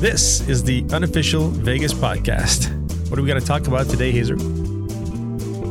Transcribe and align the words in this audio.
This 0.00 0.40
is 0.48 0.64
the 0.64 0.82
unofficial 0.94 1.48
Vegas 1.48 1.92
podcast. 1.92 2.70
What 3.10 3.18
are 3.18 3.22
we 3.22 3.28
going 3.28 3.38
to 3.38 3.46
talk 3.46 3.66
about 3.66 3.86
today, 3.86 4.10
Hazer? 4.10 4.36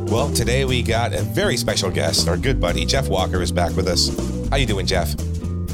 Well, 0.06 0.32
today 0.32 0.66
we 0.66 0.84
got 0.84 1.16
a 1.16 1.24
very 1.24 1.58
special 1.58 1.90
guest. 1.90 2.28
Our 2.28 2.38
good 2.38 2.62
buddy 2.62 2.86
Jeff 2.86 3.08
Walker 3.08 3.42
is 3.42 3.52
back 3.52 3.76
with 3.76 3.88
us. 3.88 4.16
How 4.52 4.58
you 4.58 4.68
doing, 4.68 4.86
Jeff? 4.86 5.16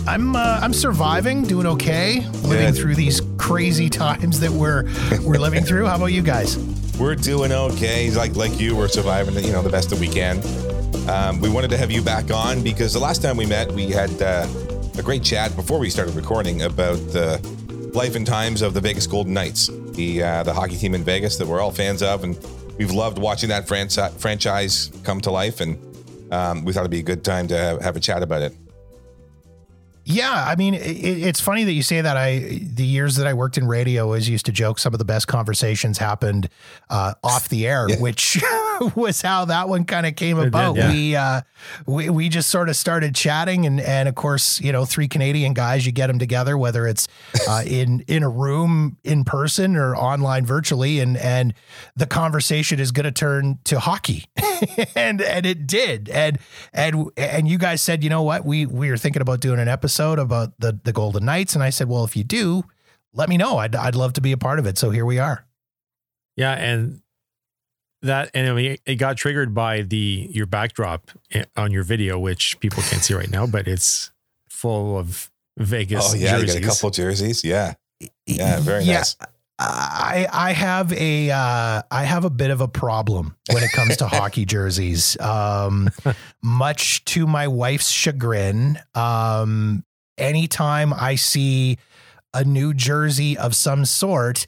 I'm 0.07 0.37
uh, 0.37 0.59
I'm 0.61 0.71
surviving, 0.71 1.43
doing 1.43 1.67
okay, 1.67 2.25
living 2.43 2.71
Good. 2.71 2.77
through 2.77 2.95
these 2.95 3.21
crazy 3.37 3.89
times 3.89 4.39
that 4.39 4.51
we're 4.51 4.85
we're 5.21 5.37
living 5.37 5.63
through. 5.65 5.87
How 5.87 5.97
about 5.97 6.13
you 6.13 6.21
guys? 6.21 6.57
We're 6.97 7.15
doing 7.15 7.51
okay. 7.51 8.09
Like 8.11 8.37
like 8.37 8.57
you, 8.57 8.73
we're 8.77 8.87
surviving. 8.87 9.35
You 9.43 9.51
know, 9.51 9.63
the 9.63 9.69
best 9.69 9.89
that 9.89 9.99
we 9.99 10.07
can. 10.07 10.39
Um, 11.09 11.41
we 11.41 11.49
wanted 11.49 11.71
to 11.71 11.77
have 11.77 11.91
you 11.91 12.01
back 12.01 12.31
on 12.31 12.63
because 12.63 12.93
the 12.93 12.99
last 12.99 13.21
time 13.21 13.35
we 13.35 13.45
met, 13.45 13.69
we 13.73 13.87
had 13.87 14.21
uh, 14.21 14.47
a 14.97 15.03
great 15.03 15.23
chat 15.23 15.53
before 15.57 15.77
we 15.77 15.89
started 15.89 16.15
recording 16.15 16.61
about 16.61 16.95
the 17.11 17.41
life 17.95 18.15
and 18.15 18.27
times 18.27 18.61
of 18.61 18.73
the 18.73 18.81
Vegas 18.81 19.07
Golden 19.07 19.33
Knights, 19.33 19.69
the 19.93 20.21
uh, 20.21 20.43
the 20.43 20.53
hockey 20.53 20.75
team 20.75 20.93
in 20.93 21.03
Vegas 21.03 21.37
that 21.37 21.47
we're 21.47 21.61
all 21.61 21.71
fans 21.71 22.03
of, 22.03 22.23
and 22.23 22.37
we've 22.77 22.91
loved 22.91 23.17
watching 23.17 23.49
that 23.49 23.67
franchi- 23.67 24.09
franchise 24.17 24.91
come 25.03 25.21
to 25.21 25.31
life. 25.31 25.61
And 25.61 25.77
um, 26.31 26.65
we 26.65 26.73
thought 26.73 26.81
it'd 26.81 26.91
be 26.91 26.99
a 26.99 27.03
good 27.03 27.23
time 27.23 27.47
to 27.47 27.57
have, 27.57 27.81
have 27.81 27.95
a 27.95 27.99
chat 27.99 28.21
about 28.21 28.41
it. 28.41 28.55
Yeah, 30.03 30.45
I 30.47 30.55
mean, 30.55 30.75
it, 30.75 30.79
it's 30.79 31.41
funny 31.41 31.63
that 31.63 31.71
you 31.71 31.81
say 31.81 32.01
that. 32.01 32.15
I 32.15 32.59
the 32.61 32.85
years 32.85 33.15
that 33.15 33.25
I 33.25 33.33
worked 33.33 33.57
in 33.57 33.65
radio, 33.65 34.03
I 34.03 34.05
always 34.05 34.29
used 34.29 34.45
to 34.45 34.51
joke 34.51 34.77
some 34.77 34.93
of 34.93 34.99
the 34.99 35.05
best 35.05 35.27
conversations 35.27 35.97
happened 35.97 36.49
uh, 36.89 37.15
off 37.23 37.49
the 37.49 37.65
air, 37.65 37.87
which 37.99 38.43
was 38.95 39.21
how 39.21 39.45
that 39.45 39.69
one 39.69 39.85
kind 39.85 40.05
of 40.05 40.15
came 40.15 40.37
did, 40.37 40.47
about. 40.47 40.75
yeah. 40.75 40.91
We 40.91 41.15
uh, 41.15 41.41
we 41.85 42.09
we 42.09 42.29
just 42.29 42.49
sort 42.49 42.69
of 42.69 42.75
started 42.75 43.15
chatting, 43.15 43.65
and 43.65 43.79
and 43.79 44.07
of 44.09 44.15
course, 44.15 44.59
you 44.61 44.71
know, 44.71 44.85
three 44.85 45.07
Canadian 45.07 45.53
guys, 45.53 45.85
you 45.85 45.91
get 45.91 46.07
them 46.07 46.19
together, 46.19 46.57
whether 46.57 46.87
it's 46.87 47.07
uh, 47.47 47.63
in 47.65 48.01
in 48.07 48.23
a 48.23 48.29
room 48.29 48.97
in 49.03 49.23
person 49.23 49.75
or 49.75 49.95
online 49.95 50.45
virtually, 50.45 50.99
and 50.99 51.17
and 51.17 51.53
the 51.95 52.05
conversation 52.05 52.79
is 52.79 52.91
going 52.91 53.05
to 53.05 53.11
turn 53.11 53.59
to 53.65 53.79
hockey, 53.79 54.25
and 54.95 55.21
and 55.21 55.45
it 55.45 55.67
did, 55.67 56.09
and 56.09 56.39
and 56.73 57.09
and 57.17 57.47
you 57.47 57.57
guys 57.57 57.81
said, 57.81 58.03
you 58.03 58.09
know 58.09 58.23
what, 58.23 58.45
we 58.45 58.65
we 58.65 58.89
were 58.89 58.97
thinking 58.97 59.21
about 59.21 59.39
doing 59.39 59.59
an 59.59 59.67
episode 59.67 60.19
about 60.19 60.59
the 60.59 60.79
the 60.83 60.93
Golden 60.93 61.25
Knights, 61.25 61.55
and 61.55 61.63
I 61.63 61.69
said, 61.69 61.87
well, 61.87 62.03
if 62.03 62.15
you 62.15 62.23
do, 62.23 62.63
let 63.13 63.29
me 63.29 63.37
know. 63.37 63.57
I'd 63.57 63.75
I'd 63.75 63.95
love 63.95 64.13
to 64.13 64.21
be 64.21 64.31
a 64.31 64.37
part 64.37 64.59
of 64.59 64.65
it. 64.65 64.77
So 64.77 64.89
here 64.89 65.05
we 65.05 65.19
are. 65.19 65.45
Yeah, 66.35 66.51
and 66.51 67.01
that 68.05 68.31
and 68.33 68.47
I 68.49 68.53
mean, 68.53 68.77
it 68.85 68.95
got 68.95 69.17
triggered 69.17 69.53
by 69.53 69.81
the 69.81 70.27
your 70.31 70.45
backdrop 70.45 71.11
on 71.55 71.71
your 71.71 71.83
video, 71.83 72.17
which 72.19 72.59
people 72.59 72.81
can't 72.83 73.03
see 73.03 73.13
right 73.13 73.29
now, 73.29 73.45
but 73.47 73.67
it's 73.67 74.11
full 74.49 74.97
of 74.97 75.29
Vegas. 75.57 76.11
oh 76.13 76.15
yeah, 76.15 76.31
jerseys. 76.39 76.55
you 76.55 76.61
got 76.61 76.67
a 76.67 76.75
couple 76.75 76.89
jerseys. 76.91 77.43
Yeah, 77.43 77.73
yeah, 78.25 78.59
very 78.59 78.83
Yeah. 78.83 78.97
nice. 78.97 79.15
I 79.57 80.27
I 80.33 80.51
have 80.51 80.91
a 80.91 81.31
uh, 81.31 81.81
I 81.89 82.03
have 82.03 82.25
a 82.25 82.29
bit 82.29 82.51
of 82.51 82.59
a 82.59 82.67
problem 82.67 83.35
when 83.53 83.63
it 83.63 83.71
comes 83.71 83.95
to 83.97 84.07
hockey 84.09 84.43
jerseys. 84.45 85.17
Um, 85.21 85.89
much 86.43 87.05
to 87.05 87.25
my 87.25 87.47
wife's 87.47 87.89
chagrin, 87.89 88.79
um, 88.95 89.85
anytime 90.17 90.93
I 90.93 91.15
see 91.15 91.77
a 92.33 92.43
new 92.43 92.73
jersey 92.73 93.37
of 93.37 93.55
some 93.55 93.85
sort, 93.85 94.45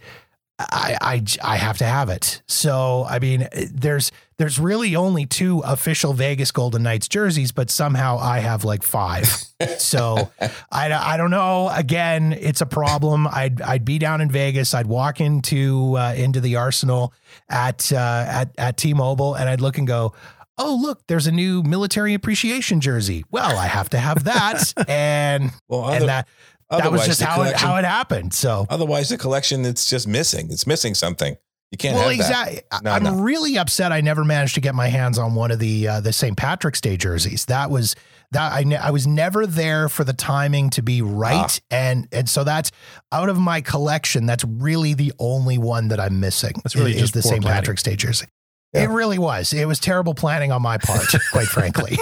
I, 0.60 0.98
I 1.02 1.24
I 1.44 1.58
have 1.58 1.78
to 1.80 1.86
have 1.86 2.10
it. 2.10 2.42
So 2.48 3.06
I 3.08 3.20
mean, 3.20 3.48
there's 3.72 4.12
there's 4.38 4.58
really 4.60 4.96
only 4.96 5.26
two 5.26 5.60
official 5.60 6.14
Vegas 6.14 6.52
Golden 6.52 6.84
Knights 6.84 7.08
jerseys, 7.08 7.52
but 7.52 7.70
somehow 7.70 8.18
I 8.18 8.40
have 8.40 8.64
like 8.64 8.82
five. 8.84 9.28
so 9.78 10.32
I, 10.72 10.92
I 10.92 11.18
don't 11.18 11.32
know. 11.32 11.70
Again, 11.70 12.34
it's 12.34 12.62
a 12.62 12.66
problem. 12.66 13.28
I'd 13.28 13.62
I'd 13.62 13.86
be 13.86 14.00
down 14.00 14.20
in 14.22 14.32
Vegas. 14.32 14.74
I'd 14.74 14.88
walk 14.88 15.22
into 15.22 15.96
uh, 15.96 16.14
into 16.18 16.40
the 16.42 16.56
Arsenal 16.56 17.14
at 17.50 17.92
uh, 17.94 18.26
at 18.28 18.50
at 18.58 18.78
T-Mobile, 18.78 19.36
and 19.36 19.48
I'd 19.50 19.62
look 19.62 19.78
and 19.78 19.88
go. 19.88 20.14
Oh, 20.60 20.80
look, 20.82 21.06
there's 21.06 21.28
a 21.28 21.32
new 21.32 21.62
military 21.62 22.16
appreciation 22.16 22.82
jersey. 22.82 23.24
Well, 23.30 23.60
I 23.60 23.68
have 23.68 23.90
to 23.92 24.00
have 24.00 24.24
that. 24.24 24.74
and 24.88 25.52
Well, 25.68 25.84
other- 25.84 25.98
and 25.98 26.10
that 26.10 26.28
that 26.70 26.78
was 26.78 27.02
otherwise 27.02 27.08
just 27.08 27.22
how 27.22 27.42
it, 27.44 27.56
how 27.56 27.78
it 27.78 27.86
happened. 27.86 28.34
So 28.34 28.66
Otherwise, 28.70 29.10
the 29.10 29.18
collection 29.18 29.66
it's 29.66 29.90
just 29.90 30.08
missing. 30.08 30.52
It's 30.52 30.68
missing 30.68 30.96
something. 30.96 31.38
You 31.72 31.78
can't 31.78 31.96
well, 31.98 32.10
exactly. 32.10 32.62
No, 32.82 32.92
I'm 32.92 33.04
no. 33.04 33.16
really 33.20 33.58
upset. 33.58 33.92
I 33.92 34.00
never 34.00 34.24
managed 34.24 34.56
to 34.56 34.62
get 34.62 34.74
my 34.74 34.88
hands 34.88 35.18
on 35.18 35.36
one 35.36 35.52
of 35.52 35.60
the 35.60 35.88
uh, 35.88 36.00
the 36.00 36.14
St. 36.14 36.38
Patrick's 36.38 36.80
Day 36.80 36.96
jerseys. 36.96 37.44
That 37.46 37.70
was 37.70 37.94
that 38.32 38.54
I 38.54 38.64
ne- 38.64 38.78
I 38.78 38.92
was 38.92 39.06
never 39.06 39.46
there 39.46 39.90
for 39.90 40.06
the 40.06 40.14
timing 40.14 40.70
to 40.72 40.82
be 40.82 41.02
right, 41.02 41.60
Ah. 41.72 41.76
and 41.76 42.08
and 42.14 42.30
so 42.30 42.46
that's 42.46 42.72
out 43.12 43.28
of 43.28 43.38
my 43.38 43.60
collection. 43.60 44.26
That's 44.26 44.46
really 44.46 44.94
the 44.94 45.12
only 45.20 45.58
one 45.58 45.90
that 45.90 46.00
I'm 46.00 46.22
missing. 46.22 46.54
That's 46.64 46.76
really 46.78 46.94
is 46.94 47.02
just 47.02 47.14
the 47.14 47.22
St. 47.22 47.44
Patrick's 47.44 47.84
Day 47.84 47.98
jersey. 47.98 48.28
Yeah. 48.74 48.84
It 48.84 48.88
really 48.88 49.18
was. 49.18 49.52
It 49.52 49.66
was 49.66 49.80
terrible 49.80 50.14
planning 50.14 50.54
on 50.54 50.62
my 50.62 50.78
part, 50.78 51.06
quite 51.32 51.48
frankly. 51.48 51.92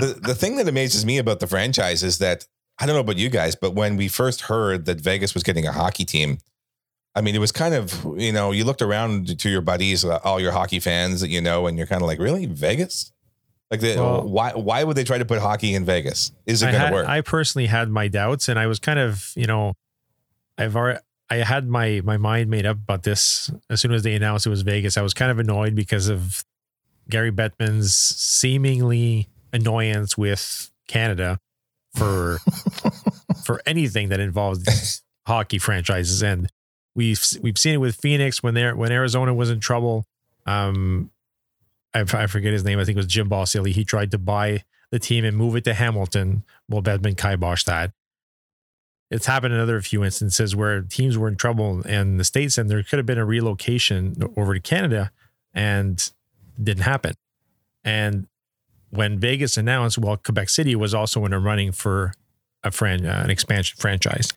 the, 0.00 0.18
the 0.20 0.34
thing 0.34 0.56
that 0.56 0.68
amazes 0.68 1.04
me 1.04 1.18
about 1.18 1.40
the 1.40 1.46
franchise 1.46 2.02
is 2.02 2.18
that 2.18 2.46
I 2.78 2.86
don't 2.86 2.94
know 2.94 3.00
about 3.00 3.18
you 3.18 3.30
guys, 3.30 3.54
but 3.54 3.74
when 3.74 3.96
we 3.96 4.08
first 4.08 4.42
heard 4.42 4.84
that 4.86 5.00
Vegas 5.00 5.34
was 5.34 5.42
getting 5.42 5.66
a 5.66 5.72
hockey 5.72 6.04
team, 6.04 6.38
I 7.14 7.20
mean, 7.20 7.34
it 7.36 7.38
was 7.38 7.52
kind 7.52 7.74
of, 7.74 8.04
you 8.16 8.32
know, 8.32 8.50
you 8.50 8.64
looked 8.64 8.82
around 8.82 9.38
to 9.38 9.48
your 9.48 9.60
buddies, 9.60 10.04
uh, 10.04 10.18
all 10.24 10.40
your 10.40 10.50
hockey 10.50 10.80
fans 10.80 11.20
that 11.20 11.28
you 11.28 11.40
know, 11.40 11.68
and 11.68 11.78
you're 11.78 11.86
kind 11.86 12.02
of 12.02 12.08
like, 12.08 12.18
really? 12.18 12.46
Vegas? 12.46 13.12
Like, 13.70 13.80
the, 13.80 13.94
Well- 13.96 14.28
why 14.28 14.50
why 14.52 14.82
would 14.84 14.96
they 14.96 15.04
try 15.04 15.18
to 15.18 15.24
put 15.24 15.40
hockey 15.40 15.74
in 15.74 15.84
Vegas? 15.84 16.32
Is 16.46 16.62
it 16.62 16.72
going 16.72 16.86
to 16.88 16.92
work? 16.92 17.08
I 17.08 17.20
personally 17.20 17.66
had 17.66 17.88
my 17.88 18.08
doubts, 18.08 18.48
and 18.48 18.58
I 18.58 18.66
was 18.66 18.78
kind 18.80 18.98
of, 18.98 19.30
you 19.36 19.46
know, 19.46 19.74
I've 20.58 20.76
already, 20.76 21.00
I 21.30 21.36
had 21.36 21.68
my 21.68 22.00
my 22.04 22.16
mind 22.16 22.50
made 22.50 22.66
up 22.66 22.76
about 22.76 23.04
this 23.04 23.50
as 23.70 23.80
soon 23.80 23.92
as 23.92 24.02
they 24.02 24.14
announced 24.14 24.46
it 24.46 24.50
was 24.50 24.62
Vegas. 24.62 24.96
I 24.98 25.02
was 25.02 25.14
kind 25.14 25.30
of 25.30 25.38
annoyed 25.38 25.74
because 25.74 26.08
of 26.08 26.44
Gary 27.08 27.32
Bettman's 27.32 27.94
seemingly 27.94 29.28
annoyance 29.52 30.18
with 30.18 30.70
Canada 30.88 31.38
for 31.94 32.38
for 33.44 33.60
anything 33.66 34.08
that 34.10 34.20
involves 34.20 35.02
hockey 35.26 35.58
franchises, 35.58 36.22
and 36.22 36.50
we've 36.94 37.22
we've 37.40 37.58
seen 37.58 37.74
it 37.74 37.78
with 37.78 37.96
Phoenix 37.96 38.42
when 38.42 38.54
they 38.54 38.72
when 38.72 38.92
Arizona 38.92 39.34
was 39.34 39.50
in 39.50 39.60
trouble. 39.60 40.06
Um, 40.46 41.10
I, 41.94 42.00
I 42.00 42.26
forget 42.26 42.52
his 42.52 42.64
name. 42.64 42.78
I 42.78 42.84
think 42.84 42.96
it 42.96 43.00
was 43.00 43.06
Jim 43.06 43.28
Balsillie. 43.28 43.72
He 43.72 43.84
tried 43.84 44.10
to 44.10 44.18
buy 44.18 44.64
the 44.90 44.98
team 44.98 45.24
and 45.24 45.36
move 45.36 45.56
it 45.56 45.64
to 45.64 45.74
Hamilton. 45.74 46.44
Well, 46.68 46.82
Bettman 46.82 47.14
kiboshed 47.14 47.64
that. 47.64 47.92
It's 49.10 49.26
happened 49.26 49.54
in 49.54 49.60
other 49.60 49.80
few 49.80 50.02
instances 50.02 50.56
where 50.56 50.82
teams 50.82 51.16
were 51.16 51.28
in 51.28 51.36
trouble 51.36 51.82
in 51.82 52.16
the 52.16 52.24
States 52.24 52.58
and 52.58 52.68
there 52.68 52.82
could 52.82 52.98
have 52.98 53.06
been 53.06 53.18
a 53.18 53.24
relocation 53.24 54.16
over 54.36 54.54
to 54.54 54.60
Canada 54.60 55.12
and 55.52 56.10
didn't 56.60 56.82
happen. 56.82 57.14
And 57.84 58.26
when 58.96 59.18
Vegas 59.18 59.56
announced, 59.56 59.98
well, 59.98 60.16
Quebec 60.16 60.48
City 60.48 60.74
was 60.74 60.94
also 60.94 61.24
in 61.24 61.32
a 61.32 61.38
running 61.38 61.72
for 61.72 62.12
a 62.62 62.70
fran- 62.70 63.06
uh, 63.06 63.20
an 63.24 63.30
expansion 63.30 63.76
franchise. 63.78 64.32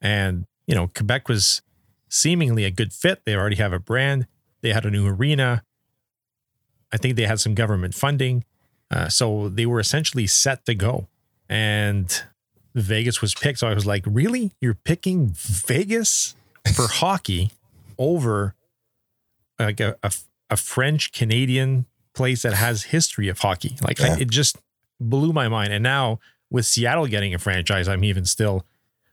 And, 0.00 0.46
you 0.66 0.74
know, 0.74 0.88
Quebec 0.88 1.28
was 1.28 1.62
seemingly 2.08 2.64
a 2.64 2.70
good 2.70 2.92
fit. 2.92 3.22
They 3.24 3.34
already 3.34 3.56
have 3.56 3.72
a 3.72 3.78
brand, 3.78 4.26
they 4.62 4.72
had 4.72 4.84
a 4.84 4.90
new 4.90 5.06
arena. 5.06 5.62
I 6.92 6.96
think 6.96 7.16
they 7.16 7.26
had 7.26 7.38
some 7.40 7.54
government 7.54 7.94
funding. 7.94 8.44
Uh, 8.90 9.08
so 9.08 9.48
they 9.48 9.66
were 9.66 9.78
essentially 9.78 10.26
set 10.26 10.66
to 10.66 10.74
go. 10.74 11.06
And 11.48 12.22
Vegas 12.74 13.20
was 13.20 13.34
picked. 13.34 13.60
So 13.60 13.68
I 13.68 13.74
was 13.74 13.86
like, 13.86 14.02
really? 14.06 14.52
You're 14.60 14.74
picking 14.74 15.30
Vegas 15.32 16.34
for 16.74 16.86
hockey 16.90 17.52
over 17.98 18.54
like 19.58 19.78
a, 19.78 19.96
a, 20.02 20.12
a 20.48 20.56
French 20.56 21.12
Canadian 21.12 21.86
place 22.14 22.42
that 22.42 22.54
has 22.54 22.84
history 22.84 23.28
of 23.28 23.38
hockey? 23.38 23.76
Like 23.82 24.00
I- 24.00 24.18
it 24.20 24.30
just 24.30 24.56
blew 24.98 25.32
my 25.32 25.48
mind. 25.48 25.72
And 25.72 25.82
now 25.82 26.20
with 26.50 26.66
Seattle 26.66 27.06
getting 27.06 27.34
a 27.34 27.38
franchise, 27.38 27.88
I'm 27.88 28.04
even 28.04 28.24
still 28.24 28.64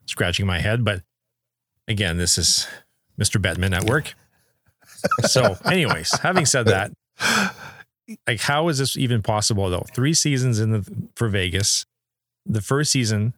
scratching 0.06 0.46
my 0.46 0.60
head. 0.60 0.84
But 0.84 1.02
again, 1.88 2.18
this 2.18 2.38
is 2.38 2.68
Mr. 3.20 3.42
Bettman 3.42 3.76
at 3.76 3.84
work. 3.86 4.14
So, 5.28 5.58
anyways, 5.66 6.12
having 6.20 6.46
said 6.46 6.66
that, 6.68 6.92
like 8.26 8.40
how 8.42 8.68
is 8.70 8.80
this 8.80 8.98
even 8.98 9.22
possible 9.22 9.70
though? 9.70 9.86
Three 9.94 10.14
seasons 10.14 10.60
in 10.60 10.72
the 10.72 11.10
for 11.16 11.28
Vegas. 11.30 11.86
The 12.46 12.62
first 12.62 12.92
season, 12.92 13.34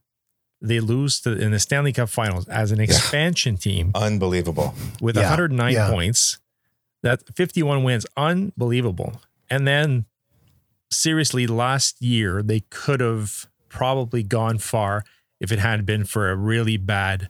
they 0.61 0.79
lose 0.79 1.19
to, 1.21 1.31
in 1.31 1.51
the 1.51 1.59
Stanley 1.59 1.91
Cup 1.91 2.09
Finals 2.09 2.47
as 2.47 2.71
an 2.71 2.79
expansion 2.79 3.57
team 3.57 3.91
Unbelievable. 3.95 4.73
with 5.01 5.15
Yeah, 5.15 5.23
109 5.23 5.73
yeah. 5.73 5.89
points. 5.89 6.37
That 7.01 7.23
51 7.35 7.83
wins, 7.83 8.05
unbelievable. 8.17 9.21
And 9.49 9.67
then, 9.67 10.05
seriously, 10.91 11.47
last 11.47 12.01
year 12.01 12.41
they 12.43 12.61
could 12.69 12.99
have 12.99 13.47
probably 13.69 14.23
gone 14.23 14.57
far 14.57 15.03
if 15.39 15.51
it 15.51 15.59
hadn't 15.59 15.85
been 15.85 16.03
for 16.05 16.29
a 16.29 16.35
really 16.35 16.77
bad 16.77 17.29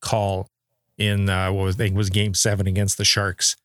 call 0.00 0.48
in 0.96 1.28
uh, 1.28 1.50
what 1.52 1.64
was 1.64 1.76
I 1.76 1.78
think 1.78 1.96
was 1.96 2.10
Game 2.10 2.34
Seven 2.34 2.66
against 2.66 2.98
the 2.98 3.04
Sharks. 3.04 3.56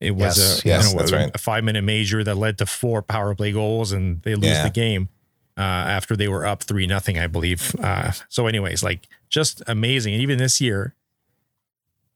It 0.00 0.12
was 0.12 0.38
Yes, 0.38 0.64
a, 0.64 0.68
yes, 0.68 0.92
you 0.92 0.98
know, 0.98 1.04
a, 1.04 1.22
right. 1.24 1.34
a 1.34 1.38
five 1.38 1.64
minute 1.64 1.82
major 1.82 2.22
that 2.22 2.36
led 2.36 2.58
to 2.58 2.66
four 2.66 3.02
power 3.02 3.34
play 3.34 3.52
goals, 3.52 3.90
and 3.92 4.22
they 4.22 4.34
lose 4.34 4.50
Yeah. 4.50 4.62
the 4.64 4.70
game. 4.70 5.08
uh, 5.56 5.60
after 5.60 6.14
they 6.14 6.28
were 6.28 6.46
up 6.46 6.62
three 6.62 6.86
nothing, 6.86 7.18
I 7.18 7.26
believe. 7.26 7.74
Uh, 7.82 8.12
so, 8.28 8.46
anyways, 8.46 8.84
like 8.84 9.08
just 9.28 9.60
amazing. 9.66 10.14
And 10.14 10.22
even 10.22 10.38
this 10.38 10.60
year, 10.60 10.94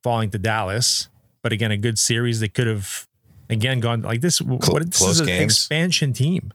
falling 0.04 0.30
to 0.30 0.38
Dallas, 0.38 1.08
but 1.42 1.52
again, 1.52 1.72
a 1.72 1.76
good 1.76 1.98
series. 1.98 2.38
They 2.38 2.46
could 2.48 2.68
have 2.68 3.08
again 3.52 3.80
gone 3.80 4.02
like 4.02 4.20
this. 4.20 4.40
what 4.40 4.60
this 4.60 4.98
close 4.98 5.14
is 5.14 5.20
an 5.20 5.26
games. 5.26 5.44
expansion 5.44 6.12
team. 6.12 6.52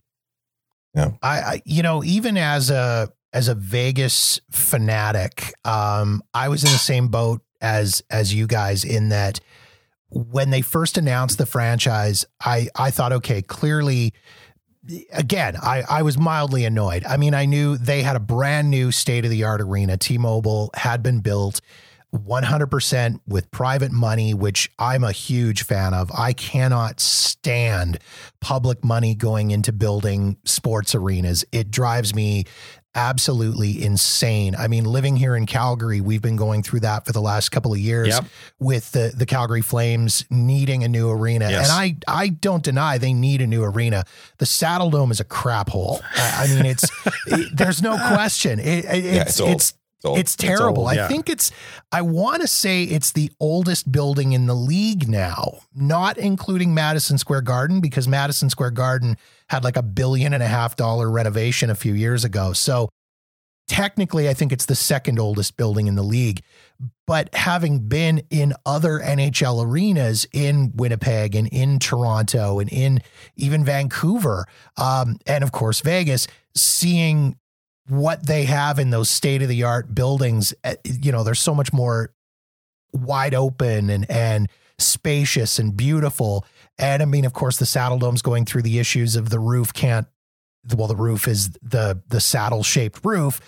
I, 1.21 1.39
I 1.39 1.61
you 1.65 1.83
know 1.83 2.03
even 2.03 2.38
as 2.38 2.69
a 2.69 3.09
as 3.33 3.47
a 3.47 3.55
Vegas 3.55 4.39
fanatic, 4.51 5.53
um, 5.63 6.23
I 6.33 6.49
was 6.49 6.63
in 6.63 6.71
the 6.71 6.77
same 6.77 7.07
boat 7.07 7.41
as 7.61 8.03
as 8.09 8.33
you 8.33 8.47
guys 8.47 8.83
in 8.83 9.09
that 9.09 9.39
when 10.09 10.49
they 10.49 10.61
first 10.61 10.97
announced 10.97 11.38
the 11.38 11.45
franchise, 11.45 12.25
I 12.41 12.69
I 12.75 12.91
thought 12.91 13.13
okay, 13.13 13.41
clearly 13.41 14.13
again, 15.11 15.55
I, 15.61 15.83
I 15.89 16.01
was 16.01 16.17
mildly 16.17 16.65
annoyed. 16.65 17.05
I 17.05 17.17
mean, 17.17 17.33
I 17.33 17.45
knew 17.45 17.77
they 17.77 18.03
had 18.03 18.15
a 18.15 18.21
brand 18.21 18.69
new 18.69 18.91
state 18.91 19.25
of 19.25 19.31
the 19.31 19.44
art 19.44 19.61
arena. 19.61 19.97
T 19.97 20.17
Mobile 20.17 20.69
had 20.75 21.03
been 21.03 21.19
built 21.19 21.61
100% 22.18 23.19
with 23.28 23.50
private 23.52 23.92
money, 23.92 24.34
which 24.34 24.69
I'm 24.80 25.04
a 25.04 25.12
huge 25.12 25.64
fan 25.64 25.94
of. 25.94 26.12
I 26.12 26.34
cannot 26.34 27.00
stand 27.00 28.00
public 28.42 28.84
money 28.84 29.16
going 29.16 29.52
into 29.52 29.72
building 29.72 30.38
sports 30.46 30.94
arenas. 30.96 31.46
It 31.52 31.72
drives 31.72 32.14
me 32.16 32.46
absolutely 32.96 33.84
insane. 33.84 34.56
I 34.56 34.68
mean, 34.68 34.84
living 34.84 35.16
here 35.18 35.36
in 35.36 35.46
Calgary, 35.46 36.02
we've 36.02 36.22
been 36.22 36.36
going 36.36 36.64
through 36.64 36.80
that 36.80 37.06
for 37.06 37.12
the 37.12 37.22
last 37.22 37.50
couple 37.50 37.72
of 37.72 37.78
years 37.78 38.08
Yep. 38.08 38.25
with 38.60 38.92
the 38.92 39.14
the 39.16 39.25
Calgary 39.28 39.62
Flames 39.62 40.25
needing 40.31 40.84
a 40.84 40.88
new 40.88 41.10
arena. 41.12 41.48
Yes. 41.50 41.69
And 41.69 41.80
I 42.08 42.22
I 42.22 42.30
don't 42.30 42.64
deny 42.64 42.98
they 42.98 43.14
need 43.14 43.42
a 43.42 43.48
new 43.48 43.64
arena. 43.64 44.04
The 44.40 44.48
Saddle 44.48 44.90
Dome 44.90 45.12
is 45.12 45.19
a 45.19 45.24
crap 45.25 45.69
hole. 45.69 46.02
I 46.16 46.46
I 46.46 46.56
mean, 46.56 46.66
it's 46.66 46.86
it- 47.28 47.56
there's 47.56 47.81
no 47.84 47.98
question. 47.98 48.60
It, 48.60 48.86
it- 48.86 49.04
Yeah, 49.04 49.22
it's 49.22 49.40
it's 49.40 49.40
it's 49.40 49.74
old. 50.07 50.18
it's 50.18 50.36
terrible. 50.36 50.88
old, 50.88 50.98
I 50.98 51.07
think 51.07 51.30
it's, 51.30 51.51
I 51.92 52.01
want 52.01 52.42
to 52.42 52.48
say 52.48 52.83
it's 52.83 53.12
the 53.12 53.31
oldest 53.39 53.92
building 53.92 54.33
in 54.33 54.48
the 54.48 54.56
league 54.56 55.07
now, 55.07 55.59
not 55.75 56.18
including 56.18 56.74
Madison 56.74 57.18
Square 57.18 57.42
Garden, 57.42 57.81
because 57.81 58.07
Madison 58.07 58.50
Square 58.50 58.71
Garden 58.71 59.18
had 59.50 59.63
like 59.63 59.77
a 59.77 59.83
billion 59.83 60.33
and 60.33 60.44
a 60.44 60.48
half 60.48 60.75
dollar 60.75 61.09
renovation 61.09 61.69
a 61.69 61.75
few 61.75 61.94
years 61.94 62.24
ago. 62.24 62.54
So 62.54 62.89
technically, 63.68 64.30
I 64.30 64.33
think 64.33 64.51
it's 64.51 64.65
the 64.65 64.75
second 64.75 65.19
oldest 65.19 65.57
building 65.57 65.88
in 65.88 65.95
the 65.95 66.04
league. 66.04 66.42
But 67.06 67.33
having 67.33 67.88
been 67.88 68.24
in 68.30 68.54
other 68.65 69.00
NHL 69.00 69.65
arenas 69.65 70.27
in 70.33 70.74
Winnipeg 70.75 71.36
and 71.36 71.48
in 71.48 71.80
Toronto 71.80 72.59
and 72.59 72.71
in 72.71 73.01
even 73.36 73.63
Vancouver, 73.63 74.45
um, 74.77 75.18
and 75.25 75.44
of 75.44 75.51
course 75.51 75.81
Vegas, 75.81 76.27
seeing 76.56 77.38
what 77.88 78.25
they 78.25 78.45
have 78.45 78.80
in 78.80 78.89
those 78.89 79.10
state 79.10 79.42
of 79.42 79.50
the 79.50 79.63
art 79.63 79.94
buildings, 79.94 80.54
eh, 80.63 80.75
you 80.86 81.12
know, 81.12 81.24
they're 81.24 81.36
so 81.36 81.56
much 81.56 81.72
more 81.72 82.13
wide 82.94 83.34
open 83.34 83.89
and 83.89 84.10
and 84.10 84.50
spacious 84.80 85.60
and 85.60 85.75
beautiful. 85.75 86.45
And 86.78 87.01
I 87.01 87.06
mean, 87.06 87.25
of 87.25 87.34
course, 87.34 87.57
the 87.57 87.66
Saddle 87.66 88.00
Dome's 88.00 88.22
going 88.22 88.45
through 88.45 88.62
the 88.62 88.80
issues 88.80 89.16
of 89.16 89.30
the 89.30 89.39
roof 89.39 89.74
can't. 89.74 90.07
Well, 90.75 90.88
the 90.88 90.98
roof 90.98 91.30
is 91.30 91.51
the 91.62 92.01
the 92.10 92.19
saddle 92.19 92.62
shaped 92.62 93.00
roof, 93.06 93.39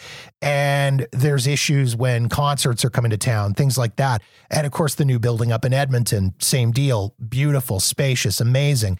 and 0.42 1.06
there's 1.12 1.47
issues 1.47 1.94
when 1.94 2.30
concerts 2.30 2.85
are 2.85 2.89
coming 2.89 3.12
to 3.12 3.18
town, 3.18 3.56
things 3.56 3.77
like 3.77 3.97
that. 3.97 4.21
And 4.50 4.65
of 4.65 4.71
course, 4.71 4.95
the 4.95 5.03
new 5.03 5.19
building 5.19 5.51
up 5.51 5.65
in 5.65 5.74
Edmonton, 5.74 6.33
same 6.39 6.71
deal, 6.71 7.15
beautiful, 7.27 7.81
spacious, 7.81 8.39
amazing, 8.39 9.00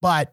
but 0.00 0.32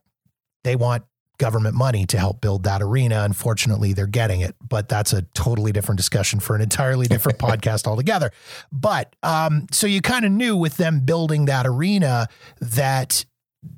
they 0.63 0.77
want 0.77 1.03
government 1.39 1.74
money 1.74 2.06
to 2.06 2.19
help 2.19 2.41
build 2.41 2.63
that 2.63 2.81
arena. 2.81 3.24
Unfortunately, 3.24 3.94
they're 3.94 4.06
getting 4.06 4.41
it, 4.41 4.56
but 4.68 4.88
that's 4.88 5.12
a 5.13 5.24
totally 5.33 5.71
different 5.71 5.97
discussion 5.97 6.39
for 6.39 6.56
an 6.56 6.62
entirely 6.62 7.07
different 7.07 7.39
podcast 7.39 7.88
altogether. 7.88 8.31
But 8.71 9.15
um, 9.24 9.65
so 9.71 9.88
you 9.88 10.01
kind 10.01 10.25
of 10.25 10.31
knew 10.31 10.56
with 10.56 10.77
them 10.77 11.00
building 11.00 11.45
that 11.45 11.65
arena 11.65 12.27
that 12.62 13.25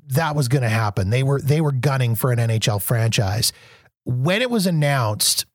that 0.08 0.36
was 0.36 0.48
going 0.48 0.62
to 0.62 0.68
happen. 0.68 1.10
They 1.10 1.22
were 1.22 1.40
they 1.40 1.60
were 1.60 1.72
gunning 1.72 2.14
for 2.14 2.30
an 2.30 2.38
NHL 2.38 2.82
franchise. 2.82 3.52
When 4.04 4.42
it 4.42 4.50
was 4.50 4.66
announced, 4.66 5.46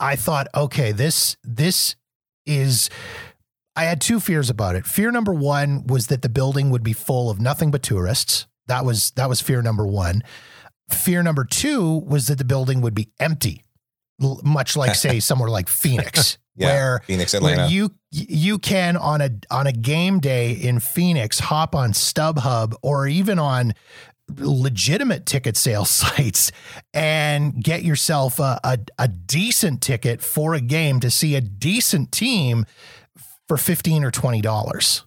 I 0.00 0.16
thought, 0.16 0.48
okay, 0.54 0.90
this 0.92 1.36
this 1.44 1.94
is 2.44 2.90
I 3.74 3.84
had 3.84 4.00
two 4.00 4.20
fears 4.20 4.50
about 4.50 4.76
it. 4.76 4.86
Fear 4.86 5.12
number 5.12 5.32
1 5.32 5.86
was 5.86 6.08
that 6.08 6.22
the 6.22 6.28
building 6.28 6.70
would 6.70 6.82
be 6.82 6.92
full 6.92 7.30
of 7.30 7.40
nothing 7.40 7.70
but 7.70 7.82
tourists. 7.82 8.46
That 8.66 8.84
was 8.84 9.12
that 9.12 9.28
was 9.28 9.40
fear 9.40 9.62
number 9.62 9.86
1. 9.86 10.22
Fear 10.92 11.22
number 11.22 11.44
2 11.44 12.04
was 12.06 12.26
that 12.26 12.38
the 12.38 12.44
building 12.44 12.80
would 12.80 12.94
be 12.94 13.10
empty. 13.18 13.64
Much 14.18 14.76
like 14.76 14.94
say 14.94 15.20
somewhere 15.20 15.50
like 15.50 15.68
Phoenix 15.68 16.38
yeah, 16.56 16.66
where 16.66 17.02
Phoenix, 17.06 17.32
where 17.32 17.52
Atlanta. 17.52 17.72
you 17.72 17.90
you 18.10 18.58
can 18.58 18.96
on 18.96 19.20
a 19.20 19.30
on 19.50 19.66
a 19.66 19.72
game 19.72 20.20
day 20.20 20.52
in 20.52 20.80
Phoenix 20.80 21.38
hop 21.38 21.74
on 21.74 21.92
StubHub 21.92 22.74
or 22.82 23.06
even 23.06 23.38
on 23.38 23.72
legitimate 24.36 25.26
ticket 25.26 25.56
sales 25.56 25.90
sites 25.90 26.52
and 26.92 27.62
get 27.62 27.82
yourself 27.82 28.38
a, 28.38 28.60
a, 28.64 28.78
a 28.98 29.08
decent 29.08 29.80
ticket 29.80 30.22
for 30.22 30.54
a 30.54 30.60
game 30.60 31.00
to 31.00 31.10
see 31.10 31.34
a 31.34 31.40
decent 31.40 32.12
team 32.12 32.66
for 33.48 33.56
15 33.56 34.04
or 34.04 34.10
20 34.10 34.40
dollars 34.40 35.04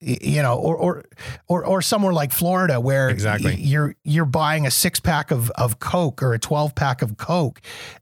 you 0.00 0.40
know 0.42 0.54
or 0.56 0.76
or 0.76 1.04
or 1.48 1.64
or 1.66 1.82
somewhere 1.82 2.12
like 2.12 2.32
Florida 2.32 2.80
where 2.80 3.10
Exactly. 3.10 3.54
you're 3.56 3.94
you're 4.02 4.24
buying 4.24 4.66
a 4.66 4.70
six 4.70 4.98
pack 4.98 5.30
of 5.30 5.50
of 5.50 5.78
Coke 5.78 6.22
or 6.22 6.32
a 6.32 6.38
12 6.38 6.74
pack 6.74 7.02
of 7.02 7.18
Coke 7.18 7.60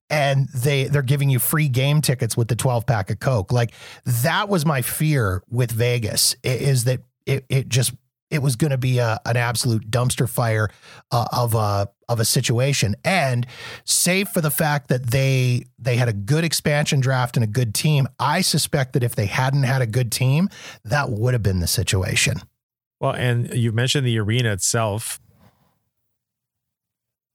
and 0.08 0.48
they 0.54 0.84
they're 0.84 1.02
giving 1.02 1.28
you 1.28 1.38
free 1.40 1.68
game 1.68 2.00
tickets 2.00 2.36
with 2.36 2.46
the 2.48 2.56
12 2.56 2.86
pack 2.86 3.10
of 3.10 3.18
Coke 3.18 3.52
like 3.52 3.72
that 4.04 4.48
was 4.48 4.64
my 4.64 4.80
fear 4.82 5.42
with 5.50 5.72
Vegas 5.72 6.36
is 6.44 6.84
that 6.84 7.00
it 7.26 7.44
it 7.48 7.68
just 7.68 7.92
it 8.30 8.42
was 8.42 8.56
going 8.56 8.70
to 8.70 8.78
be 8.78 8.98
a, 8.98 9.20
an 9.24 9.36
absolute 9.36 9.90
dumpster 9.90 10.28
fire 10.28 10.68
uh, 11.10 11.26
of 11.32 11.54
a 11.54 11.88
of 12.08 12.20
a 12.20 12.24
situation 12.24 12.94
and 13.04 13.46
save 13.84 14.28
for 14.28 14.40
the 14.40 14.50
fact 14.50 14.88
that 14.88 15.06
they 15.06 15.64
they 15.78 15.96
had 15.96 16.08
a 16.08 16.12
good 16.12 16.44
expansion 16.44 17.00
draft 17.00 17.36
and 17.36 17.44
a 17.44 17.48
good 17.48 17.74
team 17.74 18.08
i 18.18 18.40
suspect 18.40 18.94
that 18.94 19.02
if 19.02 19.14
they 19.14 19.26
hadn't 19.26 19.64
had 19.64 19.82
a 19.82 19.86
good 19.86 20.10
team 20.10 20.48
that 20.84 21.10
would 21.10 21.34
have 21.34 21.42
been 21.42 21.60
the 21.60 21.66
situation 21.66 22.40
Well, 23.00 23.12
and 23.12 23.54
you 23.54 23.72
mentioned 23.72 24.06
the 24.06 24.18
arena 24.18 24.52
itself. 24.52 25.20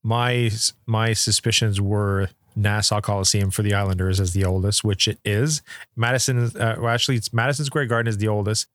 My 0.04 0.51
my 0.86 1.13
suspicions 1.13 1.80
were 1.80 2.30
Nassau 2.56 3.00
Coliseum 3.00 3.51
for 3.51 3.62
the 3.63 3.74
Islanders 3.74 4.19
as 4.19 4.34
the 4.34 4.46
oldest, 4.46 4.84
which 4.84 5.07
it 5.07 5.20
is. 5.24 5.62
Madison, 5.96 6.51
uh, 6.60 6.75
well, 6.79 6.89
actually, 6.89 7.15
it's 7.15 7.32
Madison 7.34 7.65
Square 7.65 7.86
Garden 7.86 8.10
is 8.10 8.17
the 8.17 8.27
oldest. 8.27 8.67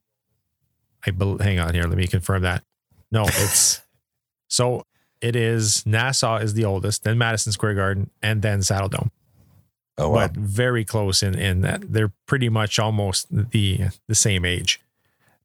I 1.07 1.11
bel 1.12 1.38
hang 1.38 1.59
on 1.59 1.75
here. 1.75 1.85
Let 1.85 1.97
me 1.97 2.07
confirm 2.07 2.43
that. 2.43 2.62
No, 3.11 3.25
it's 3.26 3.81
so 4.49 4.85
it 5.21 5.35
is 5.37 5.85
Nassau 5.87 6.37
is 6.37 6.55
the 6.55 6.64
oldest, 6.64 7.05
then 7.05 7.19
Madison 7.19 7.52
Square 7.52 7.75
Garden, 7.75 8.11
and 8.23 8.43
then 8.43 8.62
Saddle 8.62 8.88
Dome. 8.88 9.11
oh, 9.99 10.11
wow. 10.11 10.26
But 10.28 10.37
very 10.37 10.85
close 10.85 11.23
in 11.23 11.35
in 11.38 11.61
that 11.62 11.93
they're 11.93 12.12
pretty 12.26 12.49
much 12.49 12.78
almost 12.78 13.26
the 13.31 13.88
the 14.07 14.14
same 14.14 14.45
age. 14.45 14.81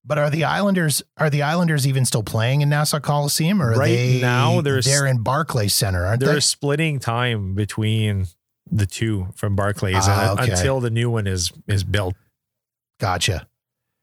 but 0.05 0.17
are 0.17 0.29
the 0.29 0.43
islanders 0.43 1.01
are 1.17 1.29
the 1.29 1.41
islanders 1.41 1.88
even 1.88 2.03
still 2.05 2.24
playing 2.24 2.62
in 2.62 2.67
nassau 2.69 3.00
coliseum 3.00 3.62
or 3.62 3.72
are 3.72 3.77
Right 3.79 3.88
they 3.95 4.19
now, 4.22 4.60
there's- 4.62 4.86
they're 4.86 5.07
in 5.07 5.24
barclays 5.24 5.74
center 5.74 6.05
aren't 6.05 6.19
they're 6.19 6.33
they 6.36 6.39
splitting 6.41 7.00
time 7.00 7.53
between 7.55 8.27
the 8.69 8.86
two 8.86 9.27
from 9.36 9.55
Barclays 9.55 9.95
Ah, 10.07 10.33
okay. 10.33 10.51
until 10.51 10.79
the 10.81 10.89
new 10.89 11.10
one 11.10 11.25
is 11.27 11.51
is 11.67 11.83
built. 11.83 12.15
gotcha 13.00 13.48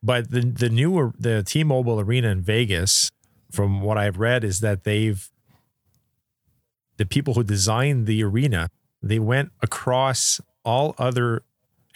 But 0.03 0.31
the 0.31 0.41
the 0.41 0.71
newer 0.71 1.13
the 1.19 1.43
T-Mobile 1.43 2.01
Arena 2.01 2.29
in 2.29 2.41
Vegas, 2.41 3.11
from 3.51 3.83
what 3.83 3.99
I've 3.99 4.19
read, 4.19 4.45
is 4.45 4.61
that 4.61 4.85
they've 4.85 5.31
the 6.97 7.07
people 7.07 7.35
who 7.35 7.43
designed 7.43 8.07
the 8.07 8.23
arena 8.23 8.71
they 9.03 9.19
went 9.19 9.53
across 9.63 10.41
all 10.65 10.95
other 10.99 11.43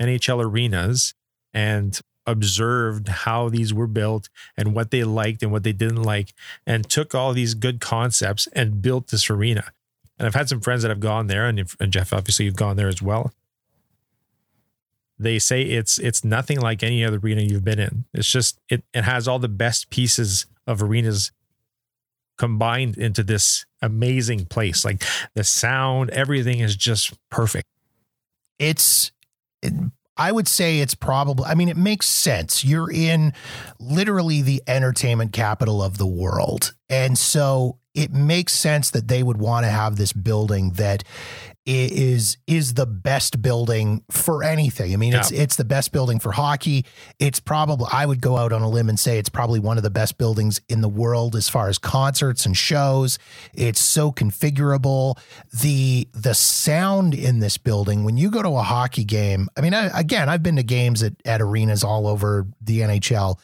NHL 0.00 0.42
arenas 0.42 1.14
and 1.52 2.00
observed 2.26 3.08
how 3.08 3.48
these 3.48 3.74
were 3.74 3.86
built 3.86 4.28
and 4.56 4.74
what 4.74 4.90
they 4.90 5.04
liked 5.04 5.42
and 5.42 5.52
what 5.52 5.62
they 5.62 5.72
didn't 5.72 6.02
like 6.02 6.32
and 6.66 6.88
took 6.88 7.14
all 7.14 7.32
these 7.32 7.54
good 7.54 7.80
concepts 7.80 8.46
and 8.48 8.80
built 8.80 9.08
this 9.08 9.28
arena. 9.28 9.72
And 10.18 10.26
I've 10.26 10.34
had 10.34 10.48
some 10.48 10.60
friends 10.60 10.82
that 10.82 10.88
have 10.88 11.00
gone 11.00 11.26
there 11.26 11.46
and, 11.46 11.58
if, 11.58 11.76
and 11.78 11.92
Jeff 11.92 12.12
obviously 12.12 12.46
you've 12.46 12.56
gone 12.56 12.76
there 12.76 12.88
as 12.88 13.02
well. 13.02 13.32
They 15.18 15.38
say 15.38 15.62
it's 15.62 15.98
it's 15.98 16.24
nothing 16.24 16.60
like 16.60 16.82
any 16.82 17.04
other 17.04 17.18
arena 17.18 17.42
you've 17.42 17.64
been 17.64 17.78
in. 17.78 18.04
It's 18.12 18.30
just 18.30 18.58
it 18.68 18.84
it 18.92 19.04
has 19.04 19.28
all 19.28 19.38
the 19.38 19.48
best 19.48 19.90
pieces 19.90 20.46
of 20.66 20.82
arenas 20.82 21.30
combined 22.36 22.98
into 22.98 23.22
this 23.22 23.64
amazing 23.80 24.46
place. 24.46 24.84
Like 24.84 25.04
the 25.34 25.44
sound, 25.44 26.10
everything 26.10 26.58
is 26.60 26.76
just 26.76 27.14
perfect. 27.30 27.66
it's 28.58 29.12
it, 29.62 29.72
I 30.16 30.30
would 30.30 30.46
say 30.46 30.80
it's 30.80 30.94
probably 30.94 31.46
I 31.46 31.54
mean 31.54 31.68
it 31.68 31.76
makes 31.76 32.06
sense. 32.06 32.64
You're 32.64 32.90
in 32.90 33.32
literally 33.78 34.42
the 34.42 34.62
entertainment 34.66 35.32
capital 35.32 35.82
of 35.82 35.98
the 35.98 36.06
world. 36.06 36.74
And 36.88 37.18
so 37.18 37.78
it 37.94 38.12
makes 38.12 38.52
sense 38.52 38.90
that 38.90 39.08
they 39.08 39.22
would 39.22 39.36
want 39.36 39.64
to 39.64 39.70
have 39.70 39.96
this 39.96 40.12
building 40.12 40.72
that 40.72 41.04
is 41.66 42.36
is 42.46 42.74
the 42.74 42.84
best 42.84 43.40
building 43.40 44.04
for 44.10 44.44
anything. 44.44 44.92
I 44.92 44.96
mean, 44.96 45.14
it's 45.14 45.30
it's 45.30 45.56
the 45.56 45.64
best 45.64 45.92
building 45.92 46.18
for 46.18 46.32
hockey. 46.32 46.84
It's 47.18 47.40
probably 47.40 47.86
I 47.90 48.04
would 48.04 48.20
go 48.20 48.36
out 48.36 48.52
on 48.52 48.60
a 48.60 48.68
limb 48.68 48.88
and 48.88 48.98
say 48.98 49.18
it's 49.18 49.30
probably 49.30 49.60
one 49.60 49.78
of 49.78 49.82
the 49.82 49.90
best 49.90 50.18
buildings 50.18 50.60
in 50.68 50.82
the 50.82 50.88
world 50.88 51.34
as 51.34 51.48
far 51.48 51.68
as 51.68 51.78
concerts 51.78 52.44
and 52.44 52.54
shows. 52.54 53.18
It's 53.54 53.80
so 53.80 54.12
configurable. 54.12 55.18
The 55.58 56.06
the 56.12 56.34
sound 56.34 57.14
in 57.14 57.38
this 57.38 57.56
building 57.56 58.04
when 58.04 58.18
you 58.18 58.30
go 58.30 58.42
to 58.42 58.50
a 58.50 58.62
hockey 58.62 59.04
game. 59.04 59.48
I 59.56 59.62
mean, 59.62 59.72
I, 59.72 59.98
again, 59.98 60.28
I've 60.28 60.42
been 60.42 60.56
to 60.56 60.62
games 60.62 61.02
at 61.02 61.14
at 61.24 61.40
arenas 61.40 61.82
all 61.82 62.06
over 62.06 62.46
the 62.60 62.80
NHL, 62.80 63.38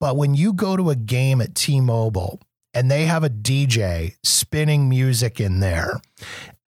but 0.00 0.16
when 0.16 0.34
you 0.34 0.54
go 0.54 0.76
to 0.76 0.88
a 0.88 0.96
game 0.96 1.42
at 1.42 1.54
T-Mobile 1.54 2.40
and 2.72 2.90
they 2.90 3.04
have 3.04 3.24
a 3.24 3.30
DJ 3.30 4.14
spinning 4.22 4.88
music 4.88 5.38
in 5.38 5.60
there 5.60 6.00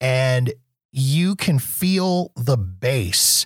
and 0.02 0.54
you 0.94 1.36
can 1.36 1.60
feel 1.60 2.32
the 2.36 2.56
bass 2.56 3.46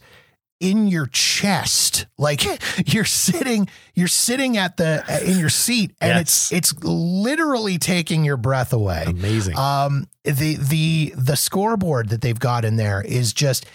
in 0.59 0.87
your 0.87 1.05
chest. 1.07 2.07
Like 2.17 2.43
you're 2.93 3.05
sitting 3.05 3.69
you're 3.95 4.07
sitting 4.07 4.57
at 4.57 4.77
the 4.77 5.03
in 5.25 5.39
your 5.39 5.49
seat 5.49 5.95
and 6.01 6.09
yes. 6.09 6.21
it's 6.21 6.51
it's 6.51 6.83
literally 6.83 7.77
taking 7.77 8.25
your 8.25 8.37
breath 8.37 8.73
away. 8.73 9.05
Amazing. 9.07 9.57
Um 9.57 10.07
the 10.23 10.55
the 10.55 11.13
the 11.15 11.35
scoreboard 11.35 12.09
that 12.09 12.21
they've 12.21 12.39
got 12.39 12.65
in 12.65 12.75
there 12.75 13.01
is 13.01 13.33
just 13.33 13.65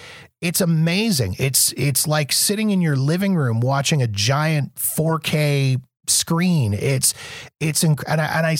it's 0.40 0.60
amazing. 0.60 1.36
It's 1.38 1.72
it's 1.76 2.06
like 2.06 2.32
sitting 2.32 2.70
in 2.70 2.80
your 2.80 2.96
living 2.96 3.36
room 3.36 3.60
watching 3.60 4.02
a 4.02 4.08
giant 4.08 4.74
4k 4.74 5.80
screen. 6.08 6.74
It's 6.74 7.14
it's 7.60 7.84
inc- 7.84 8.04
and 8.08 8.20
I, 8.20 8.26
and 8.38 8.46
I 8.46 8.56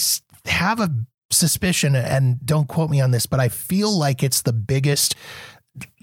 have 0.49 0.81
a 0.81 0.91
suspicion, 1.33 1.95
and 1.97 2.45
don't 2.45 2.69
quote 2.69 2.91
me 2.91 3.01
on 3.01 3.11
this, 3.11 3.27
but 3.27 3.41
I 3.41 3.49
feel 3.49 3.97
like 3.97 4.23
it's 4.23 4.43
the 4.43 4.53
biggest 4.53 5.15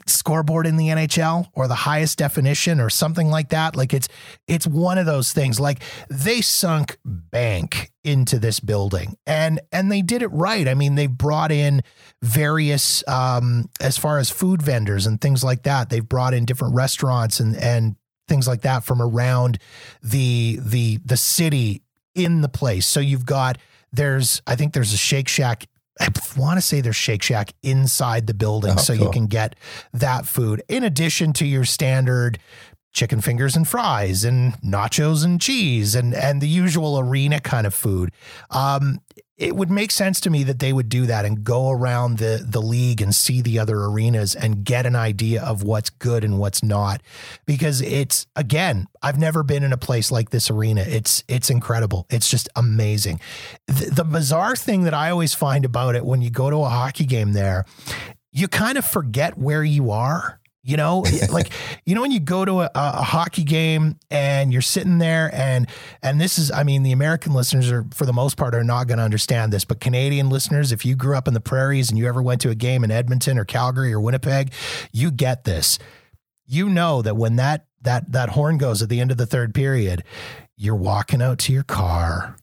scoreboard 0.09 0.65
in 0.65 0.77
the 0.77 0.88
NHL 0.88 1.50
or 1.53 1.67
the 1.67 1.75
highest 1.75 2.17
definition 2.17 2.79
or 2.79 2.89
something 2.89 3.29
like 3.29 3.50
that. 3.50 3.75
Like 3.75 3.93
it's 3.93 4.07
it's 4.48 4.67
one 4.67 4.98
of 4.98 5.05
those 5.05 5.31
things. 5.31 5.59
Like 5.59 5.81
they 6.09 6.41
sunk 6.41 6.98
bank 7.05 7.91
into 8.03 8.39
this 8.39 8.59
building 8.59 9.17
and 9.25 9.62
and 9.71 9.91
they 9.91 10.01
did 10.01 10.21
it 10.21 10.29
right. 10.29 10.67
I 10.67 10.74
mean, 10.74 10.95
they 10.95 11.07
brought 11.07 11.51
in 11.51 11.81
various 12.21 13.07
um 13.07 13.69
as 13.79 13.98
far 13.98 14.17
as 14.17 14.29
food 14.29 14.62
vendors 14.62 15.05
and 15.05 15.21
things 15.21 15.43
like 15.43 15.63
that. 15.63 15.89
They've 15.89 16.07
brought 16.07 16.33
in 16.33 16.45
different 16.45 16.75
restaurants 16.75 17.39
and 17.39 17.55
and 17.55 17.95
things 18.27 18.48
like 18.48 18.62
that 18.62 18.83
from 18.83 19.01
around 19.01 19.59
the 20.01 20.59
the 20.62 21.00
the 21.05 21.17
city 21.17 21.83
in 22.15 22.41
the 22.41 22.50
place. 22.50 22.86
So 22.86 23.00
you've 23.00 23.25
got 23.25 23.57
there's, 23.91 24.41
I 24.48 24.55
think 24.55 24.74
there's 24.74 24.93
a 24.93 24.98
Shake 24.98 25.27
Shack. 25.27 25.67
I 26.00 26.10
want 26.38 26.58
to 26.58 26.62
say 26.62 26.81
there's 26.81 26.96
Shake 26.96 27.24
Shack 27.24 27.53
inside 27.62 28.27
the 28.27 28.34
building, 28.34 28.74
oh, 28.77 28.81
so 28.81 28.96
cool. 28.96 29.05
you 29.05 29.12
can 29.12 29.27
get 29.27 29.55
that 29.93 30.25
food 30.25 30.62
in 30.69 30.84
addition 30.84 31.34
to 31.34 31.46
your 31.46 31.65
standard 31.65 32.39
chicken 32.91 33.22
fingers 33.22 33.55
and 33.55 33.67
fries 33.67 34.24
and 34.24 34.53
nachos 34.62 35.24
and 35.24 35.39
cheese 35.39 35.93
and 35.93 36.13
and 36.13 36.41
the 36.41 36.48
usual 36.48 37.00
arena 37.00 37.39
kind 37.39 37.67
of 37.67 37.74
food. 37.74 38.12
Um, 38.50 39.00
it 39.39 39.55
would 39.55 39.72
make 39.72 39.89
sense 39.89 40.19
to 40.19 40.29
me 40.29 40.43
that 40.43 40.60
they 40.60 40.74
would 40.74 40.89
do 40.89 41.05
that 41.05 41.25
and 41.25 41.43
go 41.43 41.72
around 41.72 42.17
the 42.17 42.46
the 42.46 42.62
league 42.62 43.01
and 43.01 43.15
see 43.15 43.41
the 43.41 43.58
other 43.58 43.79
arenas 43.79 44.36
and 44.36 44.63
get 44.63 44.86
an 44.86 44.96
idea 44.96 45.41
of 45.41 45.63
what's 45.63 45.89
good 45.89 46.24
and 46.24 46.38
what's 46.38 46.62
not. 46.62 47.01
Because 47.46 47.81
it's 47.81 48.27
again 48.36 48.88
I've 49.01 49.17
never 49.17 49.41
been 49.41 49.63
in 49.63 49.74
a 49.74 49.77
place 49.77 50.12
like 50.12 50.29
this 50.29 50.51
arena. 50.51 50.81
It's 50.81 51.24
it's 51.27 51.50
incredible. 51.50 52.05
It's 52.10 52.29
just 52.29 52.50
amazing. 52.55 53.22
The, 53.67 53.91
the 53.91 54.03
bizarre 54.03 54.58
thing 54.58 54.84
that 54.84 54.93
I 54.93 55.10
always 55.10 55.34
find 55.34 55.63
about 55.63 55.96
it 55.96 56.05
when 56.05 56.22
you 56.22 56.29
go 56.29 56.50
to 56.50 56.58
a 56.58 56.69
hockey 56.69 57.05
game 57.05 57.34
there 57.34 57.65
you 58.31 58.48
kind 58.48 58.77
of 58.77 58.86
forget 58.86 59.38
where 59.38 59.63
you 59.63 59.89
are 59.91 60.38
you 60.69 60.77
know, 60.77 61.03
like 61.31 61.51
you 61.85 61.95
know 61.95 62.01
when 62.01 62.11
you 62.11 62.19
go 62.19 62.45
to 62.45 62.61
a, 62.61 62.71
a, 62.75 63.01
hockey 63.01 63.43
game 63.43 63.97
and 64.11 64.53
you're 64.53 64.61
sitting 64.61 64.99
there 64.99 65.33
and 65.33 65.67
and 66.03 66.21
this 66.21 66.38
is 66.38 66.51
I 66.51 66.63
mean 66.63 66.83
the 66.83 66.91
American 66.91 67.33
listeners 67.33 67.71
are 67.71 67.85
for 67.93 68.05
the 68.05 68.13
most 68.13 68.38
part 68.38 68.53
are 68.53 68.63
not 68.63 68.88
going 68.88 68.99
to 68.99 69.03
understand 69.03 69.51
this, 69.51 69.65
but 69.65 69.79
Canadian 69.79 70.29
listeners, 70.29 70.71
if 70.71 70.85
you 70.85 70.95
grew 70.95 71.17
up 71.17 71.27
in 71.27 71.33
the 71.33 71.41
prairies 71.41 71.89
and 71.89 71.97
you 71.97 72.07
ever 72.07 72.21
went 72.21 72.41
to 72.41 72.49
a 72.49 72.55
game 72.55 72.83
in 72.83 72.91
Edmonton 72.91 73.38
or 73.38 73.45
Calgary 73.45 73.91
or 73.91 73.99
Winnipeg, 73.99 74.53
you 74.91 75.11
get 75.11 75.43
this. 75.43 75.79
You 76.45 76.69
know 76.69 77.01
that 77.01 77.15
when 77.15 77.35
that 77.38 77.65
that 77.81 78.11
that 78.11 78.29
horn 78.29 78.57
goes 78.57 78.81
at 78.81 78.89
the 78.89 78.99
end 78.99 79.11
of 79.11 79.17
the 79.17 79.25
third 79.25 79.53
period, 79.53 80.03
you're 80.55 80.75
walking 80.75 81.21
out 81.21 81.39
to 81.39 81.53
your 81.53 81.63
car. 81.63 82.35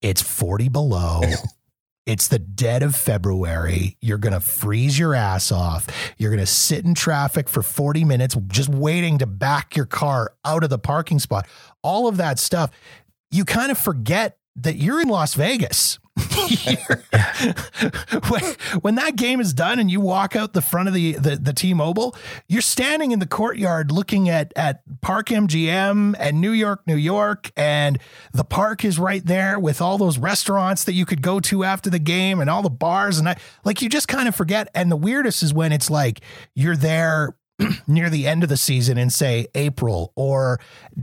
It's 0.00 0.22
40 0.22 0.68
below. 0.68 1.22
It's 2.08 2.28
the 2.28 2.38
dead 2.38 2.82
of 2.82 2.96
February. 2.96 3.98
You're 4.00 4.16
going 4.16 4.32
to 4.32 4.40
freeze 4.40 4.98
your 4.98 5.14
ass 5.14 5.52
off. 5.52 5.86
You're 6.16 6.30
going 6.30 6.40
to 6.40 6.46
sit 6.46 6.86
in 6.86 6.94
traffic 6.94 7.50
for 7.50 7.62
40 7.62 8.02
minutes 8.06 8.34
just 8.46 8.70
waiting 8.70 9.18
to 9.18 9.26
back 9.26 9.76
your 9.76 9.84
car 9.84 10.32
out 10.42 10.64
of 10.64 10.70
the 10.70 10.78
parking 10.78 11.18
spot. 11.18 11.46
All 11.82 12.08
of 12.08 12.16
that 12.16 12.38
stuff. 12.38 12.70
You 13.30 13.44
kind 13.44 13.70
of 13.70 13.76
forget 13.76 14.38
that 14.56 14.76
you're 14.76 15.02
in 15.02 15.08
Las 15.08 15.34
Vegas. 15.34 15.98
when, 18.28 18.42
when, 18.80 18.94
that 18.96 19.16
game 19.16 19.40
is 19.40 19.52
done 19.52 19.78
and 19.78 19.90
you 19.90 20.00
walk 20.00 20.34
out 20.34 20.52
the 20.52 20.62
front 20.62 20.88
of 20.88 20.94
the, 20.94 21.12
the, 21.12 21.36
the 21.36 21.52
T-Mobile, 21.52 22.16
you're 22.48 22.62
standing 22.62 23.12
in 23.12 23.18
the 23.18 23.26
courtyard 23.26 23.92
looking 23.92 24.28
at 24.28 24.52
at 24.56 24.82
Park 25.00 25.28
MGM 25.28 26.16
and 26.18 26.40
New 26.40 26.50
York, 26.50 26.82
New 26.86 26.96
York, 26.96 27.50
and 27.56 27.98
the 28.32 28.44
park 28.44 28.84
is 28.84 28.98
right 28.98 29.24
there 29.24 29.58
with 29.58 29.80
all 29.80 29.98
those 29.98 30.18
restaurants 30.18 30.84
that 30.84 30.94
you 30.94 31.06
could 31.06 31.22
go 31.22 31.40
to 31.40 31.64
after 31.64 31.90
the 31.90 31.98
game 31.98 32.40
and 32.40 32.50
all 32.50 32.62
the 32.62 32.70
bars 32.70 33.18
and 33.18 33.28
I, 33.28 33.36
like 33.64 33.82
you 33.82 33.88
just 33.88 34.08
kind 34.08 34.28
of 34.28 34.34
forget. 34.34 34.68
And 34.74 34.90
the 34.90 34.96
weirdest 34.96 35.42
is 35.42 35.54
when 35.54 35.72
it's 35.72 35.90
like 35.90 36.20
you're 36.54 36.76
there 36.76 37.36
near 37.86 38.08
the 38.10 38.26
end 38.26 38.42
of 38.42 38.48
the 38.48 38.56
season 38.56 38.98
in 38.98 39.10
say 39.10 39.46
April 39.54 40.12
or 40.14 40.60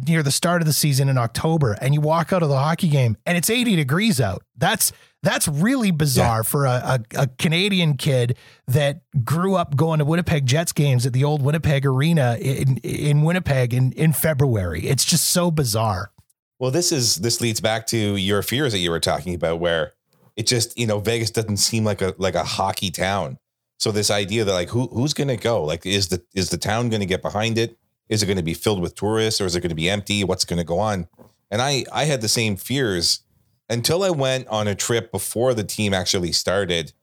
near 0.07 0.23
the 0.23 0.31
start 0.31 0.61
of 0.61 0.65
the 0.65 0.73
season 0.73 1.09
in 1.09 1.17
October 1.17 1.73
and 1.81 1.93
you 1.93 2.01
walk 2.01 2.31
out 2.31 2.43
of 2.43 2.49
the 2.49 2.57
hockey 2.57 2.87
game 2.87 3.17
and 3.25 3.37
it's 3.37 3.49
80 3.49 3.75
degrees 3.75 4.21
out. 4.21 4.43
That's 4.57 4.91
that's 5.21 5.47
really 5.47 5.89
bizarre 5.89 6.39
yeah. 6.39 6.43
for 6.43 6.65
a, 6.65 6.69
a, 6.69 6.99
a, 7.23 7.27
Canadian 7.39 7.97
kid 7.97 8.37
that 8.67 9.01
grew 9.23 9.55
up 9.55 9.75
going 9.75 9.97
to 9.97 10.05
Winnipeg 10.05 10.45
Jets 10.45 10.71
games 10.71 11.05
at 11.07 11.13
the 11.13 11.23
old 11.23 11.41
Winnipeg 11.41 11.83
Arena 11.83 12.37
in, 12.39 12.77
in 12.77 13.23
Winnipeg 13.23 13.73
in, 13.73 13.91
in 13.93 14.13
February. 14.13 14.85
It's 14.85 15.03
just 15.03 15.25
so 15.25 15.49
bizarre. 15.49 16.11
Well, 16.59 16.71
this 16.71 16.91
is 16.91 17.15
this 17.17 17.41
leads 17.41 17.59
back 17.59 17.87
to 17.87 17.97
your 17.97 18.41
fears 18.41 18.71
that 18.71 18.79
you 18.79 18.91
were 18.91 18.99
talking 18.99 19.33
about, 19.33 19.59
where 19.59 19.91
it 20.37 20.47
just 20.47 20.77
you 20.77 20.87
know 20.87 20.99
Vegas 20.99 21.31
doesn't 21.31 21.57
seem 21.57 21.83
like 21.83 22.01
a 22.01 22.13
like 22.17 22.35
a 22.35 22.43
hockey 22.43 22.91
town. 22.91 23.39
So 23.77 23.91
this 23.91 24.09
idea 24.09 24.43
that 24.43 24.53
like 24.53 24.69
who 24.69 24.87
who's 24.87 25.13
going 25.13 25.27
to 25.27 25.37
go? 25.37 25.63
Like 25.63 25.85
is 25.85 26.07
the 26.07 26.23
is 26.33 26.49
the 26.49 26.57
town 26.57 26.89
going 26.89 27.01
to 27.01 27.05
get 27.05 27.21
behind 27.21 27.57
it? 27.57 27.77
Is 28.07 28.21
it 28.21 28.27
going 28.27 28.37
to 28.37 28.43
be 28.43 28.53
filled 28.53 28.81
with 28.81 28.95
tourists 28.95 29.41
or 29.41 29.45
is 29.45 29.55
it 29.55 29.61
going 29.61 29.69
to 29.69 29.75
be 29.75 29.89
empty? 29.89 30.23
What's 30.23 30.45
going 30.45 30.59
to 30.59 30.65
go 30.65 30.79
on? 30.79 31.07
And 31.51 31.61
I 31.61 31.85
I 31.91 32.05
had 32.05 32.21
the 32.21 32.29
same 32.29 32.55
fears 32.55 33.21
until 33.69 34.03
I 34.03 34.09
went 34.09 34.47
on 34.47 34.67
a 34.67 34.75
trip 34.75 35.11
before 35.11 35.53
the 35.53 35.63
team 35.63 35.93
actually 35.93 36.31
started. 36.31 36.93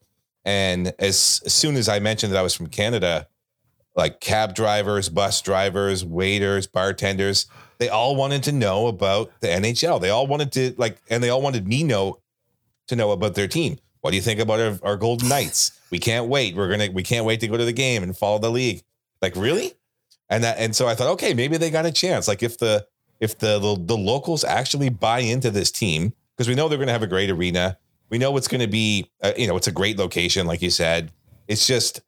And 0.44 0.94
as, 0.98 1.42
as 1.44 1.52
soon 1.52 1.76
as 1.76 1.88
I 1.88 1.98
mentioned 1.98 2.32
that 2.32 2.38
I 2.38 2.42
was 2.42 2.54
from 2.54 2.66
Canada, 2.66 3.28
like 3.94 4.20
cab 4.20 4.54
drivers, 4.54 5.08
bus 5.08 5.40
drivers, 5.42 6.04
waiters, 6.04 6.66
bartenders, 6.66 7.46
they 7.78 7.88
all 7.88 8.16
wanted 8.16 8.42
to 8.44 8.52
know 8.52 8.86
about 8.86 9.32
the 9.40 9.48
NHL. 9.48 10.00
They 10.00 10.10
all 10.10 10.26
wanted 10.26 10.52
to 10.52 10.74
like, 10.78 11.00
and 11.10 11.22
they 11.22 11.30
all 11.30 11.42
wanted 11.42 11.66
me 11.66 11.82
know 11.82 12.20
to 12.88 12.96
know 12.96 13.10
about 13.10 13.34
their 13.34 13.48
team. 13.48 13.78
What 14.02 14.10
do 14.10 14.16
you 14.16 14.22
think 14.22 14.40
about 14.40 14.60
our, 14.60 14.78
our 14.82 14.96
Golden 14.96 15.28
Knights? 15.28 15.72
We 15.90 15.98
can't 15.98 16.26
wait. 16.28 16.54
We're 16.54 16.68
gonna 16.68 16.90
we 16.92 17.02
can't 17.02 17.24
wait 17.24 17.40
to 17.40 17.48
go 17.48 17.56
to 17.56 17.64
the 17.64 17.72
game 17.72 18.02
and 18.02 18.16
follow 18.16 18.38
the 18.38 18.50
league. 18.50 18.82
Like 19.22 19.34
really? 19.36 19.74
And 20.28 20.44
that 20.44 20.58
and 20.58 20.76
so 20.76 20.86
I 20.86 20.94
thought, 20.94 21.08
okay, 21.12 21.34
maybe 21.34 21.56
they 21.56 21.70
got 21.70 21.86
a 21.86 21.92
chance. 21.92 22.28
Like 22.28 22.42
if 22.42 22.58
the 22.58 22.86
if 23.20 23.38
the 23.38 23.58
the, 23.58 23.76
the 23.78 23.96
locals 23.96 24.44
actually 24.44 24.88
buy 24.88 25.20
into 25.20 25.50
this 25.50 25.70
team, 25.70 26.12
because 26.36 26.48
we 26.48 26.54
know 26.54 26.68
they're 26.68 26.78
to 26.88 26.92
have 26.92 27.02
a 27.02 27.06
great 27.08 27.30
arena. 27.30 27.78
We 28.10 28.18
know 28.18 28.36
it's 28.36 28.48
to 28.48 28.66
be, 28.66 29.10
uh, 29.22 29.32
you 29.38 29.46
know, 29.46 29.56
it's 29.56 29.68
a 29.68 29.72
great 29.72 29.96
location, 29.98 30.46
like 30.46 30.60
you 30.60 30.68
said. 30.68 31.12
It's 31.48 31.66
just, 31.66 32.02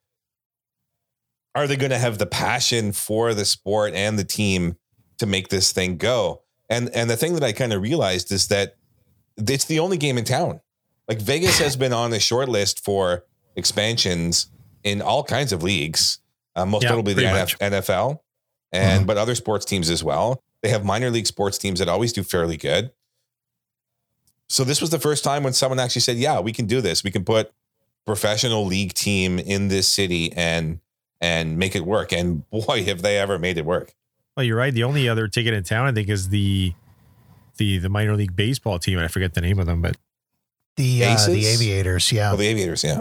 are 1.54 1.66
they 1.66 1.76
to 1.76 1.98
have 1.98 2.18
the 2.18 2.26
passion 2.26 2.92
for 2.92 3.32
the 3.32 3.44
sport 3.44 3.94
and 3.94 4.18
the 4.18 4.24
team 4.24 4.76
to 5.18 5.26
make 5.26 5.48
this 5.48 5.72
thing 5.72 5.96
go? 5.96 6.42
And 6.68 6.90
and 6.90 7.08
the 7.08 7.16
thing 7.16 7.34
that 7.34 7.44
I 7.44 7.52
kind 7.52 7.72
of 7.72 7.80
realized 7.80 8.32
is 8.32 8.48
that 8.48 8.76
it's 9.36 9.64
the 9.64 9.78
only 9.78 9.96
game 9.96 10.18
in 10.18 10.24
town. 10.24 10.60
Like 11.08 11.20
Vegas 11.20 11.58
has 11.58 11.76
been 11.76 11.92
on 11.92 12.10
the 12.10 12.20
short 12.20 12.48
list 12.48 12.82
for 12.82 13.24
expansions 13.56 14.48
in 14.82 15.02
all 15.02 15.22
kinds 15.22 15.52
of 15.52 15.62
leagues, 15.62 16.18
uh, 16.56 16.64
most 16.64 16.84
yeah, 16.84 16.90
notably 16.90 17.14
the 17.14 17.22
NF- 17.22 17.58
NFL, 17.58 18.20
and 18.72 19.00
mm-hmm. 19.00 19.06
but 19.06 19.16
other 19.16 19.34
sports 19.34 19.64
teams 19.64 19.90
as 19.90 20.02
well. 20.02 20.42
They 20.62 20.70
have 20.70 20.84
minor 20.84 21.10
league 21.10 21.26
sports 21.26 21.58
teams 21.58 21.78
that 21.78 21.88
always 21.88 22.12
do 22.12 22.22
fairly 22.22 22.56
good. 22.56 22.90
So 24.48 24.64
this 24.64 24.80
was 24.80 24.90
the 24.90 24.98
first 24.98 25.24
time 25.24 25.42
when 25.42 25.52
someone 25.52 25.78
actually 25.78 26.02
said, 26.02 26.16
"Yeah, 26.16 26.40
we 26.40 26.52
can 26.52 26.66
do 26.66 26.80
this. 26.80 27.04
We 27.04 27.10
can 27.10 27.24
put 27.24 27.52
professional 28.06 28.64
league 28.64 28.94
team 28.94 29.38
in 29.38 29.68
this 29.68 29.88
city 29.88 30.32
and 30.32 30.80
and 31.20 31.58
make 31.58 31.74
it 31.74 31.84
work." 31.84 32.12
And 32.12 32.48
boy, 32.50 32.84
have 32.84 33.02
they 33.02 33.18
ever 33.18 33.38
made 33.38 33.58
it 33.58 33.64
work. 33.64 33.94
Well, 34.36 34.44
you're 34.44 34.56
right. 34.56 34.74
The 34.74 34.84
only 34.84 35.08
other 35.08 35.28
ticket 35.28 35.54
in 35.54 35.62
town, 35.62 35.86
I 35.86 35.92
think, 35.92 36.08
is 36.08 36.30
the 36.30 36.74
the 37.56 37.78
the 37.78 37.88
minor 37.88 38.16
league 38.16 38.34
baseball 38.36 38.78
team, 38.78 38.98
I 38.98 39.08
forget 39.08 39.34
the 39.34 39.40
name 39.40 39.58
of 39.58 39.66
them, 39.66 39.80
but 39.80 39.96
the 40.76 41.04
uh, 41.04 41.26
the 41.26 41.46
Aviators, 41.46 42.12
yeah, 42.12 42.32
oh, 42.32 42.36
the 42.36 42.46
Aviators, 42.46 42.84
yeah. 42.84 43.00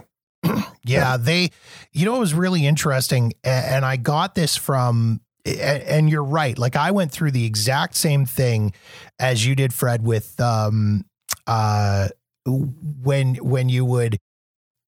Yeah, 0.86 1.18
they, 1.18 1.50
you 1.92 2.06
know, 2.06 2.16
it 2.16 2.20
was 2.20 2.34
really 2.34 2.66
interesting. 2.66 3.34
And 3.44 3.86
I 3.86 3.96
got 3.96 4.36
this 4.36 4.58
from, 4.58 5.22
and 5.46 6.10
you're 6.10 6.24
right. 6.24 6.58
Like 6.58 6.76
I 6.76 6.92
went 6.92 7.12
through 7.12 7.32
the 7.32 7.46
exact 7.46 7.96
same 7.96 8.26
thing 8.26 8.74
as 9.20 9.46
you 9.46 9.56
did, 9.56 9.74
Fred, 9.74 10.06
with, 10.06 10.40
um, 10.42 11.06
uh, 11.48 12.10
when, 12.46 13.36
when 13.36 13.70
you 13.70 13.86
would, 13.86 14.18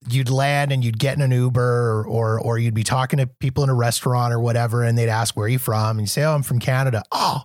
you'd 0.10 0.30
land 0.30 0.72
and 0.72 0.84
you'd 0.84 1.00
get 1.00 1.15
in 1.15 1.22
an 1.22 1.32
Uber 1.32 1.62
or, 1.62 2.06
or, 2.06 2.39
or 2.42 2.58
you'd 2.60 2.74
be 2.74 2.84
talking 2.84 3.18
to 3.18 3.27
people 3.27 3.63
in 3.63 3.70
a 3.70 3.74
restaurant 3.74 4.34
or 4.34 4.39
whatever, 4.39 4.84
and 4.84 4.98
they'd 4.98 5.10
ask, 5.10 5.36
where 5.38 5.46
are 5.46 5.50
you 5.50 5.60
from? 5.60 5.98
And 5.98 6.01
you 6.01 6.08
say, 6.08 6.24
oh, 6.24 6.36
I'm 6.36 6.44
from 6.44 6.60
Canada. 6.60 7.04
Oh, 7.12 7.44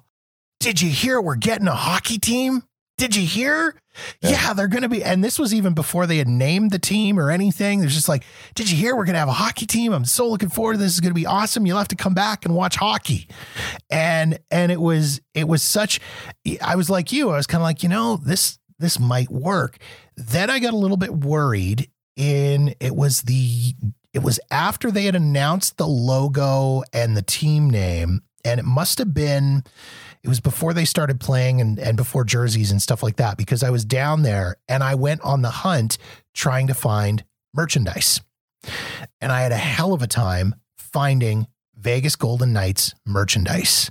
did 0.59 0.83
you 0.83 0.91
hear 0.91 1.21
we're 1.21 1.37
getting 1.37 1.69
a 1.69 1.75
hockey 1.75 2.19
team? 2.19 2.65
Did 3.01 3.17
you 3.17 3.27
hear? 3.27 3.75
Yeah. 4.21 4.31
Yeah, 4.31 4.53
they're 4.53 4.69
going 4.69 4.83
to 4.83 4.89
be. 4.91 5.03
And 5.03 5.25
this 5.25 5.39
was 5.39 5.55
even 5.55 5.73
before 5.73 6.07
they 6.07 6.19
had 6.19 6.29
named 6.29 6.71
the 6.71 6.79
team 6.79 7.19
or 7.19 7.31
anything. 7.31 7.81
They're 7.81 7.89
just 7.89 8.11
like, 8.11 8.25
did 8.55 8.71
you 8.71 8.77
hear 8.77 8.95
we're 8.95 9.07
going 9.07 9.15
to 9.15 9.21
have 9.21 9.29
a 9.29 9.33
hockey 9.33 9.65
team? 9.65 9.95
I'm 9.95 10.05
so 10.05 10.29
looking 10.29 10.51
forward 10.51 10.75
to 10.75 10.79
this. 10.79 10.93
It's 10.93 11.01
going 11.01 11.15
to 11.15 11.19
be 11.19 11.25
awesome. 11.25 11.65
You'll 11.65 11.79
have 11.79 11.89
to 11.89 11.97
come 11.97 12.13
back 12.13 12.45
and 12.45 12.55
watch 12.55 12.77
hockey. 12.77 13.27
And 13.89 14.39
and 14.51 14.71
it 14.71 14.83
was 14.83 15.23
it 15.33 15.49
was 15.49 15.63
such. 15.63 15.99
I 16.61 16.77
was 16.77 16.91
like 16.91 17.11
you. 17.11 17.31
I 17.31 17.37
was 17.37 17.47
kind 17.47 17.63
of 17.63 17.65
like, 17.65 17.83
you 17.83 17.89
know, 17.89 18.19
this 18.19 18.59
this 18.79 19.01
might 19.01 19.31
work. 19.31 19.79
Then 20.19 20.51
I 20.51 20.59
got 20.59 20.75
a 20.75 20.79
little 20.79 20.99
bit 20.99 21.15
worried. 21.15 21.91
In 22.17 22.75
it 22.81 22.95
was 22.95 23.23
the 23.23 23.75
it 24.13 24.23
was 24.23 24.39
after 24.51 24.91
they 24.91 25.05
had 25.05 25.15
announced 25.15 25.79
the 25.79 25.87
logo 25.87 26.83
and 26.93 27.17
the 27.17 27.23
team 27.23 27.71
name, 27.71 28.21
and 28.45 28.61
it 28.61 28.67
must 28.67 28.99
have 28.99 29.15
been 29.15 29.65
it 30.23 30.29
was 30.29 30.41
before 30.41 30.75
they 30.75 30.85
started 30.85 31.19
playing 31.21 31.61
and, 31.61 31.79
and 31.79 31.97
before 31.97 32.25
jerseys 32.25 32.71
and 32.71 32.83
stuff 32.83 33.03
like 33.03 33.17
that 33.17 33.37
because 33.37 33.63
I 33.63 33.71
was 33.71 33.85
down 33.85 34.23
there 34.23 34.57
and 34.69 34.83
I 34.83 34.95
went 34.95 35.23
on 35.23 35.43
the 35.43 35.51
hunt 35.51 35.97
trying 36.35 36.67
to 36.67 36.75
find 36.75 37.25
merchandise. 37.55 38.21
And 39.21 39.33
I 39.33 39.41
had 39.41 39.53
a 39.53 39.57
hell 39.57 39.95
of 39.95 40.03
a 40.03 40.07
time 40.07 40.55
finding 40.77 41.47
Vegas 41.75 42.17
Golden 42.17 42.53
Knights 42.53 42.95
merchandise. 43.07 43.91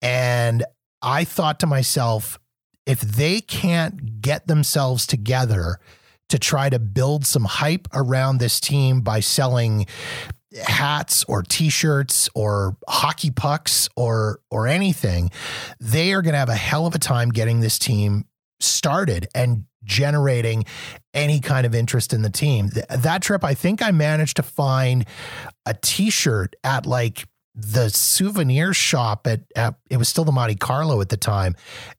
And 0.00 0.64
I 1.02 1.24
thought 1.24 1.60
to 1.60 1.66
myself, 1.66 2.38
if 2.86 3.00
they 3.00 3.40
can't 3.40 4.20
get 4.20 4.46
themselves 4.46 5.06
together 5.06 5.78
to 6.28 6.38
try 6.38 6.70
to 6.70 6.78
build 6.78 7.26
some 7.26 7.44
hype 7.44 7.88
around 7.92 8.38
this 8.38 8.60
team 8.60 9.00
by 9.00 9.20
selling 9.20 9.86
hats 10.62 11.24
or 11.24 11.42
t-shirts 11.42 12.28
or 12.34 12.76
hockey 12.88 13.30
pucks 13.30 13.88
or 13.96 14.40
or 14.50 14.66
anything 14.66 15.30
they 15.78 16.12
are 16.12 16.22
going 16.22 16.32
to 16.32 16.38
have 16.38 16.48
a 16.48 16.54
hell 16.54 16.86
of 16.86 16.94
a 16.94 16.98
time 16.98 17.30
getting 17.30 17.60
this 17.60 17.78
team 17.78 18.24
started 18.58 19.28
and 19.34 19.64
generating 19.84 20.64
any 21.14 21.40
kind 21.40 21.66
of 21.66 21.74
interest 21.74 22.12
in 22.12 22.22
the 22.22 22.30
team. 22.30 22.68
Th- 22.68 22.86
that 22.88 23.22
trip 23.22 23.44
i 23.44 23.54
think 23.54 23.80
i 23.82 23.90
managed 23.90 24.36
to 24.36 24.42
find 24.42 25.06
a 25.66 25.74
t-shirt 25.74 26.56
at 26.64 26.84
like 26.84 27.26
the 27.54 27.88
souvenir 27.90 28.72
shop 28.72 29.26
at, 29.26 29.40
at 29.56 29.74
it 29.88 29.96
was 29.96 30.08
still 30.08 30.24
the 30.24 30.32
Monte 30.32 30.54
Carlo 30.54 31.00
at 31.00 31.08
the 31.08 31.16
time. 31.16 31.56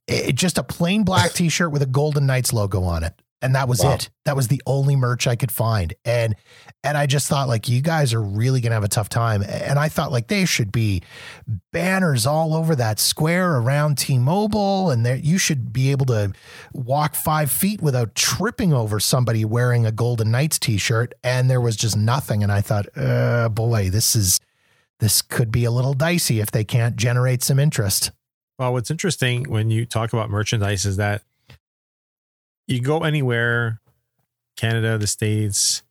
It, 0.07 0.33
just 0.33 0.57
a 0.57 0.63
plain 0.63 1.03
black 1.03 1.31
t-shirt 1.33 1.71
with 1.71 1.81
a 1.81 1.85
golden 1.85 2.25
knights 2.25 2.53
logo 2.53 2.83
on 2.83 3.03
it 3.03 3.13
and 3.41 3.55
that 3.55 3.67
was 3.67 3.83
Wow. 3.83 3.93
it 3.93 4.09
that 4.25 4.35
was 4.35 4.47
the 4.49 4.61
only 4.65 4.95
merch 4.95 5.27
i 5.27 5.35
could 5.35 5.51
find 5.51 5.93
and 6.05 6.35
and 6.83 6.97
I 6.97 7.05
just 7.05 7.27
thought 7.27 7.47
like 7.47 7.69
you 7.69 7.81
guys 7.81 8.11
are 8.13 8.21
really 8.21 8.59
gonna 8.59 8.73
have 8.73 8.83
a 8.83 8.87
tough 8.87 9.07
time. 9.07 9.43
And 9.43 9.77
I 9.77 9.87
thought 9.87 10.11
like 10.11 10.27
they 10.27 10.45
should 10.45 10.71
be 10.71 11.03
banners 11.71 12.25
all 12.25 12.55
over 12.55 12.75
that 12.75 12.99
square 12.99 13.57
around 13.57 13.97
T-Mobile, 13.99 14.89
and 14.89 15.05
there 15.05 15.15
you 15.15 15.37
should 15.37 15.71
be 15.71 15.91
able 15.91 16.07
to 16.07 16.33
walk 16.73 17.13
five 17.13 17.51
feet 17.51 17.81
without 17.81 18.15
tripping 18.15 18.73
over 18.73 18.99
somebody 18.99 19.45
wearing 19.45 19.85
a 19.85 19.91
Golden 19.91 20.31
Knights 20.31 20.57
t-shirt. 20.57 21.13
And 21.23 21.49
there 21.49 21.61
was 21.61 21.75
just 21.75 21.95
nothing. 21.95 22.41
And 22.41 22.51
I 22.51 22.61
thought, 22.61 22.87
uh, 22.97 23.49
boy, 23.49 23.89
this 23.91 24.15
is 24.15 24.39
this 24.99 25.21
could 25.21 25.51
be 25.51 25.65
a 25.65 25.71
little 25.71 25.93
dicey 25.93 26.39
if 26.39 26.49
they 26.49 26.63
can't 26.63 26.95
generate 26.95 27.43
some 27.43 27.59
interest. 27.59 28.11
Well, 28.57 28.73
what's 28.73 28.89
interesting 28.91 29.43
when 29.49 29.69
you 29.69 29.85
talk 29.85 30.13
about 30.13 30.29
merchandise 30.31 30.85
is 30.85 30.97
that 30.97 31.21
you 32.71 32.81
go 32.81 32.99
anywhere, 33.03 33.79
Canada, 34.55 34.97
the 34.97 35.07
States, 35.07 35.83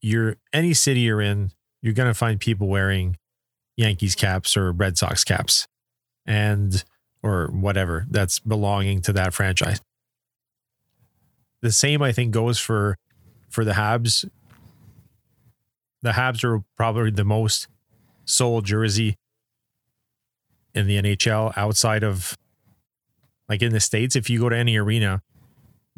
you're 0.00 0.36
any 0.52 0.74
city 0.74 1.00
you're 1.00 1.20
in, 1.20 1.52
you're 1.82 1.94
gonna 1.94 2.14
find 2.14 2.40
people 2.40 2.68
wearing 2.68 3.16
Yankees 3.76 4.14
caps 4.14 4.56
or 4.56 4.72
Red 4.72 4.98
Sox 4.98 5.24
caps 5.24 5.66
and 6.26 6.84
or 7.22 7.48
whatever 7.48 8.06
that's 8.10 8.38
belonging 8.38 9.00
to 9.02 9.12
that 9.12 9.34
franchise. 9.34 9.80
The 11.62 11.72
same 11.72 12.02
I 12.02 12.12
think 12.12 12.32
goes 12.32 12.58
for 12.58 12.96
for 13.48 13.64
the 13.64 13.72
Habs. 13.72 14.28
The 16.02 16.12
Habs 16.12 16.44
are 16.44 16.62
probably 16.76 17.10
the 17.10 17.24
most 17.24 17.66
sold 18.24 18.64
jersey 18.64 19.16
in 20.74 20.86
the 20.86 21.00
NHL 21.00 21.52
outside 21.56 22.04
of 22.04 22.36
like 23.48 23.62
in 23.62 23.72
the 23.72 23.80
states 23.80 24.14
if 24.14 24.28
you 24.28 24.38
go 24.38 24.48
to 24.48 24.56
any 24.56 24.76
arena 24.76 25.22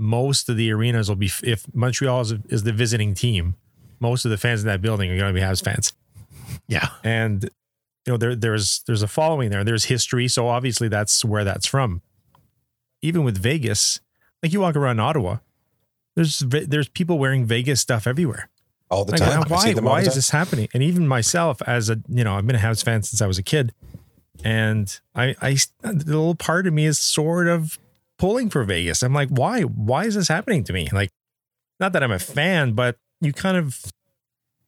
most 0.01 0.49
of 0.49 0.57
the 0.57 0.73
arenas 0.73 1.09
will 1.09 1.17
be 1.17 1.31
if 1.43 1.67
Montreal 1.75 2.23
is, 2.23 2.33
is 2.49 2.63
the 2.65 2.73
visiting 2.73 3.15
team 3.15 3.55
most 4.01 4.25
of 4.25 4.31
the 4.31 4.39
fans 4.39 4.63
in 4.63 4.67
that 4.67 4.81
building 4.81 5.11
are 5.11 5.19
going 5.19 5.35
to 5.35 5.39
be 5.39 5.45
Habs 5.45 5.63
fans 5.63 5.93
Yeah. 6.69 6.89
and 7.05 7.45
you 7.45 8.13
know 8.13 8.17
there 8.17 8.35
there's 8.35 8.83
there's 8.87 9.03
a 9.03 9.09
following 9.09 9.51
there 9.51 9.63
there's 9.63 9.85
history 9.85 10.27
so 10.27 10.49
obviously 10.49 10.89
that's 10.89 11.25
where 11.25 11.45
that's 11.45 11.67
from 11.67 12.01
even 13.03 13.25
with 13.25 13.37
Vegas 13.37 14.01
like 14.43 14.53
you 14.55 14.61
walk 14.61 14.75
around 14.75 15.01
Ottawa 15.01 15.39
there's 16.17 16.39
there's 16.41 16.89
people 16.89 17.19
wearing 17.19 17.45
Vegas 17.45 17.81
stuff 17.81 18.07
everywhere 18.07 18.49
all 18.91 19.05
the 19.05 19.13
like, 19.13 19.21
time. 19.21 19.45
Why 19.49 19.65
see 19.65 19.73
them 19.75 19.87
all 19.87 19.93
why 19.93 20.01
is 20.01 20.09
time. 20.09 20.15
this 20.17 20.31
happening? 20.31 20.69
And 20.75 20.83
even 20.83 21.07
myself, 21.07 21.63
as 21.65 21.89
a 21.91 22.01
you 22.09 22.25
know, 22.25 22.35
I've 22.35 22.45
been 22.45 22.57
a 22.57 22.59
Habs 22.59 22.83
fan 22.85 23.05
since 23.05 23.23
I 23.23 23.29
was 23.29 23.39
a 23.39 23.43
kid, 23.45 23.73
and 24.43 24.99
I 25.15 25.37
I 25.41 25.57
the 25.83 25.93
little 26.07 26.35
part 26.35 26.67
of 26.67 26.73
me 26.75 26.87
is 26.87 26.99
sort 26.99 27.47
of 27.47 27.79
pulling 28.21 28.51
for 28.51 28.63
Vegas. 28.65 29.03
I'm 29.03 29.15
like, 29.15 29.31
why? 29.31 29.63
Why 29.63 30.05
is 30.05 30.15
this 30.15 30.29
happening 30.29 30.63
to 30.65 30.73
me? 30.73 30.89
Like, 30.93 31.11
not 31.81 31.95
that 31.95 32.03
I'm 32.03 32.13
a 32.13 32.19
fan, 32.19 32.75
but 32.75 32.97
you 33.21 33.33
kind 33.33 33.57
of 33.57 33.81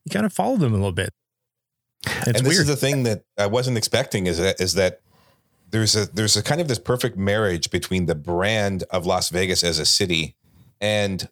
you 0.04 0.10
kind 0.10 0.24
of 0.24 0.32
follow 0.32 0.56
them 0.56 0.72
a 0.72 0.76
little 0.76 0.90
bit. 0.90 1.10
It's 2.04 2.26
and 2.26 2.34
this 2.36 2.42
weird. 2.42 2.62
is 2.62 2.66
the 2.66 2.76
thing 2.76 3.02
that 3.04 3.22
I 3.38 3.46
wasn't 3.46 3.76
expecting 3.76 4.26
is 4.26 4.38
that 4.38 4.60
is 4.60 4.72
that 4.74 5.02
there's 5.70 5.94
a 5.94 6.06
there's 6.06 6.36
a 6.36 6.42
kind 6.42 6.60
of 6.60 6.68
this 6.68 6.78
perfect 6.78 7.16
marriage 7.16 7.70
between 7.70 8.06
the 8.06 8.14
brand 8.14 8.84
of 8.90 9.06
Las 9.06 9.28
Vegas 9.28 9.62
as 9.62 9.78
a 9.78 9.84
city 9.84 10.34
and 10.80 11.28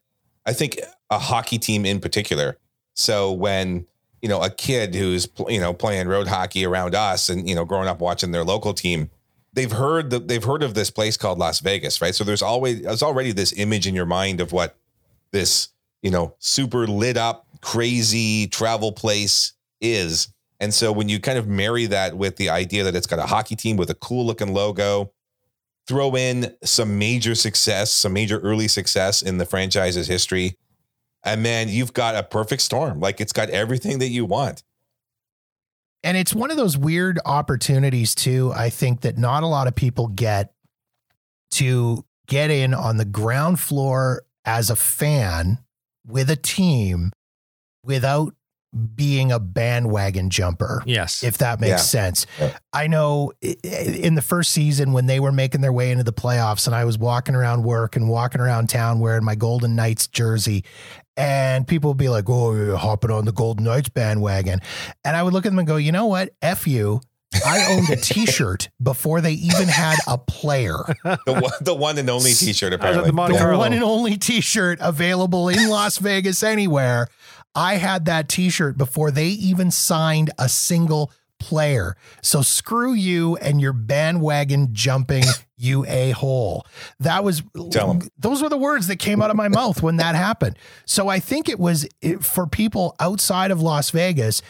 I 0.47 0.53
think 0.53 0.79
a 1.11 1.19
hockey 1.19 1.59
team 1.59 1.85
in 1.85 2.01
particular. 2.01 2.59
So 2.95 3.33
when 3.33 3.87
you 4.21 4.29
know 4.29 4.43
a 4.43 4.51
kid 4.51 4.95
who's 4.95 5.27
you 5.49 5.61
know 5.61 5.73
playing 5.73 6.07
road 6.07 6.29
hockey 6.29 6.67
around 6.67 6.95
us 6.95 7.31
and 7.31 7.49
you 7.49 7.55
know 7.55 7.65
growing 7.65 7.89
up 7.89 8.01
watching 8.01 8.31
their 8.31 8.45
local 8.45 8.75
team, 8.75 9.11
they've 9.53 9.73
heard 9.73 10.11
that 10.11 10.29
they've 10.29 10.45
heard 10.45 10.63
of 10.63 10.75
this 10.75 10.91
place 10.91 11.17
called 11.17 11.39
Las 11.39 11.61
Vegas, 11.61 12.01
right? 12.01 12.15
So 12.15 12.25
there's 12.25 12.43
always 12.43 12.83
there's 12.83 13.03
already 13.03 13.33
this 13.33 13.53
image 13.57 13.87
in 13.87 13.95
your 13.95 14.07
mind 14.07 14.41
of 14.41 14.53
what 14.53 14.77
this 15.33 15.69
you 16.03 16.11
know 16.11 16.35
super 16.39 16.87
lit 16.87 17.17
up 17.17 17.47
crazy 17.61 18.47
travel 18.47 18.93
place 18.93 19.53
is. 19.81 20.29
And 20.61 20.75
so 20.75 20.93
when 20.93 21.09
you 21.09 21.21
kind 21.21 21.39
of 21.39 21.49
marry 21.49 21.87
that 21.87 22.17
with 22.17 22.37
the 22.37 22.51
idea 22.51 22.85
that 22.85 22.95
it's 22.95 23.07
got 23.07 23.19
a 23.19 23.27
hockey 23.27 23.57
team 23.57 23.77
with 23.77 23.89
a 23.91 23.95
cool 23.95 24.27
looking 24.27 24.53
logo, 24.53 25.13
throw 25.87 26.15
in 26.15 26.55
some 26.63 26.99
major 26.99 27.35
success, 27.35 27.91
some 27.93 28.13
major 28.13 28.39
early 28.41 28.69
success 28.69 29.23
in 29.23 29.39
the 29.39 29.47
franchise's 29.47 30.07
history, 30.07 30.59
and 31.25 31.43
man, 31.43 31.69
you've 31.69 31.93
got 31.93 32.15
a 32.15 32.23
perfect 32.23 32.63
storm. 32.63 33.01
Like 33.01 33.21
it's 33.21 33.33
got 33.33 33.51
everything 33.51 33.99
that 33.99 34.09
you 34.09 34.25
want. 34.25 34.63
And 36.03 36.17
it's 36.17 36.35
one 36.35 36.51
of 36.51 36.57
those 36.57 36.79
weird 36.79 37.19
opportunities 37.25 38.15
too. 38.15 38.53
I 38.55 38.71
think 38.71 39.03
that 39.03 39.19
not 39.19 39.43
a 39.43 39.47
lot 39.47 39.67
of 39.67 39.75
people 39.75 40.09
get 40.09 40.53
to 41.53 42.05
get 42.27 42.51
in 42.51 42.73
on 42.73 42.97
the 42.97 43.05
ground 43.05 43.61
floor 43.61 44.23
as 44.45 44.71
a 44.71 44.77
fan 44.77 45.59
with 46.07 46.31
a 46.31 46.37
team 46.37 47.11
without 47.85 48.35
being 48.95 49.33
a 49.33 49.41
bandwagon 49.41 50.31
jumper 50.31 50.83
yes. 50.87 51.25
if 51.25 51.39
that 51.39 51.59
makes 51.61 51.71
Yeah. 51.71 51.77
sense. 51.79 52.27
Yeah. 52.39 52.57
I 52.73 52.87
know 52.87 53.33
i- 53.43 53.57
i- 53.65 53.69
in 53.69 54.15
the 54.15 54.23
first 54.23 54.53
season 54.53 54.93
when 54.93 55.07
they 55.07 55.19
were 55.19 55.33
making 55.33 55.61
their 55.61 55.73
way 55.73 55.91
into 55.91 56.05
the 56.05 56.13
playoffs 56.13 56.67
and 56.67 56.77
I 56.77 56.85
was 56.85 56.97
walking 56.97 57.35
around 57.35 57.65
work 57.65 57.97
and 57.97 58.09
walking 58.09 58.41
around 58.41 58.69
town 58.69 59.01
wearing 59.01 59.25
my 59.25 59.35
Golden 59.35 59.75
Knights 59.75 60.07
jersey 60.07 60.65
and 61.17 61.67
people 61.67 61.91
would 61.91 61.97
be 61.99 62.09
like, 62.09 62.31
"Oh, 62.31 62.55
you're 62.55 62.77
hopping 62.77 63.11
on 63.11 63.25
the 63.25 63.33
Golden 63.33 63.65
Knights 63.65 63.89
bandwagon." 63.91 64.61
And 65.05 65.17
I 65.17 65.23
would 65.23 65.33
look 65.35 65.45
at 65.45 65.51
them 65.51 65.59
and 65.59 65.69
go, 65.69 65.77
"You 65.77 65.93
know 65.93 66.07
what? 66.07 66.31
F 66.41 66.67
you. 66.67 67.01
I 67.47 67.65
owned 67.73 67.89
a 67.91 67.97
t-shirt 67.97 68.71
before 68.83 69.21
they 69.21 69.33
even 69.35 69.69
had 69.69 69.97
a 70.09 70.17
player. 70.19 70.77
The 71.05 71.33
one, 71.35 71.53
the 71.61 71.75
one 71.75 71.99
and 71.99 72.09
only 72.11 72.33
T-shirt 72.33 72.73
I 72.73 72.77
was 72.77 72.97
at 72.97 73.05
apparently. 73.09 73.37
the 73.37 73.51
The 73.53 73.59
one 73.59 73.73
and 73.73 73.85
only 73.85 74.17
t-shirt 74.17 74.79
available 74.81 75.49
in 75.49 75.69
Las 75.69 75.99
Vegas 75.99 76.43
anywhere. 76.43 77.07
I 77.55 77.75
had 77.77 78.05
that 78.07 78.29
t-shirt 78.29 78.77
before 78.79 79.11
they 79.11 79.29
even 79.29 79.71
signed 79.71 80.31
a 80.39 80.49
single 80.49 81.13
player. 81.39 81.97
So 82.23 82.43
screw 82.43 82.93
you 82.93 83.37
and 83.39 83.61
your 83.61 83.73
bandwagon 83.73 84.69
jumping 84.73 85.25
You 85.63 85.85
a 85.89 86.13
hole. 86.13 86.67
That 87.01 87.23
was 87.23 87.43
Tell 87.71 87.91
'em. 87.91 88.01
those 88.19 88.43
were 88.43 88.49
the 88.49 88.57
words 88.57 88.87
that 88.87 88.97
came 88.97 89.21
out 89.21 89.29
of 89.29 89.37
my 89.37 89.49
mouth 89.49 89.83
when 89.83 89.97
that 89.99 90.15
happened. 90.15 90.57
So 90.87 91.09
I 91.09 91.21
think 91.21 91.51
it 91.51 91.61
was 91.61 91.87
it, 92.01 92.25
for 92.25 92.47
people 92.47 92.97
outside 92.99 93.51
of 93.51 93.61
Las 93.61 93.91
Vegas, 93.91 94.41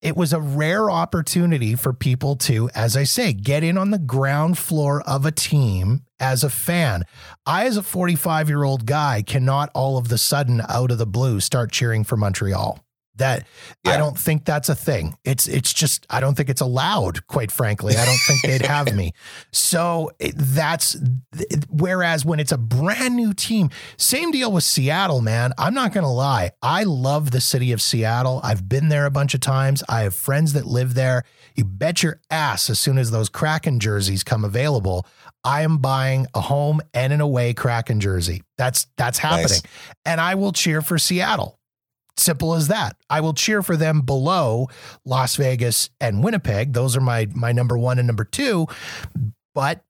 it 0.00 0.16
was 0.16 0.32
a 0.32 0.40
rare 0.40 0.90
opportunity 0.90 1.74
for 1.74 1.92
people 1.92 2.36
to, 2.36 2.70
as 2.74 2.96
I 2.96 3.04
say, 3.04 3.34
get 3.34 3.62
in 3.62 3.76
on 3.76 3.90
the 3.90 3.98
ground 3.98 4.56
floor 4.56 5.02
of 5.02 5.26
a 5.26 5.30
team 5.30 6.04
as 6.20 6.44
a 6.44 6.50
fan. 6.50 7.04
I, 7.46 7.66
as 7.66 7.76
a 7.76 7.82
45 7.82 8.48
year 8.48 8.62
old 8.62 8.86
guy, 8.86 9.22
cannot 9.26 9.70
all 9.74 9.98
of 9.98 10.08
the 10.08 10.18
sudden 10.18 10.62
out 10.68 10.90
of 10.90 10.98
the 10.98 11.06
blue 11.06 11.40
start 11.40 11.72
cheering 11.72 12.04
for 12.04 12.16
Montreal. 12.16 12.78
That 13.16 13.46
I 13.84 13.98
don't 13.98 14.16
think 14.16 14.46
that's 14.46 14.70
a 14.70 14.74
thing. 14.74 15.14
It's 15.24 15.46
it's 15.46 15.74
just 15.74 16.06
I 16.08 16.20
don't 16.20 16.34
think 16.36 16.48
it's 16.48 16.62
allowed. 16.62 17.26
Quite 17.26 17.52
frankly, 17.52 17.94
I 17.94 18.06
don't 18.06 18.20
think 18.26 18.40
they'd 18.42 18.66
have 18.66 18.94
me. 18.94 19.12
So 19.52 20.10
it, 20.18 20.34
that's 20.36 20.96
whereas 21.68 22.24
when 22.24 22.40
it's 22.40 22.52
a 22.52 22.58
brand 22.58 23.16
new 23.16 23.34
team, 23.34 23.70
same 23.96 24.30
deal 24.30 24.50
with 24.50 24.64
Seattle, 24.64 25.20
man. 25.20 25.52
I'm 25.58 25.74
not 25.74 25.92
gonna 25.92 26.12
lie. 26.12 26.52
I 26.62 26.84
love 26.84 27.30
the 27.30 27.40
city 27.40 27.72
of 27.72 27.82
Seattle. 27.82 28.40
I've 28.42 28.68
been 28.68 28.88
there 28.88 29.06
a 29.06 29.10
bunch 29.10 29.34
of 29.34 29.40
times. 29.40 29.82
I 29.88 30.02
have 30.02 30.14
friends 30.14 30.54
that 30.54 30.66
live 30.66 30.94
there. 30.94 31.24
You 31.54 31.64
bet 31.64 32.02
your 32.02 32.20
ass 32.30 32.70
as 32.70 32.78
soon 32.78 32.96
as 32.96 33.10
those 33.10 33.28
Kraken 33.28 33.80
jerseys 33.80 34.22
come 34.22 34.44
available, 34.44 35.06
I 35.44 35.62
am 35.62 35.78
buying 35.78 36.26
a 36.34 36.40
home 36.40 36.80
and 36.92 37.12
an 37.12 37.20
away 37.20 37.54
Kraken 37.54 38.00
jersey. 38.00 38.42
That's 38.58 38.86
that's 38.96 39.18
happening. 39.18 39.44
Nice. 39.48 39.62
And 40.04 40.20
I 40.20 40.34
will 40.34 40.52
cheer 40.52 40.82
for 40.82 40.98
Seattle. 40.98 41.58
Simple 42.16 42.54
as 42.54 42.68
that. 42.68 42.96
I 43.08 43.20
will 43.20 43.32
cheer 43.32 43.62
for 43.62 43.76
them 43.76 44.02
below 44.02 44.68
Las 45.04 45.36
Vegas 45.36 45.88
and 46.00 46.22
Winnipeg. 46.22 46.74
Those 46.74 46.96
are 46.96 47.00
my 47.00 47.26
my 47.34 47.52
number 47.52 47.78
1 47.78 47.98
and 47.98 48.06
number 48.06 48.24
2. 48.24 48.66
But 49.54 49.82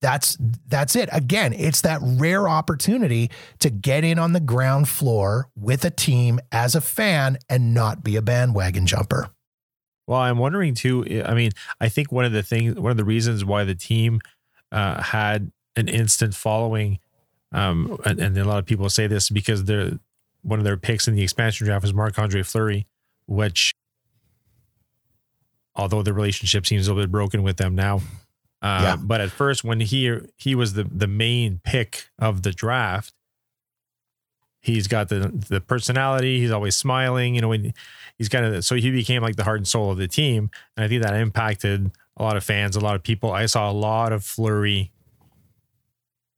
that's 0.00 0.36
that's 0.66 0.94
it. 0.94 1.08
Again, 1.12 1.52
it's 1.52 1.80
that 1.80 2.00
rare 2.02 2.48
opportunity 2.48 3.30
to 3.60 3.70
get 3.70 4.04
in 4.04 4.18
on 4.18 4.32
the 4.32 4.40
ground 4.40 4.88
floor 4.88 5.48
with 5.56 5.84
a 5.84 5.90
team 5.90 6.40
as 6.52 6.74
a 6.74 6.80
fan 6.80 7.38
and 7.48 7.74
not 7.74 8.04
be 8.04 8.16
a 8.16 8.22
bandwagon 8.22 8.86
jumper. 8.86 9.30
Well, 10.06 10.20
I'm 10.20 10.38
wondering 10.38 10.74
too. 10.74 11.22
I 11.26 11.34
mean, 11.34 11.52
I 11.80 11.88
think 11.88 12.12
one 12.12 12.24
of 12.24 12.32
the 12.32 12.42
things, 12.42 12.76
one 12.76 12.90
of 12.90 12.96
the 12.96 13.04
reasons 13.04 13.44
why 13.44 13.64
the 13.64 13.74
team 13.74 14.20
uh, 14.72 15.02
had 15.02 15.50
an 15.76 15.88
instant 15.88 16.34
following, 16.34 16.98
um, 17.52 17.98
and, 18.04 18.20
and 18.20 18.36
a 18.36 18.44
lot 18.44 18.58
of 18.58 18.66
people 18.66 18.88
say 18.90 19.06
this 19.06 19.30
because 19.30 19.64
they're 19.64 19.98
one 20.42 20.58
of 20.58 20.64
their 20.64 20.76
picks 20.76 21.08
in 21.08 21.14
the 21.14 21.22
expansion 21.22 21.66
draft 21.66 21.82
was 21.82 21.92
Marc 21.94 22.18
Andre 22.18 22.42
Fleury, 22.42 22.86
which, 23.26 23.72
although 25.74 26.02
the 26.02 26.12
relationship 26.12 26.66
seems 26.66 26.86
a 26.86 26.90
little 26.92 27.02
bit 27.04 27.10
broken 27.12 27.42
with 27.42 27.56
them 27.56 27.74
now, 27.74 27.96
uh, 28.62 28.80
Yeah. 28.82 28.96
but 28.96 29.20
at 29.20 29.30
first 29.30 29.64
when 29.64 29.80
he 29.80 30.18
he 30.36 30.54
was 30.54 30.74
the 30.74 30.84
the 30.84 31.06
main 31.06 31.60
pick 31.64 32.08
of 32.18 32.42
the 32.42 32.52
draft, 32.52 33.14
he's 34.60 34.88
got 34.88 35.08
the 35.08 35.32
the 35.48 35.60
personality. 35.60 36.40
He's 36.40 36.50
always 36.50 36.76
smiling. 36.76 37.34
You 37.34 37.40
know, 37.40 37.48
when 37.48 37.72
he's 38.16 38.28
kind 38.28 38.44
of 38.46 38.64
so 38.64 38.74
he 38.74 38.90
became 38.90 39.22
like 39.22 39.36
the 39.36 39.44
heart 39.44 39.58
and 39.58 39.68
soul 39.68 39.90
of 39.92 39.98
the 39.98 40.08
team, 40.08 40.50
and 40.76 40.84
I 40.84 40.88
think 40.88 41.02
that 41.02 41.14
impacted 41.14 41.90
a 42.18 42.22
lot 42.22 42.36
of 42.36 42.44
fans, 42.44 42.76
a 42.76 42.80
lot 42.80 42.96
of 42.96 43.02
people. 43.02 43.32
I 43.32 43.46
saw 43.46 43.70
a 43.70 43.72
lot 43.72 44.12
of 44.12 44.24
Fleury 44.24 44.90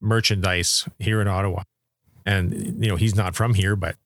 merchandise 0.00 0.88
here 0.98 1.20
in 1.20 1.28
Ottawa, 1.28 1.62
and 2.26 2.82
you 2.82 2.88
know 2.88 2.96
he's 2.96 3.14
not 3.14 3.34
from 3.34 3.54
here, 3.54 3.76
but 3.76 3.96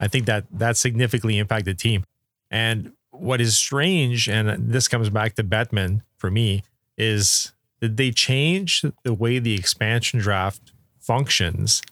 I 0.00 0.08
think 0.08 0.26
that 0.26 0.46
that 0.52 0.76
significantly 0.76 1.38
impacted 1.38 1.76
the 1.76 1.82
team. 1.82 2.04
And 2.50 2.92
what 3.10 3.40
is 3.40 3.56
strange, 3.56 4.28
and 4.28 4.72
this 4.72 4.88
comes 4.88 5.10
back 5.10 5.34
to 5.34 5.44
Bettman 5.44 6.02
for 6.16 6.30
me, 6.30 6.62
is 6.96 7.52
did 7.80 7.96
they 7.96 8.10
change 8.10 8.84
the 9.02 9.14
way 9.14 9.38
the 9.38 9.54
expansion 9.54 10.18
draft 10.18 10.72
functions 10.98 11.82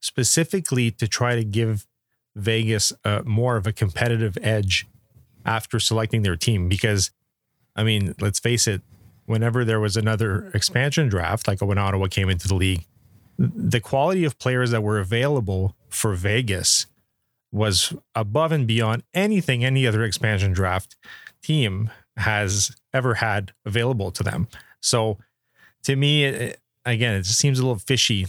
specifically 0.00 0.90
to 0.90 1.08
try 1.08 1.36
to 1.36 1.44
give 1.44 1.86
Vegas 2.34 2.92
uh, 3.04 3.22
more 3.24 3.56
of 3.56 3.66
a 3.66 3.72
competitive 3.72 4.38
edge 4.42 4.86
after 5.44 5.78
selecting 5.80 6.22
their 6.22 6.36
team? 6.36 6.68
Because, 6.68 7.10
I 7.76 7.84
mean, 7.84 8.14
let's 8.20 8.38
face 8.38 8.66
it, 8.66 8.82
whenever 9.26 9.64
there 9.64 9.80
was 9.80 9.96
another 9.96 10.50
expansion 10.54 11.08
draft, 11.08 11.48
like 11.48 11.60
when 11.60 11.78
Ottawa 11.78 12.06
came 12.06 12.28
into 12.28 12.48
the 12.48 12.54
league, 12.54 12.84
the 13.38 13.80
quality 13.80 14.24
of 14.24 14.38
players 14.38 14.70
that 14.70 14.82
were 14.82 14.98
available 14.98 15.74
for 15.88 16.14
Vegas 16.14 16.86
was 17.50 17.94
above 18.14 18.52
and 18.52 18.66
beyond 18.66 19.02
anything 19.14 19.64
any 19.64 19.86
other 19.86 20.04
expansion 20.04 20.52
draft 20.52 20.96
team 21.42 21.90
has 22.16 22.74
ever 22.92 23.14
had 23.14 23.52
available 23.64 24.10
to 24.10 24.22
them. 24.22 24.48
So 24.80 25.18
to 25.84 25.96
me, 25.96 26.24
it, 26.24 26.60
again, 26.84 27.14
it 27.14 27.22
just 27.22 27.38
seems 27.38 27.58
a 27.58 27.62
little 27.62 27.78
fishy. 27.78 28.26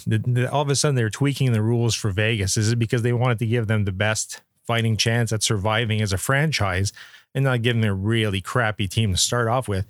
All 0.51 0.61
of 0.61 0.69
a 0.69 0.75
sudden, 0.75 0.95
they're 0.95 1.09
tweaking 1.09 1.51
the 1.51 1.61
rules 1.61 1.95
for 1.95 2.11
Vegas. 2.11 2.57
Is 2.57 2.71
it 2.71 2.79
because 2.79 3.01
they 3.01 3.13
wanted 3.13 3.39
to 3.39 3.47
give 3.47 3.67
them 3.67 3.85
the 3.85 3.91
best 3.91 4.41
fighting 4.65 4.97
chance 4.97 5.31
at 5.33 5.43
surviving 5.43 6.01
as 6.01 6.13
a 6.13 6.17
franchise 6.17 6.93
and 7.33 7.43
not 7.43 7.61
giving 7.61 7.81
them 7.81 7.89
a 7.91 7.95
really 7.95 8.41
crappy 8.41 8.87
team 8.87 9.11
to 9.11 9.17
start 9.17 9.47
off 9.47 9.67
with? 9.67 9.85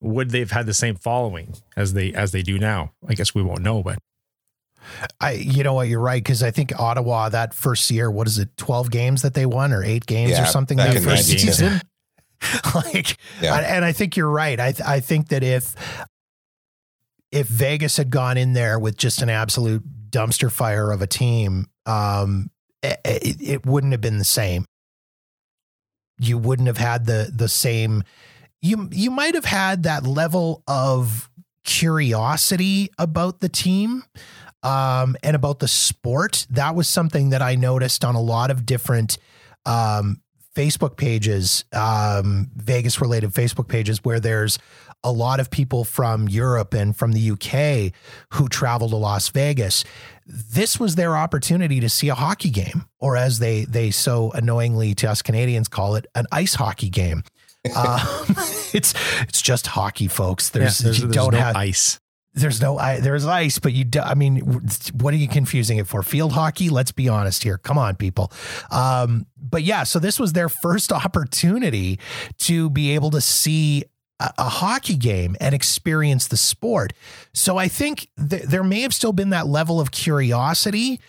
Would 0.00 0.30
they've 0.30 0.50
had 0.50 0.66
the 0.66 0.74
same 0.74 0.94
following 0.96 1.54
as 1.76 1.94
they 1.94 2.12
as 2.12 2.32
they 2.32 2.42
do 2.42 2.58
now? 2.58 2.92
I 3.08 3.14
guess 3.14 3.34
we 3.34 3.42
won't 3.42 3.62
know, 3.62 3.82
but 3.82 3.98
I, 5.20 5.32
you 5.32 5.64
know 5.64 5.74
what, 5.74 5.88
you're 5.88 6.00
right 6.00 6.22
because 6.22 6.42
I 6.42 6.50
think 6.50 6.78
Ottawa 6.78 7.28
that 7.30 7.54
first 7.54 7.90
year, 7.90 8.10
what 8.10 8.26
is 8.26 8.38
it, 8.38 8.56
twelve 8.56 8.90
games 8.90 9.22
that 9.22 9.34
they 9.34 9.46
won 9.46 9.72
or 9.72 9.82
eight 9.82 10.06
games 10.06 10.32
Yeah, 10.32 10.42
or 10.44 10.46
something 10.46 10.76
back 10.76 10.88
that 10.90 10.96
in 10.98 11.02
first 11.02 11.28
19. 11.28 11.38
season? 11.46 11.80
like, 12.74 13.16
Yeah. 13.40 13.54
and 13.56 13.84
I 13.84 13.92
think 13.92 14.16
you're 14.16 14.28
right. 14.30 14.60
I 14.60 14.74
I 14.86 15.00
think 15.00 15.28
that 15.28 15.42
if 15.42 15.74
if 17.32 17.46
Vegas 17.48 17.96
had 17.96 18.10
gone 18.10 18.36
in 18.36 18.52
there 18.52 18.78
with 18.78 18.96
just 18.96 19.22
an 19.22 19.30
absolute 19.30 19.82
dumpster 20.10 20.50
fire 20.52 20.92
of 20.92 21.02
a 21.02 21.06
team, 21.06 21.66
um, 21.86 22.50
it, 22.82 23.00
it, 23.04 23.36
it 23.40 23.66
wouldn't 23.66 23.92
have 23.92 24.00
been 24.00 24.18
the 24.18 24.24
same. 24.24 24.64
You 26.18 26.38
wouldn't 26.38 26.66
have 26.66 26.78
had 26.78 27.06
the 27.06 27.30
the 27.34 27.48
same. 27.48 28.02
You 28.60 28.88
you 28.92 29.10
might 29.10 29.34
have 29.34 29.44
had 29.44 29.84
that 29.84 30.06
level 30.06 30.62
of 30.66 31.30
curiosity 31.64 32.90
about 32.98 33.40
the 33.40 33.48
team 33.48 34.04
um, 34.62 35.16
and 35.22 35.36
about 35.36 35.58
the 35.58 35.68
sport. 35.68 36.46
That 36.50 36.74
was 36.74 36.88
something 36.88 37.30
that 37.30 37.42
I 37.42 37.54
noticed 37.54 38.04
on 38.04 38.14
a 38.14 38.20
lot 38.20 38.50
of 38.50 38.64
different 38.64 39.18
um, 39.66 40.20
Facebook 40.54 40.96
pages, 40.96 41.64
um, 41.72 42.50
Vegas 42.56 43.00
related 43.00 43.32
Facebook 43.32 43.68
pages, 43.68 44.02
where 44.02 44.18
there's 44.20 44.58
a 45.04 45.12
lot 45.12 45.38
of 45.38 45.50
people 45.50 45.84
from 45.84 46.28
Europe 46.28 46.72
and 46.72 46.96
from 46.96 47.12
the 47.12 47.30
UK 47.30 47.92
who 48.34 48.48
travel 48.48 48.88
to 48.88 48.96
Las 48.96 49.28
Vegas. 49.28 49.84
This 50.26 50.80
was 50.80 50.96
their 50.96 51.16
opportunity 51.16 51.80
to 51.80 51.88
see 51.88 52.08
a 52.08 52.14
hockey 52.14 52.50
game, 52.50 52.86
or 52.98 53.16
as 53.16 53.38
they 53.38 53.64
they 53.64 53.90
so 53.90 54.32
annoyingly 54.32 54.94
to 54.96 55.10
us 55.10 55.22
Canadians 55.22 55.68
call 55.68 55.94
it, 55.94 56.06
an 56.14 56.26
ice 56.32 56.54
hockey 56.54 56.88
game. 56.88 57.22
um, 57.76 58.34
it's 58.72 58.94
it's 59.22 59.40
just 59.40 59.68
hockey, 59.68 60.08
folks. 60.08 60.50
There's, 60.50 60.78
there's, 60.78 60.98
you 61.00 61.06
there's 61.06 61.14
don't 61.14 61.32
no 61.32 61.38
have 61.38 61.56
ice. 61.56 62.00
there's 62.34 62.60
no 62.60 62.78
I, 62.78 63.00
there's 63.00 63.26
ice, 63.26 63.58
but 63.58 63.72
you 63.72 63.84
do, 63.84 64.00
I 64.00 64.14
mean, 64.14 64.38
what 64.92 65.14
are 65.14 65.16
you 65.16 65.28
confusing 65.28 65.78
it 65.78 65.86
for? 65.86 66.02
Field 66.02 66.32
hockey? 66.32 66.70
Let's 66.70 66.92
be 66.92 67.08
honest 67.08 67.42
here. 67.42 67.58
Come 67.58 67.78
on, 67.78 67.96
people. 67.96 68.32
Um, 68.70 69.26
but 69.36 69.62
yeah, 69.62 69.84
so 69.84 69.98
this 69.98 70.20
was 70.20 70.32
their 70.32 70.48
first 70.48 70.92
opportunity 71.04 71.98
to 72.40 72.70
be 72.70 72.94
able 72.94 73.10
to 73.12 73.20
see 73.20 73.84
a, 74.20 74.48
hockey 74.48 74.96
game 74.96 75.36
and 75.40 75.54
experience 75.54 76.28
the 76.28 76.36
sport. 76.36 76.92
So 77.34 77.56
I 77.56 77.68
think 77.68 78.08
th- 78.16 78.42
there 78.42 78.64
may 78.64 78.80
have 78.80 78.94
still 78.94 79.12
been 79.12 79.30
that 79.30 79.46
level 79.46 79.80
of 79.80 79.90
curiosity, 79.90 81.00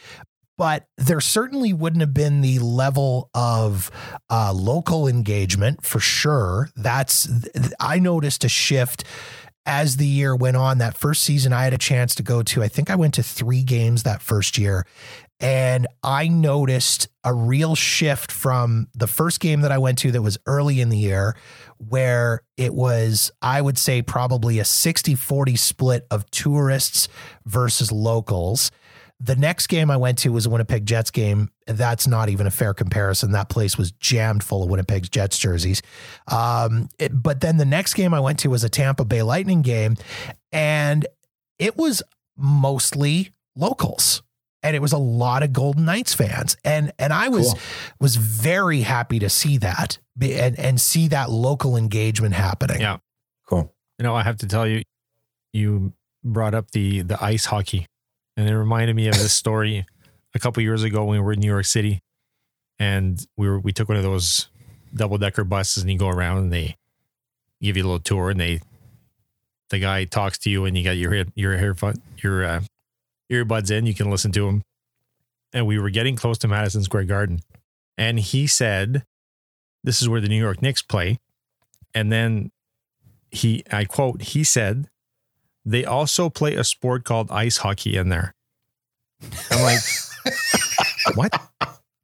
but 0.58 0.88
there 0.98 1.22
certainly 1.22 1.72
wouldn't 1.72 2.02
have 2.02 2.14
been 2.14 2.42
the 2.42 2.60
level 2.60 3.30
of 3.34 3.92
uh, 4.30 4.52
local 4.54 5.08
engagement 5.08 5.86
for 5.86 6.00
sure. 6.00 6.70
That's 6.76 7.30
I 7.80 8.00
noticed 8.00 8.44
a 8.44 8.50
shift 8.50 9.04
as 9.66 9.98
the 9.98 10.08
year 10.08 10.36
went 10.36 10.58
on. 10.58 10.80
That 10.80 10.98
first 10.98 11.24
season, 11.24 11.54
I 11.54 11.64
had 11.64 11.74
a 11.74 11.78
chance 11.78 12.16
to 12.16 12.24
go 12.24 12.42
to. 12.42 12.64
I 12.64 12.68
think 12.68 12.90
I 12.90 12.96
went 12.96 13.14
to 13.16 13.24
three 13.24 13.64
games 13.64 14.04
that 14.04 14.22
first 14.22 14.58
year, 14.58 14.86
and 15.40 15.86
I 16.02 16.28
noticed 16.28 17.10
a 17.24 17.34
real 17.34 17.76
shift 17.76 18.32
from 18.32 18.88
the 18.96 19.08
first 19.08 19.40
game 19.40 19.62
that 19.62 19.72
I 19.72 19.78
went 19.78 20.00
to 20.00 20.12
that 20.12 20.22
was 20.22 20.38
early 20.48 20.82
in 20.82 20.90
the 20.90 20.98
year, 20.98 21.36
where 21.80 22.42
it 22.58 22.74
was, 22.74 23.32
I 23.42 23.62
would 23.62 23.78
say, 23.78 24.02
probably 24.02 24.60
a 24.60 24.66
60 24.66 25.16
40 25.16 25.56
split 25.56 26.06
of 26.12 26.30
tourists 26.32 27.08
versus 27.46 27.92
locals. 27.92 28.72
The 29.20 29.36
next 29.36 29.66
game 29.68 29.90
I 29.90 29.98
went 29.98 30.20
to 30.20 30.30
was 30.32 30.46
a 30.46 30.50
Winnipeg 30.52 30.86
Jets 30.86 31.10
game. 31.10 31.50
That's 31.66 32.06
not 32.06 32.30
even 32.30 32.46
a 32.46 32.52
fair 32.52 32.76
comparison. 32.76 33.32
That 33.32 33.50
place 33.50 33.76
was 33.78 33.92
jammed 33.94 34.44
full 34.44 34.62
of 34.64 34.70
Winnipeg 34.70 35.10
Jets 35.10 35.40
jerseys. 35.40 35.82
Um, 36.28 36.90
it- 37.00 37.12
but 37.24 37.42
then 37.42 37.58
the 37.58 37.66
next 37.66 37.96
game 37.96 38.14
I 38.14 38.20
went 38.20 38.38
to 38.40 38.50
was 38.50 38.64
a 38.64 38.70
Tampa 38.70 39.06
Bay 39.06 39.24
Lightning 39.24 39.64
game, 39.64 39.96
and 40.52 41.08
it 41.58 41.78
was 41.78 42.04
mostly 42.38 43.32
locals. 43.56 44.22
And 44.68 44.76
it 44.76 44.82
was 44.82 44.92
a 44.92 44.98
lot 44.98 45.44
of 45.44 45.54
Golden 45.54 45.86
Knights 45.86 46.14
fans, 46.14 46.58
and 46.66 46.92
and 47.00 47.14
I 47.14 47.30
was 47.30 47.54
Cool. 47.54 47.60
was 48.02 48.18
very 48.18 48.82
happy 48.82 49.18
to 49.20 49.30
see 49.30 49.58
that 49.60 49.98
and 50.22 50.60
and 50.60 50.82
see 50.82 51.08
that 51.08 51.30
local 51.30 51.78
engagement 51.78 52.36
happening. 52.36 52.82
Yeah. 52.82 52.98
Cool. 53.48 53.74
You 53.98 54.04
know, 54.04 54.14
I 54.14 54.24
have 54.24 54.38
to 54.40 54.48
tell 54.48 54.68
you, 54.68 54.84
you 55.54 55.94
brought 56.24 56.54
up 56.54 56.72
the 56.72 57.02
the 57.02 57.18
ice 57.24 57.46
hockey, 57.46 57.88
and 58.36 58.48
it 58.50 58.58
reminded 58.58 58.96
me 58.96 59.08
of 59.08 59.14
this 59.14 59.34
story 59.44 59.86
a 60.36 60.40
couple 60.40 60.62
years 60.62 60.84
ago 60.84 61.06
when 61.06 61.18
we 61.18 61.24
were 61.24 61.32
in 61.34 61.40
New 61.40 61.48
York 61.48 61.66
City, 61.66 62.02
and 62.78 63.26
we 63.38 63.48
were 63.48 63.60
we 63.60 63.72
took 63.72 63.88
one 63.88 63.98
of 63.98 64.04
those 64.04 64.50
double 64.94 65.18
decker 65.18 65.46
buses, 65.46 65.84
and 65.84 65.92
you 65.92 65.98
go 65.98 66.10
around 66.10 66.40
and 66.40 66.52
they 66.54 66.76
give 67.62 67.78
you 67.78 67.84
a 67.84 67.86
little 67.86 68.00
tour, 68.00 68.30
and 68.32 68.40
they 68.40 68.60
the 69.70 69.80
guy 69.80 70.04
talks 70.04 70.38
to 70.40 70.50
you, 70.50 70.66
and 70.66 70.78
you 70.78 70.84
got 70.84 70.98
your 70.98 71.14
head 71.14 71.32
your 71.36 71.54
earphone 71.54 71.96
your 72.18 72.44
uh, 72.44 72.62
earbuds 73.32 73.72
in, 73.72 73.86
you 73.86 73.94
can 73.94 74.10
listen 74.10 74.32
to 74.34 74.48
him, 74.48 74.64
and 75.54 75.66
we 75.68 75.80
were 75.80 75.90
getting 75.90 76.16
close 76.16 76.38
to 76.40 76.48
Madison 76.48 76.84
Square 76.84 77.06
Garden, 77.06 77.40
and 77.98 78.20
he 78.20 78.48
said, 78.48 79.04
"This 79.84 80.02
is 80.02 80.10
where 80.10 80.22
the 80.22 80.30
New 80.30 80.40
York 80.42 80.62
Knicks 80.62 80.82
play," 80.82 81.20
and 81.94 82.12
then 82.12 82.52
he 83.32 83.64
I 83.72 83.86
quote 83.86 84.22
he 84.22 84.44
said 84.44 84.90
they 85.66 85.84
also 85.84 86.30
play 86.30 86.56
a 86.56 86.64
sport 86.64 87.04
called 87.04 87.30
ice 87.32 87.58
hockey 87.58 87.98
in 87.98 88.08
there. 88.10 88.34
I'm 89.52 89.62
like, 89.64 89.80
what? 91.16 91.34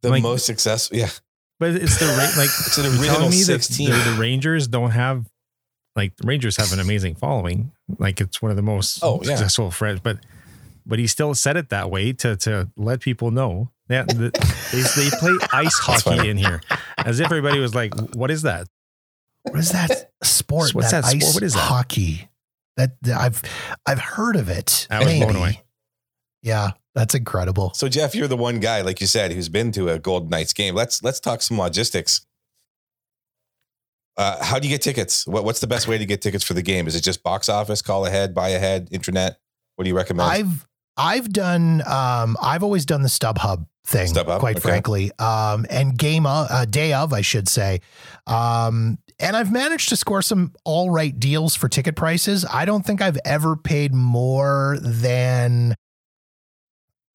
The 0.01 0.09
Like- 0.09 0.23
most 0.23 0.45
successful. 0.45 0.97
Yeah. 0.97 1.09
But 1.59 1.75
it's 1.75 1.97
the 1.97 2.07
like 2.37 2.49
It's 2.67 2.77
an 2.77 2.85
original 2.87 3.29
me 3.29 3.37
that 3.43 3.63
16. 3.63 3.89
the, 3.89 3.95
the 4.11 4.17
Rangers 4.19 4.67
don't 4.67 4.91
have 4.91 5.27
like 5.95 6.13
the 6.17 6.27
Rangers 6.27 6.57
have 6.57 6.73
an 6.73 6.79
amazing 6.81 7.15
following. 7.15 7.71
Like 7.99 8.19
it's 8.19 8.41
one 8.41 8.51
of 8.51 8.57
the 8.57 8.63
most 8.63 8.99
Oh, 9.01 9.21
yeah. 9.23 9.35
successful 9.35 9.71
friends, 9.71 10.01
but 10.03 10.17
but 10.85 10.99
he 10.99 11.07
still 11.07 11.33
said 11.33 11.57
it 11.57 11.69
that 11.69 11.89
way 11.89 12.13
to 12.13 12.35
to 12.37 12.69
let 12.77 12.99
people 12.99 13.31
know 13.31 13.71
that 13.87 14.07
the, 14.07 14.31
they 14.71 15.01
they 15.01 15.09
play 15.17 15.37
ice 15.53 15.77
hockey 15.79 16.29
in 16.29 16.37
here, 16.37 16.61
as 16.97 17.19
if 17.19 17.25
everybody 17.25 17.59
was 17.59 17.75
like, 17.75 17.93
"What 18.15 18.31
is 18.31 18.41
that?" 18.43 18.67
What 19.43 19.59
is 19.59 19.71
that 19.71 20.11
sport? 20.23 20.73
What's 20.73 20.91
that 20.91 21.05
sport? 21.05 21.23
ice 21.23 21.33
What 21.33 21.43
is 21.43 21.53
that? 21.53 21.59
Hockey. 21.59 22.29
That, 22.77 22.95
that 23.03 23.19
I've 23.19 23.41
I've 23.85 23.99
heard 23.99 24.35
of 24.35 24.49
it. 24.49 24.87
I 24.89 25.03
was 25.03 25.13
blown 25.13 25.35
away. 25.35 25.63
Yeah, 26.41 26.71
that's 26.95 27.13
incredible. 27.13 27.71
So 27.75 27.87
Jeff, 27.87 28.15
you're 28.15 28.27
the 28.27 28.37
one 28.37 28.59
guy, 28.59 28.81
like 28.81 28.99
you 28.99 29.07
said, 29.07 29.31
who's 29.31 29.49
been 29.49 29.71
to 29.73 29.89
a 29.89 29.99
Golden 29.99 30.29
Knights 30.29 30.53
game. 30.53 30.73
Let's 30.75 31.03
let's 31.03 31.19
talk 31.19 31.41
some 31.41 31.59
logistics. 31.59 32.25
Uh, 34.15 34.43
how 34.43 34.59
do 34.59 34.67
you 34.67 34.73
get 34.73 34.81
tickets? 34.81 35.25
What, 35.27 35.43
what's 35.43 35.59
the 35.59 35.67
best 35.67 35.87
way 35.87 35.97
to 35.97 36.05
get 36.05 36.21
tickets 36.21 36.43
for 36.43 36.53
the 36.53 36.61
game? 36.61 36.87
Is 36.87 36.95
it 36.95 37.01
just 37.01 37.23
box 37.23 37.49
office, 37.49 37.81
call 37.81 38.05
ahead, 38.05 38.33
buy 38.33 38.49
ahead, 38.49 38.89
internet? 38.91 39.39
What 39.75 39.85
do 39.85 39.89
you 39.89 39.95
recommend? 39.95 40.29
I've 40.29 40.67
I've 40.97 41.31
done 41.31 41.81
um 41.85 42.37
I've 42.41 42.63
always 42.63 42.85
done 42.85 43.01
the 43.01 43.09
StubHub 43.09 43.65
thing, 43.85 44.13
StubHub, 44.13 44.39
quite 44.39 44.57
okay. 44.57 44.69
frankly. 44.69 45.11
Um 45.19 45.65
and 45.69 45.97
game 45.97 46.25
of, 46.25 46.47
uh, 46.49 46.65
day 46.65 46.93
of, 46.93 47.13
I 47.13 47.21
should 47.21 47.47
say. 47.47 47.81
Um 48.27 48.99
and 49.19 49.35
I've 49.35 49.51
managed 49.51 49.89
to 49.89 49.95
score 49.95 50.21
some 50.21 50.53
all 50.65 50.89
right 50.89 51.17
deals 51.17 51.55
for 51.55 51.69
ticket 51.69 51.95
prices. 51.95 52.45
I 52.51 52.65
don't 52.65 52.85
think 52.85 53.01
I've 53.01 53.19
ever 53.25 53.55
paid 53.55 53.93
more 53.93 54.77
than 54.81 55.75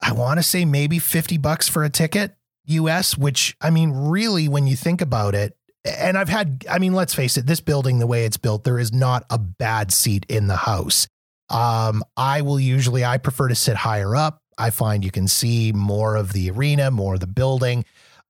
I 0.00 0.12
want 0.12 0.38
to 0.38 0.42
say 0.42 0.64
maybe 0.64 0.98
50 0.98 1.38
bucks 1.38 1.68
for 1.68 1.84
a 1.84 1.90
ticket 1.90 2.34
US, 2.68 3.16
which 3.16 3.56
I 3.60 3.70
mean, 3.70 3.90
really, 3.90 4.48
when 4.48 4.66
you 4.66 4.76
think 4.76 5.00
about 5.00 5.34
it, 5.34 5.56
and 5.84 6.18
I've 6.18 6.28
had, 6.28 6.64
I 6.70 6.78
mean, 6.78 6.92
let's 6.92 7.14
face 7.14 7.36
it, 7.36 7.46
this 7.46 7.60
building, 7.60 7.98
the 7.98 8.06
way 8.06 8.24
it's 8.24 8.36
built, 8.36 8.64
there 8.64 8.78
is 8.78 8.92
not 8.92 9.24
a 9.30 9.38
bad 9.38 9.92
seat 9.92 10.26
in 10.28 10.46
the 10.46 10.56
house. 10.56 11.08
Um, 11.50 12.02
I 12.16 12.42
will 12.42 12.60
usually, 12.60 13.04
I 13.04 13.18
prefer 13.18 13.48
to 13.48 13.54
sit 13.54 13.76
higher 13.76 14.14
up. 14.14 14.40
I 14.58 14.70
find 14.70 15.04
you 15.04 15.10
can 15.10 15.28
see 15.28 15.72
more 15.72 16.16
of 16.16 16.32
the 16.32 16.50
arena, 16.50 16.90
more 16.90 17.14
of 17.14 17.20
the 17.20 17.26
building. 17.26 17.84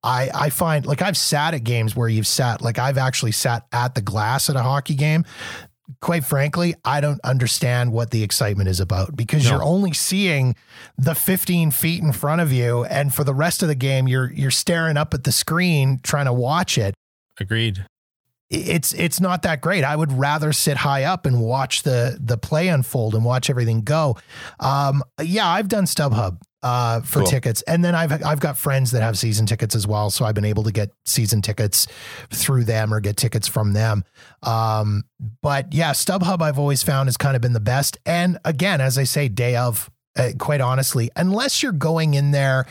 I, 0.05 0.31
I 0.33 0.51
find 0.51 0.87
like 0.87 1.03
I've 1.03 1.17
sat 1.17 1.55
at 1.55 1.65
games 1.65 1.97
where 1.97 2.09
you've 2.09 2.27
sat, 2.27 2.61
like 2.63 2.79
I've 2.79 2.99
actually 2.99 3.33
sat 3.33 3.67
at 3.73 3.95
the 3.95 4.01
glass 4.03 4.49
at 4.49 4.55
a 4.57 4.63
hockey 4.63 4.95
game. 4.95 5.25
Quite 6.01 6.23
frankly, 6.25 6.75
I 6.85 7.01
don't 7.01 7.19
understand 7.25 7.93
what 7.93 8.11
the 8.11 8.23
excitement 8.23 8.69
is 8.69 8.79
about 8.79 9.17
because 9.17 9.45
No. 9.45 9.53
you're 9.53 9.63
only 9.65 9.95
seeing 9.95 10.55
the 10.99 11.15
15 11.15 11.71
feet 11.71 12.03
in 12.03 12.13
front 12.13 12.43
of 12.43 12.53
you. 12.53 12.85
And 12.85 13.13
for 13.13 13.25
the 13.25 13.33
rest 13.33 13.63
of 13.63 13.69
the 13.69 13.75
game, 13.75 14.07
you're 14.07 14.31
you're 14.31 14.51
staring 14.51 14.99
up 14.99 15.15
at 15.15 15.25
the 15.25 15.33
screen 15.33 15.99
trying 16.03 16.27
to 16.27 16.33
watch 16.33 16.77
it 16.77 16.95
Agreed. 17.41 17.87
It's 18.51 18.93
it's 18.95 19.21
not 19.21 19.43
that 19.43 19.61
great. 19.61 19.85
I 19.85 19.95
would 19.95 20.13
rather 20.13 20.53
sit 20.53 20.79
high 20.79 21.05
up 21.05 21.27
and 21.27 21.41
watch 21.41 21.83
the 21.83 22.19
the 22.21 22.39
play 22.39 22.69
unfold 22.69 23.15
and 23.15 23.25
watch 23.25 23.51
everything 23.51 23.83
go. 23.83 24.17
Um, 24.61 25.03
yeah, 25.23 25.47
I've 25.47 25.69
done 25.69 25.85
StubHub 25.85 26.39
uh, 26.63 27.01
for 27.03 27.21
Cool. 27.21 27.29
tickets, 27.29 27.63
and 27.63 27.85
then 27.85 27.95
I've 27.95 28.25
I've 28.25 28.41
got 28.41 28.57
friends 28.57 28.93
that 28.93 29.03
have 29.03 29.19
season 29.19 29.45
tickets 29.45 29.75
as 29.75 29.87
well, 29.87 30.11
so 30.11 30.25
I've 30.25 30.35
been 30.35 30.47
able 30.47 30.65
to 30.65 30.73
get 30.73 30.91
season 31.05 31.43
tickets 31.43 31.87
through 32.31 32.65
them 32.65 32.93
or 32.95 33.01
get 33.01 33.17
tickets 33.19 33.47
from 33.49 33.75
them. 33.75 34.05
Um, 34.43 35.05
but 35.43 35.73
yeah, 35.75 35.91
StubHub 35.91 36.41
I've 36.41 36.59
always 36.59 36.83
found 36.83 37.09
has 37.09 37.17
kind 37.19 37.37
of 37.37 37.43
been 37.43 37.53
the 37.53 37.61
best. 37.61 37.99
And 38.07 38.39
again, 38.45 38.81
as 38.81 38.97
I 38.97 39.05
say, 39.05 39.29
day 39.29 39.57
of, 39.57 39.91
uh, 40.17 40.31
quite 40.39 40.61
honestly, 40.61 41.11
unless 41.17 41.63
you're 41.63 41.73
going 41.73 42.15
in 42.15 42.31
there 42.31 42.67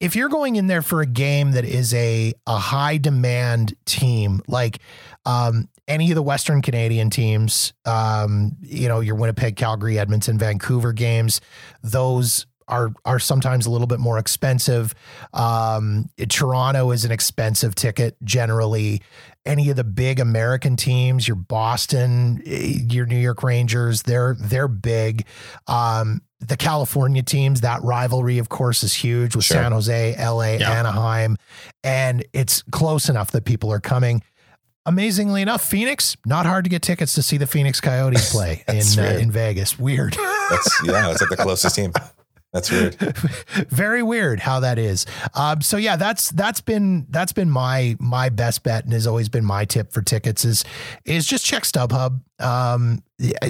if 0.00 0.16
you're 0.16 0.28
going 0.28 0.56
in 0.56 0.66
there 0.66 0.82
for 0.82 1.00
a 1.00 1.06
game 1.06 1.52
that 1.52 1.64
is 1.64 1.94
a 1.94 2.32
a 2.46 2.58
high 2.58 2.96
demand 2.96 3.74
team 3.86 4.40
like 4.48 4.78
um 5.24 5.68
any 5.86 6.10
of 6.10 6.14
the 6.14 6.22
western 6.22 6.62
canadian 6.62 7.10
teams 7.10 7.72
um 7.84 8.56
you 8.60 8.88
know 8.88 9.00
your 9.00 9.14
winnipeg 9.14 9.56
calgary 9.56 9.98
edmonton 9.98 10.38
vancouver 10.38 10.92
games 10.92 11.40
those 11.82 12.46
are 12.68 12.92
are 13.04 13.18
sometimes 13.18 13.66
a 13.66 13.70
little 13.70 13.86
bit 13.86 14.00
more 14.00 14.18
expensive. 14.18 14.94
Um 15.32 16.08
toronto 16.28 16.90
is 16.90 17.04
an 17.04 17.12
expensive 17.12 17.74
ticket 17.74 18.16
generally. 18.24 19.02
Any 19.44 19.68
of 19.70 19.76
the 19.76 19.84
big 19.84 20.20
american 20.20 20.76
teams 20.76 21.28
your 21.28 21.36
boston 21.36 22.42
eh, 22.46 22.78
your 22.88 23.06
new 23.06 23.18
york 23.18 23.42
rangers 23.42 24.02
they're 24.02 24.36
they're 24.38 24.68
big. 24.68 25.26
Um 25.66 26.22
the 26.48 26.56
California 26.56 27.22
teams, 27.22 27.60
that 27.62 27.82
rivalry, 27.82 28.38
of 28.38 28.48
course, 28.48 28.82
is 28.82 28.92
huge 28.94 29.34
with 29.36 29.44
Sure. 29.44 29.56
San 29.56 29.72
Jose, 29.72 30.16
LA, 30.18 30.54
Yeah. 30.58 30.70
Anaheim, 30.72 31.36
and 31.82 32.24
it's 32.32 32.62
close 32.70 33.08
enough 33.08 33.30
that 33.32 33.44
people 33.44 33.72
are 33.72 33.80
coming. 33.80 34.22
Amazingly 34.86 35.40
enough, 35.40 35.62
Phoenix, 35.64 36.14
not 36.26 36.44
hard 36.44 36.64
to 36.64 36.68
get 36.70 36.82
tickets 36.82 37.14
to 37.14 37.22
see 37.22 37.38
the 37.38 37.46
Phoenix 37.46 37.80
Coyotes 37.80 38.30
play 38.30 38.62
in 38.68 38.82
uh, 38.98 39.18
in 39.18 39.30
Vegas. 39.30 39.78
Weird. 39.78 40.12
That's 40.50 40.82
yeah, 40.84 40.92
that's 41.08 41.20
like 41.22 41.30
the 41.30 41.36
closest 41.38 41.74
team. 41.76 41.92
That's 42.54 42.70
weird. 42.70 42.94
Very 43.68 44.02
weird 44.04 44.38
how 44.38 44.60
that 44.60 44.78
is. 44.78 45.04
Um, 45.34 45.60
so 45.60 45.76
yeah, 45.76 45.96
that's 45.96 46.30
that's 46.30 46.60
been 46.60 47.04
that's 47.10 47.32
been 47.32 47.50
my 47.50 47.96
my 47.98 48.28
best 48.28 48.62
bet 48.62 48.84
and 48.84 48.92
has 48.92 49.08
always 49.08 49.28
been 49.28 49.44
my 49.44 49.64
tip 49.64 49.92
for 49.92 50.00
tickets 50.02 50.44
is 50.44 50.64
is 51.04 51.26
just 51.26 51.44
check 51.44 51.64
StubHub. 51.64 52.20
Um, 52.38 53.02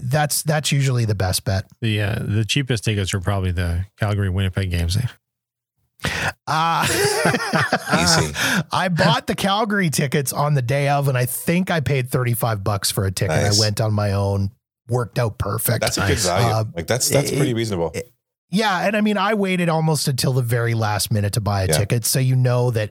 that's 0.03 0.43
that's 0.43 0.73
usually 0.73 1.05
the 1.05 1.15
best 1.15 1.45
bet. 1.45 1.67
The 1.83 2.01
uh, 2.01 2.19
the 2.23 2.47
cheapest 2.47 2.83
tickets 2.85 3.13
are 3.13 3.21
probably 3.21 3.53
the 3.53 3.85
Calgary 4.01 4.31
Winnipeg 4.31 4.71
games. 4.71 4.97
Uh, 4.97 5.05
I 8.73 8.89
bought 8.91 9.27
the 9.27 9.35
Calgary 9.35 9.91
tickets 9.91 10.33
on 10.33 10.55
the 10.55 10.63
day 10.63 10.89
of, 10.89 11.09
and 11.09 11.17
I 11.19 11.27
think 11.27 11.71
I 11.71 11.81
paid 11.81 12.09
35 12.11 12.65
bucks 12.65 12.91
for 12.91 13.05
a 13.05 13.13
ticket. 13.13 13.37
Nice. 13.37 13.59
I 13.59 13.61
went 13.61 13.81
on 13.81 13.93
my 13.93 14.13
own, 14.13 14.51
worked 14.89 15.19
out 15.19 15.39
perfect. 15.39 15.81
That's 15.81 15.99
a 15.99 16.03
good 16.03 16.09
Nice. 16.11 16.27
value. 16.27 16.47
Uh, 16.55 16.65
like 16.75 16.87
that's 16.87 17.09
that's 17.11 17.31
it- 17.31 17.37
pretty 17.37 17.53
reasonable. 17.55 17.91
it- 17.95 18.11
yeah. 18.51 18.87
And 18.87 18.97
I 18.97 19.01
mean, 19.01 19.17
I 19.17 19.35
waited 19.35 19.69
almost 19.69 20.07
until 20.09 20.33
the 20.33 20.43
very 20.43 20.75
last 20.75 21.11
minute 21.11 21.33
to 21.35 21.41
buy 21.41 21.63
a 21.65 21.67
Yeah. 21.67 21.79
ticket. 21.79 22.05
So 22.05 22.19
you 22.21 22.37
know 22.37 22.71
that 22.71 22.91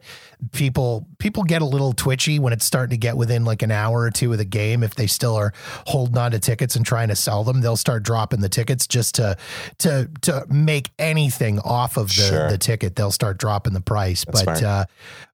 people 0.52 1.08
people 1.20 1.44
get 1.44 1.62
a 1.62 1.66
little 1.66 1.94
twitchy 1.94 2.38
when 2.40 2.52
it's 2.54 2.66
starting 2.66 2.90
to 2.92 2.98
get 2.98 3.16
within 3.16 3.46
like 3.46 3.62
an 3.62 3.72
hour 3.72 4.02
or 4.02 4.12
two 4.12 4.32
of 4.32 4.38
the 4.38 4.46
game. 4.46 4.84
If 4.84 4.96
they 4.96 5.08
still 5.08 5.36
are 5.36 5.54
holding 5.88 6.18
on 6.18 6.32
to 6.32 6.40
tickets 6.40 6.76
and 6.76 6.86
trying 6.86 7.08
to 7.08 7.16
sell 7.16 7.44
them, 7.44 7.62
they'll 7.62 7.78
start 7.78 8.04
dropping 8.04 8.42
the 8.42 8.50
tickets 8.50 8.88
just 8.88 9.16
to 9.16 9.38
to 9.80 10.10
to 10.22 10.46
make 10.50 10.90
anything 11.00 11.60
off 11.60 11.96
of 11.98 12.08
the, 12.08 12.14
Sure. 12.14 12.50
the 12.50 12.58
ticket. 12.58 12.96
They'll 12.96 13.12
start 13.12 13.38
dropping 13.38 13.74
the 13.74 13.82
price. 13.82 14.26
That's 14.26 14.44
but 14.44 14.64
uh 14.64 14.86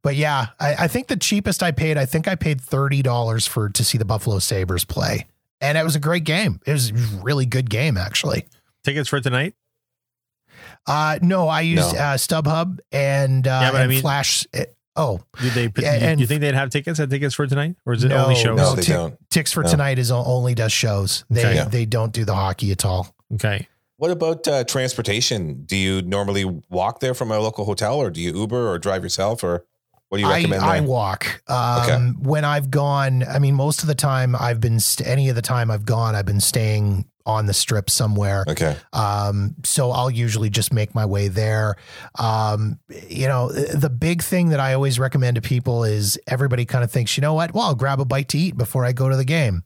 but 0.03 0.15
yeah, 0.15 0.47
I, 0.59 0.75
I 0.83 0.87
think 0.87 1.07
the 1.07 1.17
cheapest 1.17 1.63
I 1.63 1.71
paid, 1.71 1.97
I 1.97 2.05
think 2.05 2.27
I 2.27 2.35
paid 2.35 2.61
thirty 2.61 3.01
dollars 3.01 3.47
for 3.47 3.69
to 3.69 3.83
see 3.83 3.97
the 3.97 4.05
Buffalo 4.05 4.39
Sabres 4.39 4.85
play. 4.85 5.25
And 5.61 5.77
it 5.77 5.83
was 5.83 5.95
a 5.95 5.99
great 5.99 6.23
game. 6.23 6.61
It 6.65 6.71
was 6.71 6.91
a 6.91 6.93
really 7.21 7.45
good 7.45 7.69
game, 7.69 7.97
actually. 7.97 8.45
Tickets 8.85 9.09
for 9.09 9.19
tonight? 9.19 9.55
Uh, 10.89 11.19
no, 11.21 11.47
I 11.47 11.61
used 11.61 11.93
No. 11.93 11.99
uh, 11.99 12.17
StubHub 12.17 12.79
and 12.91 13.47
uh, 13.47 13.59
Yeah, 13.63 13.71
but 13.71 13.81
I 13.81 13.87
mean- 13.87 14.01
Flash. 14.01 14.45
uh, 14.57 14.63
oh, 14.95 15.21
Did 15.41 15.53
they? 15.53 15.81
Yeah, 15.81 15.95
you, 15.95 16.05
and- 16.07 16.19
you 16.19 16.25
think 16.27 16.41
they'd 16.41 16.55
have 16.55 16.69
tickets? 16.71 16.97
Had 16.99 17.09
tickets 17.09 17.35
for 17.35 17.45
tonight, 17.47 17.75
or 17.85 17.93
is 17.93 18.03
it 18.03 18.09
No, 18.09 18.23
only 18.23 18.35
shows? 18.35 18.57
No, 18.57 18.69
no, 18.71 18.75
they 18.75 18.81
tick- 18.81 18.95
don't. 18.95 19.29
Ticks 19.29 19.51
for 19.51 19.63
No. 19.63 19.69
tonight 19.69 19.99
is 19.99 20.09
only 20.11 20.55
does 20.55 20.71
shows. 20.73 21.23
They 21.29 21.41
Okay. 21.45 21.55
Yeah. 21.55 21.65
they 21.65 21.85
don't 21.85 22.11
do 22.11 22.25
the 22.25 22.33
hockey 22.35 22.71
at 22.71 22.83
all. 22.85 23.13
Okay. 23.35 23.67
What 23.97 24.11
about 24.11 24.47
uh, 24.47 24.63
transportation? 24.63 25.63
Do 25.65 25.75
you 25.75 26.01
normally 26.01 26.45
walk 26.69 27.01
there 27.01 27.13
from 27.13 27.31
a 27.31 27.39
local 27.39 27.65
hotel, 27.65 27.95
or 27.97 28.09
do 28.09 28.21
you 28.21 28.33
Uber 28.33 28.69
or 28.69 28.79
drive 28.79 29.03
yourself, 29.03 29.43
or 29.43 29.65
what 30.07 30.17
do 30.17 30.23
you 30.23 30.29
recommend? 30.29 30.63
I 30.63 30.79
there? 30.79 30.87
walk. 30.89 31.41
Um, 31.47 31.81
Okay. 31.83 31.97
When 32.29 32.45
I've 32.45 32.71
gone, 32.71 33.23
I 33.23 33.37
mean, 33.39 33.55
most 33.55 33.81
of 33.81 33.87
the 33.87 33.95
time 33.95 34.35
I've 34.35 34.59
been 34.59 34.79
st- 34.79 35.07
any 35.07 35.29
of 35.29 35.35
the 35.35 35.41
time 35.41 35.69
I've 35.69 35.85
gone, 35.85 36.15
I've 36.15 36.25
been 36.25 36.39
staying 36.39 37.05
on 37.29 37.45
the 37.45 37.53
strip 37.53 37.89
somewhere. 37.89 38.43
okay, 38.47 38.75
Um, 38.91 39.55
so 39.63 39.91
I'll 39.91 40.09
usually 40.09 40.49
just 40.49 40.73
make 40.73 40.95
my 40.95 41.05
way 41.05 41.27
there. 41.27 41.75
Um, 42.17 42.79
you 43.09 43.27
know, 43.27 43.49
the 43.51 43.89
big 43.89 44.23
thing 44.23 44.49
that 44.49 44.59
I 44.59 44.73
always 44.73 44.97
recommend 44.99 45.35
to 45.35 45.41
people 45.41 45.83
is 45.83 46.17
everybody 46.27 46.65
kind 46.65 46.83
of 46.83 46.91
thinks, 46.91 47.15
you 47.17 47.21
know 47.21 47.33
what? 47.35 47.53
Well, 47.53 47.65
I'll 47.65 47.75
grab 47.75 47.99
a 47.99 48.05
bite 48.05 48.29
to 48.29 48.37
eat 48.37 48.57
before 48.57 48.83
I 48.83 48.91
go 48.91 49.07
to 49.09 49.15
the 49.15 49.25
game. 49.25 49.63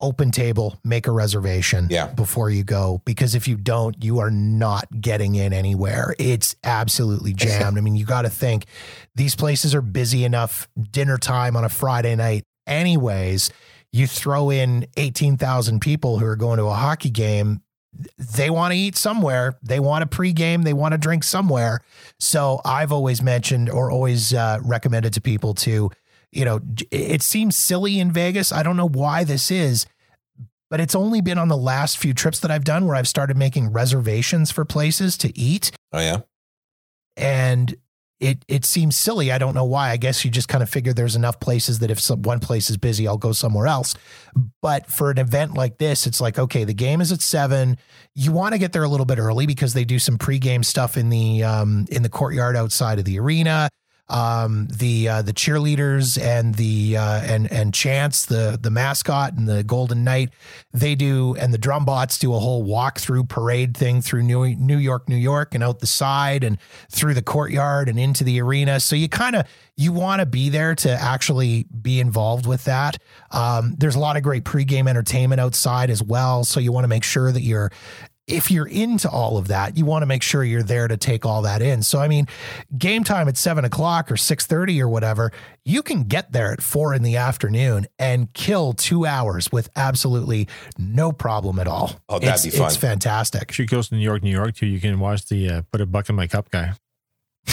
open 0.00 0.30
table, 0.30 0.78
make 0.84 1.06
a 1.06 1.10
reservation 1.10 1.86
Yeah. 1.90 2.08
before 2.08 2.50
you 2.50 2.62
go 2.62 3.00
because 3.06 3.34
if 3.34 3.48
you 3.48 3.56
don't, 3.56 3.96
you 4.04 4.18
are 4.18 4.30
not 4.30 4.86
getting 5.00 5.34
in 5.34 5.52
anywhere. 5.54 6.14
It's 6.18 6.56
absolutely 6.62 7.32
jammed. 7.44 7.78
I 7.78 7.80
mean, 7.80 7.96
you 7.96 8.04
got 8.04 8.22
to 8.22 8.28
think 8.30 8.66
these 9.14 9.34
places 9.34 9.74
are 9.74 9.80
busy 9.80 10.24
enough 10.24 10.68
dinner 10.90 11.16
time 11.16 11.56
on 11.56 11.64
a 11.64 11.70
Friday 11.70 12.14
night 12.16 12.44
anyways. 12.66 13.50
You 13.94 14.08
throw 14.08 14.50
in 14.50 14.88
18,000 14.96 15.80
people 15.80 16.18
who 16.18 16.26
are 16.26 16.34
going 16.34 16.58
to 16.58 16.64
a 16.64 16.74
hockey 16.74 17.10
game, 17.10 17.62
they 18.18 18.50
want 18.50 18.72
to 18.72 18.76
eat 18.76 18.96
somewhere. 18.96 19.56
They 19.62 19.78
want 19.78 20.10
to 20.10 20.16
pregame. 20.16 20.64
They 20.64 20.72
want 20.72 20.94
to 20.94 20.98
drink 20.98 21.22
somewhere. 21.22 21.80
So 22.18 22.60
I've 22.64 22.90
always 22.90 23.22
mentioned 23.22 23.70
or 23.70 23.92
always 23.92 24.34
uh, 24.34 24.58
recommended 24.64 25.12
to 25.12 25.20
people 25.20 25.54
to, 25.54 25.92
you 26.32 26.44
know, 26.44 26.58
it 26.90 27.22
seems 27.22 27.56
silly 27.56 28.00
in 28.00 28.10
Vegas. 28.10 28.50
I 28.50 28.64
don't 28.64 28.76
know 28.76 28.88
why 28.88 29.22
this 29.22 29.52
is, 29.52 29.86
but 30.70 30.80
it's 30.80 30.96
only 30.96 31.20
been 31.20 31.38
on 31.38 31.46
the 31.46 31.56
last 31.56 31.96
few 31.96 32.12
trips 32.12 32.40
that 32.40 32.50
I've 32.50 32.64
done 32.64 32.88
where 32.88 32.96
I've 32.96 33.06
started 33.06 33.36
making 33.36 33.70
reservations 33.70 34.50
for 34.50 34.64
places 34.64 35.16
to 35.18 35.38
eat. 35.38 35.70
Oh 35.92 36.00
yeah. 36.00 36.22
And 37.16 37.76
it 38.20 38.44
it 38.48 38.64
seems 38.64 38.96
silly. 38.96 39.32
I 39.32 39.38
don't 39.38 39.54
know 39.54 39.64
why. 39.64 39.90
I 39.90 39.96
guess 39.96 40.24
you 40.24 40.30
just 40.30 40.48
kind 40.48 40.62
of 40.62 40.70
figure 40.70 40.92
there's 40.92 41.16
enough 41.16 41.40
places 41.40 41.80
that 41.80 41.90
if 41.90 42.00
some, 42.00 42.22
one 42.22 42.40
place 42.40 42.70
is 42.70 42.76
busy, 42.76 43.08
I'll 43.08 43.16
go 43.16 43.32
somewhere 43.32 43.66
else. 43.66 43.94
But 44.62 44.86
for 44.86 45.10
an 45.10 45.18
event 45.18 45.54
like 45.54 45.78
this, 45.78 46.06
it's 46.06 46.20
like 46.20 46.38
okay, 46.38 46.64
the 46.64 46.74
game 46.74 47.00
is 47.00 47.12
at 47.12 47.20
seven. 47.20 47.76
You 48.14 48.32
want 48.32 48.52
to 48.52 48.58
get 48.58 48.72
there 48.72 48.84
a 48.84 48.88
little 48.88 49.06
bit 49.06 49.18
early 49.18 49.46
because 49.46 49.74
they 49.74 49.84
do 49.84 49.98
some 49.98 50.16
pregame 50.16 50.64
stuff 50.64 50.96
in 50.96 51.10
the 51.10 51.42
um, 51.42 51.86
in 51.90 52.02
the 52.02 52.08
courtyard 52.08 52.56
outside 52.56 52.98
of 52.98 53.04
the 53.04 53.18
arena. 53.18 53.68
Um, 54.08 54.68
the 54.68 55.08
uh, 55.08 55.22
the 55.22 55.32
cheerleaders 55.32 56.20
and 56.20 56.54
the 56.56 56.98
uh, 56.98 57.22
and 57.22 57.50
and 57.50 57.72
Chance, 57.72 58.26
the 58.26 58.58
the 58.60 58.70
mascot 58.70 59.32
and 59.34 59.48
the 59.48 59.64
Golden 59.64 60.04
Knight, 60.04 60.30
they 60.72 60.94
do, 60.94 61.34
and 61.36 61.54
the 61.54 61.58
drum 61.58 61.86
bots 61.86 62.18
do 62.18 62.34
a 62.34 62.38
whole 62.38 62.66
walkthrough 62.66 63.28
parade 63.28 63.74
thing 63.74 64.02
through 64.02 64.22
New 64.22 64.54
New 64.56 64.76
York, 64.76 65.08
New 65.08 65.16
York, 65.16 65.54
and 65.54 65.64
out 65.64 65.78
the 65.80 65.86
side 65.86 66.44
and 66.44 66.58
through 66.90 67.14
the 67.14 67.22
courtyard 67.22 67.88
and 67.88 67.98
into 67.98 68.24
the 68.24 68.40
arena. 68.42 68.78
So 68.78 68.94
you 68.94 69.08
kind 69.08 69.36
of 69.36 69.46
you 69.76 69.92
want 69.92 70.20
to 70.20 70.26
be 70.26 70.50
there 70.50 70.74
to 70.74 70.90
actually 70.90 71.64
be 71.82 71.98
involved 71.98 72.46
with 72.46 72.64
that. 72.64 72.98
Um, 73.30 73.74
there's 73.78 73.96
a 73.96 74.00
lot 74.00 74.16
of 74.16 74.22
great 74.22 74.44
pregame 74.44 74.88
entertainment 74.88 75.40
outside 75.40 75.88
as 75.88 76.02
well. 76.02 76.44
So 76.44 76.60
you 76.60 76.72
want 76.72 76.84
to 76.84 76.88
make 76.88 77.04
sure 77.04 77.32
that 77.32 77.42
you're 77.42 77.72
if 78.26 78.50
you're 78.50 78.66
into 78.66 79.08
all 79.10 79.36
of 79.36 79.48
that, 79.48 79.76
you 79.76 79.84
want 79.84 80.02
to 80.02 80.06
make 80.06 80.22
sure 80.22 80.42
you're 80.42 80.62
there 80.62 80.88
to 80.88 80.96
take 80.96 81.26
all 81.26 81.42
that 81.42 81.60
in. 81.60 81.82
So, 81.82 81.98
I 82.00 82.08
mean, 82.08 82.26
game 82.78 83.04
time 83.04 83.28
at 83.28 83.36
seven 83.36 83.64
o'clock 83.66 84.10
or 84.10 84.16
six 84.16 84.46
thirty 84.46 84.80
or 84.80 84.88
whatever, 84.88 85.30
you 85.64 85.82
can 85.82 86.04
get 86.04 86.32
there 86.32 86.50
at 86.52 86.62
four 86.62 86.94
in 86.94 87.02
the 87.02 87.16
afternoon 87.16 87.86
and 87.98 88.32
kill 88.32 88.72
two 88.72 89.04
hours 89.04 89.52
with 89.52 89.68
absolutely 89.76 90.48
no 90.78 91.12
problem 91.12 91.58
at 91.58 91.68
all. 91.68 92.00
Oh, 92.08 92.18
that'd 92.18 92.34
it's, 92.34 92.44
be 92.44 92.50
fun. 92.50 92.68
It's 92.68 92.76
fantastic. 92.76 93.52
She 93.52 93.66
goes 93.66 93.88
to 93.90 93.94
New 93.94 94.00
York, 94.02 94.22
New 94.22 94.30
York 94.32 94.54
too, 94.54 94.66
you 94.66 94.80
can 94.80 94.98
watch 95.00 95.26
the 95.26 95.48
uh, 95.50 95.62
put 95.70 95.80
a 95.82 95.86
buck 95.86 96.08
in 96.08 96.14
my 96.14 96.26
cup 96.26 96.50
guy. 96.50 96.72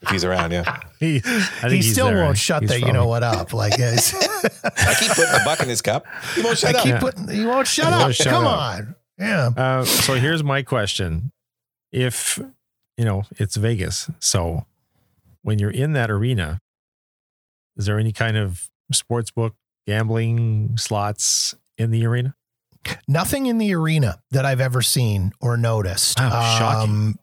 If 0.00 0.10
he's 0.10 0.24
around, 0.24 0.52
yeah. 0.52 0.78
He, 1.00 1.16
I 1.16 1.20
think 1.20 1.70
He 1.72 1.76
he's 1.78 1.92
still 1.92 2.06
there. 2.06 2.22
won't 2.22 2.38
shut 2.38 2.62
He's 2.62 2.70
the 2.70 2.80
you 2.80 2.92
know 2.92 3.08
what 3.08 3.24
up. 3.24 3.52
Like 3.52 3.72
I 3.80 3.96
keep 4.98 5.10
putting 5.10 5.34
a 5.34 5.44
buck 5.44 5.60
in 5.60 5.68
his 5.68 5.82
cup. 5.82 6.06
He 6.36 6.42
won't 6.42 6.56
shut 6.56 6.76
I 6.76 6.78
up. 6.78 6.84
keep 6.84 6.92
Yeah. 6.94 7.00
putting 7.00 7.28
you 7.32 7.48
won't 7.48 7.66
shut 7.66 7.88
He 7.88 7.92
up. 7.94 8.00
won't 8.02 8.14
shut 8.14 8.28
Come 8.28 8.46
up. 8.46 8.58
on. 8.58 8.94
Yeah. 9.18 9.50
Uh, 9.56 9.84
so 9.84 10.14
here's 10.14 10.44
my 10.44 10.62
question: 10.62 11.32
If 11.92 12.38
you 12.96 13.04
know 13.04 13.24
it's 13.36 13.56
Vegas, 13.56 14.10
so 14.20 14.66
when 15.42 15.58
you're 15.58 15.70
in 15.70 15.92
that 15.94 16.10
arena, 16.10 16.60
is 17.76 17.86
there 17.86 17.98
any 17.98 18.12
kind 18.12 18.36
of 18.36 18.70
sports 18.92 19.30
book 19.30 19.54
gambling 19.86 20.76
slots 20.76 21.54
in 21.76 21.90
the 21.90 22.04
arena? 22.06 22.34
Nothing 23.06 23.46
in 23.46 23.58
the 23.58 23.74
arena 23.74 24.20
that 24.30 24.44
I've 24.44 24.60
ever 24.60 24.82
seen 24.82 25.32
or 25.40 25.56
noticed. 25.56 26.20
Um, 26.20 26.30
shocking. 26.30 27.18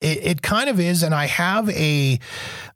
It, 0.00 0.24
it 0.24 0.42
kind 0.42 0.68
of 0.70 0.78
is, 0.78 1.02
and 1.02 1.14
I 1.14 1.26
have 1.26 1.68
a, 1.70 2.18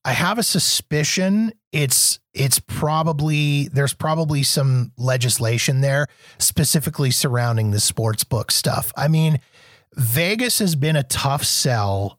I 0.05 0.13
have 0.13 0.39
a 0.39 0.43
suspicion. 0.43 1.53
It's 1.73 2.19
it's 2.35 2.59
probably 2.59 3.69
there's 3.69 3.95
probably 3.95 4.43
some 4.43 4.93
legislation 4.97 5.81
there 5.81 6.07
specifically 6.39 7.11
surrounding 7.11 7.71
the 7.71 7.81
sports 7.81 8.25
book 8.25 8.51
stuff. 8.51 8.93
I 8.97 9.09
mean, 9.09 9.41
Vegas 9.95 10.59
has 10.59 10.75
been 10.75 10.97
a 10.97 11.03
tough 11.03 11.45
sell 11.45 12.19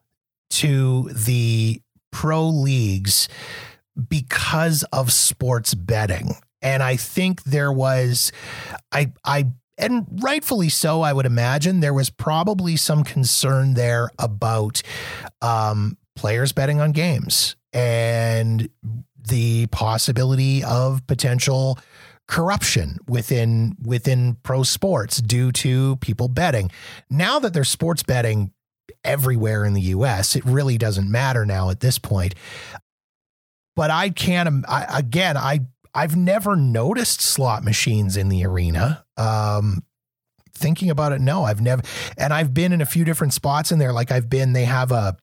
to 0.52 1.10
the 1.10 1.82
pro 2.12 2.48
leagues 2.48 3.28
because 4.10 4.84
of 4.94 5.12
sports 5.12 5.74
betting. 5.74 6.36
And 6.62 6.82
I 6.82 6.96
think 6.96 7.44
there 7.44 7.72
was 7.72 8.32
I 8.92 9.12
I 9.26 9.48
and 9.78 10.06
rightfully 10.22 10.70
so, 10.70 11.02
I 11.02 11.14
would 11.14 11.26
imagine 11.26 11.80
there 11.80 11.94
was 11.94 12.10
probably 12.10 12.76
some 12.76 13.04
concern 13.04 13.74
there 13.74 14.12
about 14.20 14.82
um, 15.42 15.98
players 16.16 16.52
betting 16.52 16.80
on 16.80 16.92
games 16.92 17.56
and 17.72 18.70
the 19.28 19.68
possibility 19.68 20.64
of 20.64 21.06
potential 21.08 21.80
corruption 22.28 22.98
within 23.08 23.76
within 23.82 24.38
pro 24.44 24.64
sports 24.64 25.22
due 25.22 25.52
to 25.52 25.98
people 25.98 26.28
betting. 26.28 26.72
Now 27.10 27.40
that 27.40 27.54
there's 27.54 27.70
sports 27.70 28.04
betting 28.04 28.52
everywhere 29.04 29.66
in 29.66 29.74
the 29.74 29.82
US, 29.82 30.36
it 30.36 30.46
really 30.46 30.78
doesn't 30.78 31.10
matter 31.10 31.46
now 31.46 31.70
at 31.70 31.80
this 31.80 31.98
point. 31.98 32.36
But 33.76 33.92
I 33.92 34.10
can't 34.10 34.66
I, 34.68 35.00
again, 35.00 35.36
I 35.36 35.62
I've 35.94 36.16
never 36.16 36.56
noticed 36.56 37.22
slot 37.22 37.64
machines 37.64 38.18
in 38.18 38.30
the 38.30 38.46
arena. 38.46 39.06
Um 39.18 39.84
thinking 40.56 40.90
about 40.90 41.12
it, 41.12 41.20
no, 41.20 41.44
I've 41.44 41.62
never 41.62 41.82
and 42.18 42.32
I've 42.34 42.54
been 42.54 42.72
in 42.74 42.82
a 42.82 42.86
few 42.86 43.04
different 43.06 43.34
spots 43.34 43.72
in 43.72 43.80
there. 43.80 43.92
Like 43.94 44.12
I've 44.12 44.30
been, 44.30 44.54
they 44.54 44.66
have 44.66 44.92
a 44.92 45.18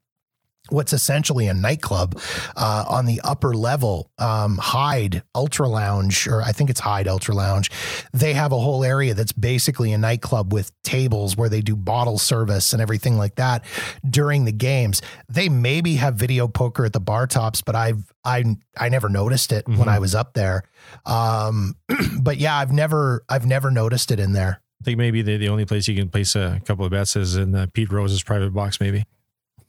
what's 0.68 0.92
essentially 0.92 1.48
a 1.48 1.54
nightclub 1.54 2.20
uh, 2.56 2.84
on 2.88 3.06
the 3.06 3.20
upper 3.24 3.54
level, 3.54 4.10
um, 4.18 4.56
Hyde 4.58 5.22
Ultra 5.34 5.68
Lounge, 5.68 6.28
or 6.28 6.42
I 6.42 6.52
think 6.52 6.70
it's 6.70 6.80
Hyde 6.80 7.08
Ultra 7.08 7.34
Lounge. 7.34 7.70
They 8.12 8.34
have 8.34 8.52
a 8.52 8.58
whole 8.58 8.84
area 8.84 9.14
that's 9.14 9.32
basically 9.32 9.92
a 9.92 9.98
nightclub 9.98 10.52
with 10.52 10.70
tables 10.82 11.36
where 11.36 11.48
they 11.48 11.60
do 11.60 11.74
bottle 11.74 12.18
service 12.18 12.72
and 12.72 12.80
everything 12.80 13.16
like 13.16 13.36
that 13.36 13.64
during 14.08 14.44
the 14.44 14.52
games. 14.52 15.02
They 15.28 15.48
maybe 15.48 15.96
have 15.96 16.14
video 16.14 16.46
poker 16.46 16.84
at 16.84 16.92
the 16.92 17.00
bar 17.00 17.26
tops, 17.26 17.62
but 17.62 17.74
I've 17.74 18.12
I 18.24 18.44
I 18.78 18.90
never 18.90 19.08
noticed 19.08 19.50
it 19.52 19.66
when 19.66 19.78
Mhm. 19.78 19.88
I 19.88 19.98
was 19.98 20.14
up 20.14 20.34
there. 20.34 20.62
Um, 21.06 21.74
but 22.20 22.36
yeah, 22.36 22.56
I've 22.56 22.72
never 22.72 23.24
I've 23.28 23.46
never 23.46 23.70
noticed 23.70 24.10
it 24.10 24.20
in 24.20 24.34
there. 24.34 24.60
I 24.80 24.84
think 24.84 24.98
maybe 24.98 25.20
the, 25.22 25.36
the 25.36 25.48
only 25.48 25.64
place 25.66 25.88
you 25.88 25.94
can 25.96 26.08
place 26.08 26.34
a 26.36 26.60
couple 26.64 26.84
of 26.86 26.90
bets 26.90 27.14
is 27.16 27.36
in 27.36 27.54
uh, 27.54 27.66
Pete 27.74 27.90
Rose's 27.92 28.22
private 28.22 28.54
box, 28.54 28.80
maybe. 28.80 29.04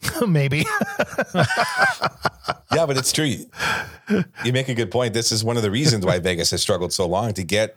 maybe. 0.28 0.66
Yeah, 2.74 2.86
but 2.86 2.96
it's 2.98 3.12
true. 3.12 3.36
You 4.46 4.54
make 4.54 4.70
a 4.70 4.74
good 4.74 4.92
point. 4.92 5.14
This 5.14 5.32
is 5.34 5.44
one 5.44 5.58
of 5.58 5.64
the 5.64 5.70
reasons 5.72 6.06
why 6.06 6.20
Vegas 6.20 6.52
has 6.52 6.62
struggled 6.62 6.94
so 6.94 7.06
long 7.06 7.34
to 7.34 7.44
get 7.44 7.76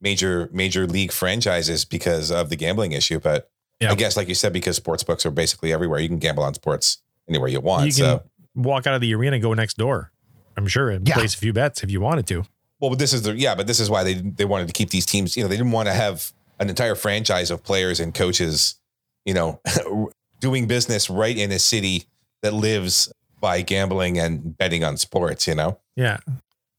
major 0.00 0.48
major 0.52 0.86
league 0.86 1.10
franchises 1.10 1.84
because 1.84 2.30
of 2.30 2.48
the 2.48 2.54
gambling 2.56 2.92
issue. 2.92 3.18
But 3.18 3.50
Yeah. 3.80 3.90
I 3.90 3.96
guess, 3.96 4.16
like 4.16 4.28
you 4.28 4.36
said, 4.36 4.52
because 4.52 4.76
sports 4.76 5.02
books 5.02 5.26
are 5.26 5.32
basically 5.32 5.72
everywhere, 5.72 5.98
you 5.98 6.06
can 6.08 6.18
gamble 6.18 6.44
on 6.44 6.54
sports 6.54 6.98
anywhere 7.28 7.48
you 7.48 7.60
want. 7.60 7.86
you 7.86 7.92
can 7.92 8.04
so, 8.04 8.22
walk 8.54 8.86
out 8.86 8.94
of 8.94 9.00
the 9.00 9.12
arena, 9.14 9.38
go 9.40 9.52
next 9.52 9.76
door. 9.76 10.12
I'm 10.56 10.68
sure 10.68 10.90
and 10.90 11.06
Yeah. 11.08 11.14
place 11.14 11.34
a 11.34 11.38
few 11.38 11.52
bets 11.52 11.82
if 11.82 11.90
you 11.90 12.00
wanted 12.00 12.26
to. 12.28 12.44
well, 12.78 12.90
but 12.90 13.00
this 13.00 13.12
is 13.12 13.22
the 13.22 13.34
yeah, 13.36 13.56
but 13.56 13.66
this 13.66 13.80
is 13.80 13.90
why 13.90 14.04
they 14.04 14.14
they 14.14 14.44
wanted 14.44 14.68
to 14.68 14.72
keep 14.72 14.90
these 14.90 15.06
teams. 15.06 15.36
You 15.36 15.42
know, 15.42 15.48
they 15.48 15.56
didn't 15.56 15.72
want 15.72 15.88
to 15.88 15.92
have 15.92 16.32
an 16.60 16.68
entire 16.68 16.94
franchise 16.94 17.50
of 17.50 17.64
players 17.64 17.98
and 17.98 18.14
coaches. 18.14 18.76
You 19.24 19.34
know, 19.34 19.60
doing 20.40 20.66
business 20.66 21.08
right 21.08 21.36
in 21.38 21.52
a 21.52 21.58
city 21.60 22.04
that 22.42 22.52
lives 22.52 23.12
by 23.40 23.62
gambling 23.62 24.18
and 24.18 24.56
betting 24.58 24.82
on 24.82 24.96
sports. 24.96 25.46
You 25.46 25.54
know. 25.54 25.78
Yeah. 25.96 26.18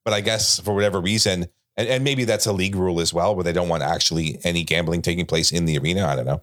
but 0.03 0.13
I 0.13 0.19
guess 0.21 0.59
for 0.59 0.73
whatever 0.73 0.99
reason, 0.99 1.45
and, 1.77 1.87
and 1.87 2.03
maybe 2.03 2.25
that's 2.25 2.45
a 2.47 2.53
league 2.53 2.75
rule 2.75 2.99
as 2.99 3.13
well, 3.13 3.35
where 3.35 3.43
they 3.43 3.53
don't 3.53 3.69
want 3.69 3.83
actually 3.83 4.39
any 4.43 4.63
gambling 4.63 5.01
taking 5.01 5.25
place 5.25 5.51
in 5.51 5.65
the 5.65 5.77
arena. 5.77 6.05
I 6.07 6.15
don't 6.17 6.25
know. 6.25 6.41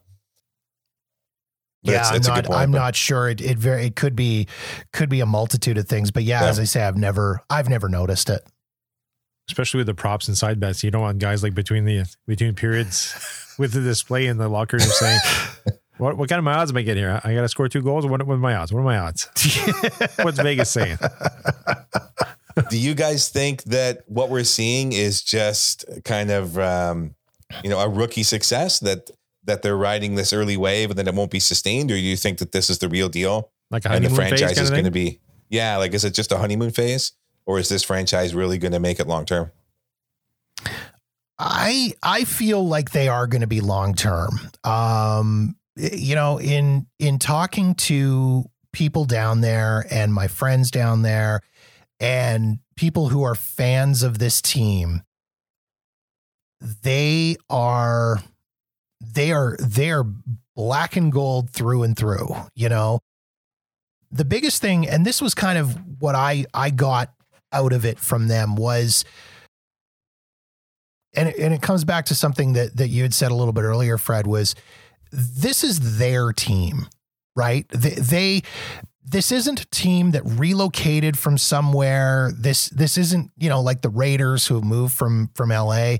But 1.84 1.92
yeah, 1.92 2.14
it's- 2.14 2.28
I'm 2.28 2.34
not. 2.34 2.44
point, 2.44 2.58
I'm 2.60 2.70
but- 2.72 2.78
not 2.78 2.96
sure. 2.96 3.28
It 3.28 3.40
it 3.40 3.58
very 3.58 3.86
it 3.86 3.96
could 3.96 4.16
be 4.16 4.46
could 4.92 5.08
be 5.08 5.20
a 5.20 5.26
multitude 5.26 5.78
of 5.78 5.86
things. 5.88 6.10
But 6.10 6.24
yeah, 6.24 6.42
Yeah. 6.42 6.48
as 6.48 6.58
I 6.58 6.64
say, 6.64 6.82
I've 6.82 6.96
never 6.96 7.40
I've 7.50 7.68
never 7.68 7.88
noticed 7.88 8.30
it. 8.30 8.44
Especially 9.48 9.78
with 9.78 9.86
the 9.86 9.94
props 9.94 10.28
and 10.28 10.36
side 10.36 10.60
bets. 10.60 10.84
You 10.84 10.90
don't 10.90 11.00
want 11.02 11.18
guys 11.18 11.42
like 11.42 11.54
between 11.54 11.84
the 11.84 12.04
between 12.26 12.54
periods 12.54 13.14
with 13.58 13.72
the 13.72 13.80
display 13.80 14.26
in 14.26 14.36
the 14.38 14.48
locker 14.48 14.76
room 14.76 14.86
saying, 14.86 15.20
What 15.98 16.16
what 16.16 16.28
kind 16.28 16.38
of 16.38 16.44
my 16.44 16.54
odds 16.54 16.70
am 16.70 16.76
I 16.76 16.82
getting 16.82 17.02
here? 17.02 17.20
I 17.24 17.34
gotta 17.34 17.48
score 17.48 17.68
two 17.68 17.82
goals. 17.82 18.06
What, 18.06 18.24
what 18.24 18.34
are 18.34 18.38
my 18.38 18.54
odds? 18.54 18.72
What 18.72 18.80
are 18.80 18.84
my 18.84 18.98
odds? 18.98 19.28
What's 20.22 20.40
Vegas 20.40 20.70
saying? 20.70 20.98
Do 22.70 22.78
you 22.78 22.94
guys 22.94 23.28
think 23.28 23.62
that 23.64 24.02
what 24.06 24.30
we're 24.30 24.44
seeing 24.44 24.92
is 24.92 25.22
just 25.22 25.84
kind 26.04 26.30
of, 26.30 26.58
um, 26.58 27.14
you 27.62 27.70
know, 27.70 27.78
a 27.78 27.88
rookie 27.88 28.22
success 28.22 28.80
that 28.80 29.10
that 29.44 29.62
they're 29.62 29.76
riding 29.76 30.14
this 30.14 30.32
early 30.32 30.56
wave 30.56 30.90
and 30.90 30.98
then 30.98 31.08
it 31.08 31.14
won't 31.14 31.30
be 31.30 31.40
sustained, 31.40 31.90
or 31.90 31.94
do 31.94 32.00
you 32.00 32.16
think 32.16 32.38
that 32.38 32.52
this 32.52 32.68
is 32.70 32.78
the 32.78 32.88
real 32.88 33.08
deal 33.08 33.50
Like 33.70 33.84
a 33.84 33.90
and 33.90 34.04
the 34.04 34.08
honeymoon 34.08 34.30
phase 34.30 34.40
franchise 34.40 34.56
kind 34.56 34.64
is 34.64 34.70
going 34.70 34.84
to 34.84 34.90
be, 34.90 35.20
yeah, 35.48 35.76
like 35.76 35.94
is 35.94 36.04
it 36.04 36.14
just 36.14 36.32
a 36.32 36.38
honeymoon 36.38 36.70
phase, 36.70 37.12
or 37.46 37.58
is 37.58 37.68
this 37.68 37.82
franchise 37.82 38.34
really 38.34 38.58
going 38.58 38.72
to 38.72 38.80
make 38.80 39.00
it 39.00 39.06
long 39.06 39.24
term? 39.24 39.50
I 40.66 40.72
I 41.38 41.92
I 42.02 42.24
feel 42.24 42.66
like 42.66 42.90
they 42.90 43.08
are 43.08 43.26
going 43.26 43.42
to 43.42 43.46
be 43.46 43.60
long 43.60 43.94
term. 43.94 44.40
Um, 44.64 45.56
you 45.78 46.14
know, 46.14 46.40
in 46.40 46.86
in 46.98 47.18
talking 47.18 47.74
to 47.74 48.44
people 48.72 49.04
down 49.04 49.40
there 49.40 49.86
and 49.90 50.12
my 50.12 50.28
friends 50.28 50.70
down 50.70 51.02
there 51.02 51.40
and 52.00 52.58
people 52.76 53.08
who 53.08 53.22
are 53.22 53.34
fans 53.34 54.02
of 54.02 54.18
this 54.18 54.42
team, 54.42 55.02
they 56.82 57.36
are 57.48 58.20
they 59.00 59.32
are 59.32 59.56
they 59.60 59.90
are 59.90 60.04
black 60.56 60.96
and 60.96 61.12
gold 61.12 61.50
through 61.50 61.84
and 61.84 61.96
through, 61.96 62.28
you 62.54 62.68
know. 62.68 62.98
The 64.10 64.24
biggest 64.24 64.62
thing 64.62 64.88
and 64.88 65.04
this 65.04 65.20
was 65.20 65.34
kind 65.34 65.58
of 65.58 65.78
what 66.00 66.14
I 66.14 66.46
I 66.54 66.70
got 66.70 67.12
out 67.52 67.72
of 67.72 67.84
it 67.84 67.98
from 67.98 68.28
them 68.28 68.56
was 68.56 69.04
and 71.14 71.28
it, 71.28 71.38
and 71.38 71.54
it 71.54 71.62
comes 71.62 71.84
back 71.84 72.06
to 72.06 72.14
something 72.14 72.54
that 72.54 72.76
that 72.76 72.88
you 72.88 73.02
had 73.02 73.12
said 73.12 73.30
a 73.30 73.34
little 73.34 73.52
bit 73.52 73.62
earlier 73.62 73.98
Fred 73.98 74.26
was 74.26 74.54
this 75.10 75.64
is 75.64 75.98
their 75.98 76.32
team, 76.32 76.86
right? 77.36 77.66
They, 77.68 77.90
they 77.90 78.42
this 79.10 79.32
isn't 79.32 79.62
a 79.62 79.66
team 79.70 80.10
that 80.10 80.22
relocated 80.24 81.18
from 81.18 81.38
somewhere. 81.38 82.30
This 82.36 82.68
this 82.68 82.98
isn't 82.98 83.30
you 83.38 83.48
know 83.48 83.60
like 83.60 83.80
the 83.80 83.88
Raiders 83.88 84.46
who 84.46 84.60
moved 84.60 84.94
from 84.94 85.30
from 85.34 85.50
L.A. 85.50 85.98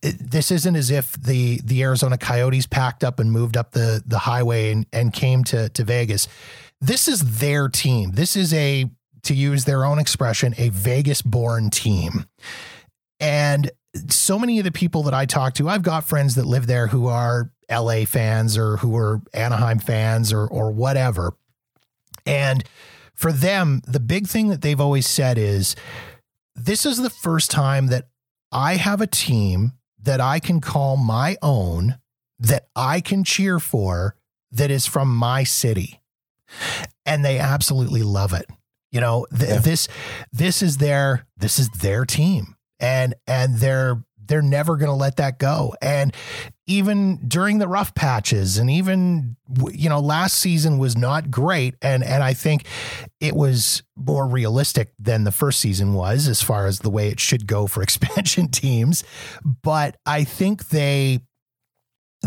This 0.00 0.50
isn't 0.50 0.76
as 0.76 0.90
if 0.90 1.12
the 1.12 1.60
the 1.64 1.82
Arizona 1.82 2.16
Coyotes 2.16 2.66
packed 2.66 3.04
up 3.04 3.20
and 3.20 3.30
moved 3.30 3.56
up 3.56 3.72
the 3.72 4.02
the 4.06 4.18
highway 4.18 4.72
and, 4.72 4.86
and 4.92 5.12
came 5.12 5.44
to 5.44 5.68
to 5.70 5.84
Vegas. 5.84 6.28
This 6.80 7.08
is 7.08 7.38
their 7.38 7.68
team. 7.68 8.12
This 8.12 8.36
is 8.36 8.54
a 8.54 8.86
to 9.24 9.34
use 9.34 9.64
their 9.64 9.84
own 9.84 9.98
expression 9.98 10.54
a 10.56 10.70
Vegas 10.70 11.20
born 11.20 11.68
team, 11.70 12.26
and 13.20 13.70
so 14.08 14.38
many 14.38 14.58
of 14.58 14.64
the 14.64 14.72
people 14.72 15.04
that 15.04 15.14
I 15.14 15.26
talk 15.26 15.54
to, 15.54 15.68
I've 15.68 15.82
got 15.82 16.06
friends 16.06 16.34
that 16.34 16.44
live 16.44 16.66
there 16.66 16.86
who 16.86 17.06
are 17.06 17.50
LA 17.70 18.04
fans 18.04 18.56
or 18.56 18.76
who 18.78 18.96
are 18.96 19.20
Anaheim 19.34 19.78
fans 19.78 20.32
or 20.32 20.46
or 20.46 20.70
whatever. 20.70 21.32
And 22.24 22.64
for 23.14 23.32
them, 23.32 23.82
the 23.86 24.00
big 24.00 24.26
thing 24.26 24.48
that 24.48 24.62
they've 24.62 24.80
always 24.80 25.06
said 25.06 25.38
is 25.38 25.74
this 26.54 26.84
is 26.86 26.98
the 26.98 27.10
first 27.10 27.50
time 27.50 27.86
that 27.88 28.08
I 28.52 28.74
have 28.76 29.00
a 29.00 29.06
team 29.06 29.72
that 30.02 30.20
I 30.20 30.38
can 30.38 30.60
call 30.60 30.96
my 30.96 31.36
own 31.42 31.98
that 32.38 32.66
I 32.76 33.00
can 33.00 33.24
cheer 33.24 33.58
for 33.58 34.14
that 34.52 34.70
is 34.70 34.86
from 34.86 35.14
my 35.14 35.42
city. 35.44 36.00
And 37.04 37.24
they 37.24 37.38
absolutely 37.38 38.02
love 38.02 38.32
it. 38.32 38.46
You 38.92 39.00
know, 39.00 39.26
th- 39.36 39.50
Yeah. 39.50 39.58
this 39.58 39.88
this 40.32 40.62
is 40.62 40.76
their 40.76 41.26
this 41.36 41.58
is 41.58 41.68
their 41.70 42.04
team 42.04 42.54
and 42.78 43.14
and 43.26 43.56
they're 43.58 44.02
they're 44.24 44.42
never 44.42 44.76
going 44.76 44.88
to 44.90 44.94
let 44.94 45.16
that 45.16 45.38
go 45.38 45.74
and 45.80 46.14
even 46.66 47.16
during 47.28 47.58
the 47.58 47.68
rough 47.68 47.94
patches 47.94 48.58
and 48.58 48.68
even 48.68 49.36
you 49.70 49.88
know 49.88 50.00
last 50.00 50.38
season 50.38 50.78
was 50.78 50.96
not 50.96 51.30
great. 51.30 51.74
And 51.80 52.02
and 52.02 52.22
I 52.22 52.34
think 52.34 52.66
it 53.20 53.36
was 53.36 53.82
more 53.94 54.26
realistic 54.26 54.92
than 54.98 55.24
the 55.24 55.32
first 55.32 55.60
season 55.60 55.94
was 55.94 56.26
as 56.26 56.42
far 56.42 56.66
as 56.66 56.80
the 56.80 56.90
way 56.90 57.08
it 57.08 57.20
should 57.20 57.46
go 57.46 57.66
for 57.66 57.82
expansion 57.84 58.48
teams. 58.48 59.04
But 59.62 59.96
I 60.04 60.24
think 60.24 60.68
they 60.68 61.20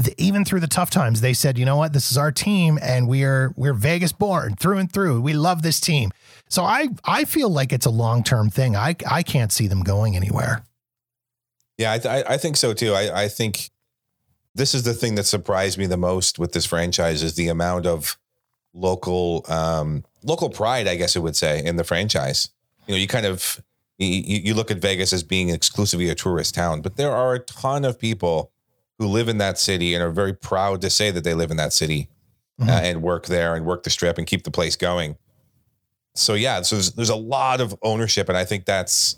th- 0.02 0.16
even 0.18 0.46
through 0.46 0.62
the 0.62 0.68
tough 0.68 0.90
times 0.90 1.20
they 1.20 1.34
said 1.34 1.58
you 1.58 1.66
know 1.66 1.76
what? 1.76 1.92
This 1.92 2.10
is 2.10 2.18
our 2.18 2.32
team 2.32 2.80
and 2.82 3.10
we 3.10 3.24
are 3.26 3.54
we're 3.58 3.74
Vegas 3.74 4.14
born 4.14 4.56
through 4.56 4.78
and 4.78 4.92
through. 4.92 5.20
We 5.20 5.34
love 5.34 5.64
this 5.64 5.82
team. 5.82 6.12
So 6.48 6.64
I 6.64 6.88
I 7.04 7.26
feel 7.26 7.50
like 7.50 7.74
it's 7.74 7.86
a 7.86 7.92
long-term 7.92 8.52
thing. 8.52 8.78
I 8.78 8.96
I 9.10 9.22
can't 9.22 9.52
see 9.52 9.68
them 9.68 9.82
going 9.82 10.16
anywhere. 10.16 10.64
Yeah, 11.78 11.94
I, 11.94 11.98
th- 11.98 12.26
I 12.28 12.38
think 12.38 12.58
so 12.58 12.74
too. 12.74 12.94
I, 12.94 13.24
I 13.24 13.28
think 13.30 13.70
this 14.60 14.76
is 14.76 14.84
the 14.84 14.94
thing 14.94 15.16
that 15.16 15.26
surprised 15.26 15.78
me 15.78 15.86
the 15.88 15.98
most 15.98 16.38
with 16.38 16.52
this 16.52 16.66
franchise 16.66 17.24
is 17.24 17.36
the 17.36 17.48
amount 17.48 17.86
of 17.88 18.18
local 18.74 19.46
um, 19.48 20.04
local 20.24 20.50
pride, 20.50 20.88
I 20.88 20.96
guess 20.96 21.16
it 21.16 21.20
would 21.22 21.36
say, 21.36 21.64
in 21.64 21.76
the 21.78 21.84
franchise. 21.84 22.50
You 22.88 22.94
know, 22.94 23.00
you 23.00 23.08
kind 23.08 23.26
of 23.26 23.62
you, 23.98 24.08
you 24.48 24.54
look 24.54 24.72
at 24.72 24.78
Vegas 24.78 25.12
as 25.14 25.24
being 25.24 25.50
exclusively 25.50 26.10
a 26.10 26.16
tourist 26.16 26.54
town, 26.56 26.82
but 26.82 26.96
there 26.96 27.12
are 27.12 27.34
a 27.34 27.40
ton 27.40 27.84
of 27.86 27.98
people 28.00 28.52
who 28.98 29.08
live 29.08 29.28
in 29.30 29.38
that 29.40 29.58
city 29.58 29.94
and 29.94 30.04
are 30.04 30.12
very 30.12 30.34
proud 30.34 30.82
to 30.82 30.90
say 30.90 31.10
that 31.12 31.24
they 31.24 31.34
live 31.34 31.52
in 31.52 31.58
that 31.58 31.74
city 31.74 32.10
uh, 32.62 32.66
Mhm. 32.66 32.82
and 32.84 33.02
work 33.02 33.26
there 33.28 33.56
and 33.56 33.66
work 33.66 33.84
the 33.84 33.90
strip 33.90 34.18
and 34.18 34.28
keep 34.28 34.44
the 34.44 34.52
place 34.52 34.76
going. 34.76 35.16
So 36.16 36.34
yeah, 36.34 36.62
so 36.64 36.76
there's, 36.76 36.92
there's 36.92 37.10
a 37.10 37.16
lot 37.16 37.62
of 37.62 37.74
ownership, 37.82 38.28
and 38.30 38.38
I 38.38 38.44
think 38.46 38.66
that's 38.66 39.16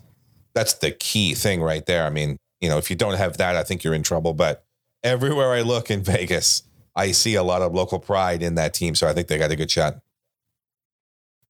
that's 0.54 0.74
the 0.76 0.92
key 0.92 1.34
thing 1.34 1.62
right 1.62 1.86
there. 1.86 2.06
I 2.06 2.10
mean, 2.10 2.38
you 2.60 2.70
know, 2.70 2.78
if 2.78 2.89
you 2.89 2.96
don't 2.96 3.18
have 3.18 3.38
that, 3.38 3.56
I 3.56 3.64
think 3.64 3.84
you're 3.84 3.94
in 3.96 4.04
trouble. 4.04 4.34
But 4.34 4.64
everywhere 5.04 5.52
I 5.52 5.62
look 5.62 5.89
in 5.89 6.02
Vegas, 6.04 6.64
I 6.95 7.12
see 7.12 7.36
a 7.36 7.43
lot 7.43 7.62
of 7.62 7.74
local 7.74 7.99
pride 7.99 8.43
in 8.43 8.56
that 8.56 8.74
team. 8.74 8.95
So 8.95 9.08
I 9.08 9.14
think 9.14 9.28
they 9.28 9.38
got 9.38 9.52
a 9.52 9.56
good 9.56 9.72
shot. 9.72 10.02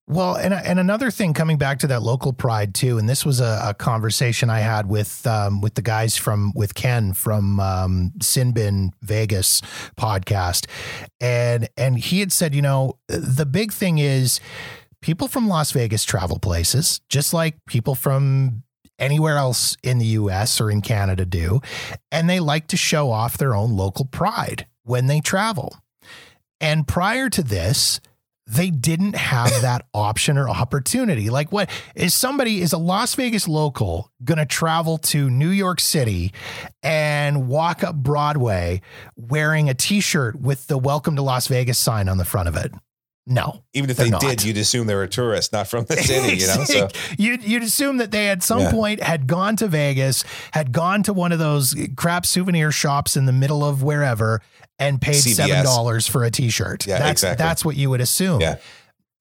Well, 0.08 0.34
and 0.34 0.52
and 0.52 0.80
another 0.80 1.12
thing 1.12 1.32
coming 1.32 1.58
back 1.58 1.78
to 1.78 1.86
that 1.86 2.02
local 2.02 2.32
pride 2.32 2.74
too, 2.74 2.98
and 2.98 3.08
this 3.08 3.24
was 3.24 3.40
a, 3.40 3.60
a 3.68 3.74
conversation 3.74 4.50
I 4.50 4.58
had 4.58 4.88
with 4.88 5.24
um, 5.28 5.60
with 5.60 5.74
the 5.74 5.82
guys 5.82 6.16
from 6.16 6.52
with 6.56 6.74
Ken 6.74 7.14
from 7.14 7.60
um, 7.60 8.12
Sinbin 8.18 8.90
Vegas 9.00 9.62
podcast, 9.96 10.66
and 11.20 11.68
and 11.76 11.96
he 11.96 12.18
had 12.18 12.32
said, 12.32 12.52
you 12.52 12.62
know, 12.62 12.98
the 13.06 13.46
big 13.46 13.72
thing 13.72 13.98
is 13.98 14.40
people 15.02 15.28
from 15.28 15.48
Las 15.48 15.70
Vegas 15.70 16.04
travel 16.04 16.40
places, 16.40 17.00
just 17.08 17.32
like 17.32 17.56
people 17.66 17.94
from 17.94 18.64
anywhere 19.02 19.36
else 19.36 19.76
in 19.82 19.98
the 19.98 20.06
U.S. 20.06 20.60
or 20.60 20.70
in 20.70 20.80
Canada 20.80 21.26
do, 21.26 21.60
and 22.10 22.30
they 22.30 22.40
like 22.40 22.68
to 22.68 22.76
show 22.76 23.10
off 23.10 23.36
their 23.36 23.54
own 23.54 23.76
local 23.76 24.04
pride 24.04 24.66
when 24.84 25.08
they 25.08 25.20
travel. 25.20 25.76
And 26.60 26.86
prior 26.86 27.28
to 27.30 27.42
this, 27.42 28.00
they 28.46 28.70
didn't 28.70 29.16
have 29.16 29.50
that 29.62 29.86
option 29.94 30.38
or 30.38 30.48
opportunity. 30.48 31.30
Like, 31.30 31.50
what 31.50 31.68
is 31.94 32.14
somebody, 32.14 32.60
is 32.60 32.72
a 32.72 32.78
Las 32.78 33.14
Vegas 33.14 33.48
local 33.48 34.10
going 34.24 34.38
to 34.38 34.46
travel 34.46 34.98
to 34.98 35.28
New 35.28 35.50
York 35.50 35.80
City 35.80 36.32
and 36.82 37.48
walk 37.48 37.82
up 37.82 37.96
Broadway 37.96 38.80
wearing 39.16 39.68
a 39.68 39.74
t 39.74 40.00
shirt 40.00 40.40
with 40.40 40.68
the 40.68 40.78
Welcome 40.78 41.16
to 41.16 41.22
Las 41.22 41.48
Vegas 41.48 41.78
sign 41.78 42.08
on 42.08 42.18
the 42.18 42.24
front 42.24 42.48
of 42.48 42.56
it? 42.56 42.72
No. 43.26 43.62
Even 43.72 43.88
if 43.88 43.96
They're 43.98 44.08
not. 44.08 44.20
did, 44.20 44.42
you'd 44.42 44.56
assume 44.56 44.88
they 44.88 44.96
were 44.96 45.06
tourists, 45.06 45.52
not 45.52 45.68
from 45.68 45.84
the 45.84 45.96
city, 46.02 46.38
you 46.38 46.46
know? 46.48 46.64
So 46.64 46.88
you'd, 47.18 47.44
you'd 47.44 47.62
assume 47.62 47.98
that 47.98 48.10
they 48.10 48.28
at 48.28 48.42
some 48.42 48.60
Yeah. 48.60 48.70
point 48.72 49.00
had 49.02 49.26
gone 49.28 49.54
to 49.56 49.68
Vegas, 49.68 50.24
had 50.52 50.72
gone 50.72 51.02
to 51.04 51.12
one 51.12 51.30
of 51.30 51.38
those 51.38 51.74
crap 51.96 52.26
souvenir 52.26 52.72
shops 52.72 53.16
in 53.16 53.26
the 53.26 53.32
middle 53.32 53.64
of 53.64 53.82
wherever 53.82 54.40
and 54.78 55.00
paid 55.00 55.14
seven 55.14 55.64
dollars 55.64 56.08
for 56.08 56.24
a 56.24 56.30
t-shirt. 56.32 56.86
Yeah, 56.86 56.98
that's 56.98 57.22
exactly. 57.22 57.44
that's 57.44 57.64
what 57.64 57.76
you 57.76 57.90
would 57.90 58.00
assume. 58.00 58.40
Yeah. 58.40 58.56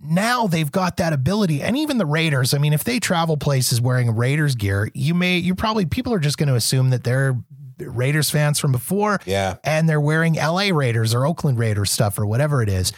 Now 0.04 0.48
they've 0.48 0.72
got 0.72 0.98
that 0.98 1.14
ability, 1.14 1.62
and 1.62 1.78
even 1.78 2.00
the 2.00 2.08
Raiders. 2.08 2.56
I 2.56 2.58
mean, 2.58 2.74
if 2.74 2.84
they 2.84 3.00
travel 3.00 3.38
places 3.38 3.80
wearing 3.80 4.16
Raiders 4.16 4.56
gear, 4.56 4.90
you 4.96 5.14
may 5.14 5.38
you 5.38 5.54
probably 5.54 5.86
people 5.86 6.12
are 6.14 6.20
just 6.20 6.40
going 6.40 6.50
to 6.50 6.56
assume 6.56 6.90
that 6.90 7.04
they're 7.04 7.38
Raiders 7.78 8.30
fans 8.32 8.58
from 8.60 8.72
before 8.72 9.20
yeah, 9.26 9.58
and 9.64 9.88
they're 9.88 10.02
wearing 10.02 10.34
LA 10.36 10.70
Raiders 10.72 11.14
or 11.14 11.26
Oakland 11.28 11.60
Raiders 11.60 11.92
stuff 11.92 12.18
or 12.18 12.26
whatever 12.26 12.64
it 12.64 12.70
is. 12.70 12.94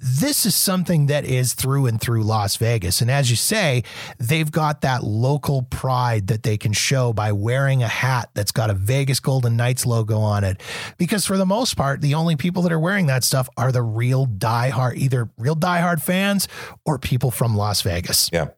This 0.00 0.46
is 0.46 0.54
something 0.54 1.06
that 1.06 1.24
is 1.24 1.54
through 1.54 1.86
and 1.86 2.00
through 2.00 2.22
Las 2.22 2.56
Vegas. 2.56 3.00
And 3.00 3.10
as 3.10 3.30
you 3.30 3.36
say, 3.36 3.82
they've 4.18 4.50
got 4.50 4.82
that 4.82 5.02
local 5.02 5.62
pride 5.62 6.28
that 6.28 6.44
they 6.44 6.56
can 6.56 6.72
show 6.72 7.12
by 7.12 7.32
wearing 7.32 7.82
a 7.82 7.88
hat 7.88 8.30
that's 8.34 8.52
got 8.52 8.70
a 8.70 8.74
Vegas 8.74 9.18
Golden 9.18 9.56
Knights 9.56 9.84
logo 9.84 10.18
on 10.18 10.44
it. 10.44 10.60
Because 10.98 11.26
for 11.26 11.36
the 11.36 11.46
most 11.46 11.76
part, 11.76 12.00
the 12.00 12.14
only 12.14 12.36
people 12.36 12.62
that 12.62 12.72
are 12.72 12.78
wearing 12.78 13.06
that 13.06 13.24
stuff 13.24 13.48
are 13.56 13.72
the 13.72 13.82
real 13.82 14.26
diehard, 14.26 14.96
either 14.96 15.28
real 15.36 15.56
diehard 15.56 16.00
fans 16.00 16.46
or 16.84 16.98
people 16.98 17.30
from 17.30 17.56
Las 17.56 17.82
Vegas. 17.82 18.30
yeah, 18.32 18.48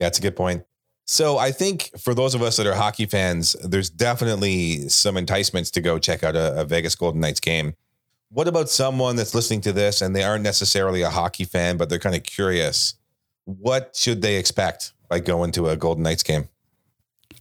that's 0.00 0.18
a 0.18 0.22
good 0.22 0.36
point. 0.36 0.64
So 1.06 1.36
I 1.36 1.52
think 1.52 1.90
for 2.00 2.14
those 2.14 2.34
of 2.34 2.40
us 2.40 2.56
that 2.56 2.66
are 2.66 2.74
hockey 2.74 3.06
fans, 3.06 3.54
there's 3.62 3.90
definitely 3.90 4.88
some 4.88 5.16
enticements 5.16 5.70
to 5.72 5.82
go 5.82 5.98
check 5.98 6.24
out 6.24 6.34
a, 6.34 6.62
a 6.62 6.64
Vegas 6.64 6.94
Golden 6.94 7.20
Knights 7.20 7.40
game. 7.40 7.74
What 8.34 8.48
about 8.48 8.68
someone 8.68 9.16
that's 9.16 9.34
listening 9.34 9.62
to 9.62 9.72
this 9.72 10.02
and 10.02 10.14
they 10.14 10.24
aren't 10.24 10.42
necessarily 10.44 11.02
a 11.02 11.10
hockey 11.10 11.44
fan, 11.44 11.76
but 11.76 11.88
they're 11.88 11.98
kind 11.98 12.16
of 12.16 12.24
curious? 12.24 12.94
What 13.44 13.96
should 13.96 14.22
they 14.22 14.36
expect 14.36 14.92
by 15.08 15.20
going 15.20 15.52
to 15.52 15.68
a 15.68 15.76
Golden 15.76 16.02
Knights 16.02 16.22
game? 16.22 16.48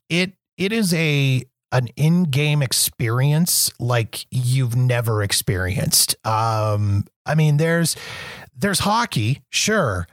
it 0.10 0.34
it 0.58 0.72
is 0.72 0.94
a 0.94 1.44
an 1.72 1.88
in-game 1.96 2.62
experience 2.62 3.72
like 3.80 4.28
you've 4.30 4.76
never 4.76 5.24
experienced. 5.24 6.16
Um, 6.24 7.06
I 7.26 7.34
mean, 7.34 7.58
there's 7.58 7.96
there's 8.56 8.80
hockey, 8.80 9.42
sure, 9.50 10.08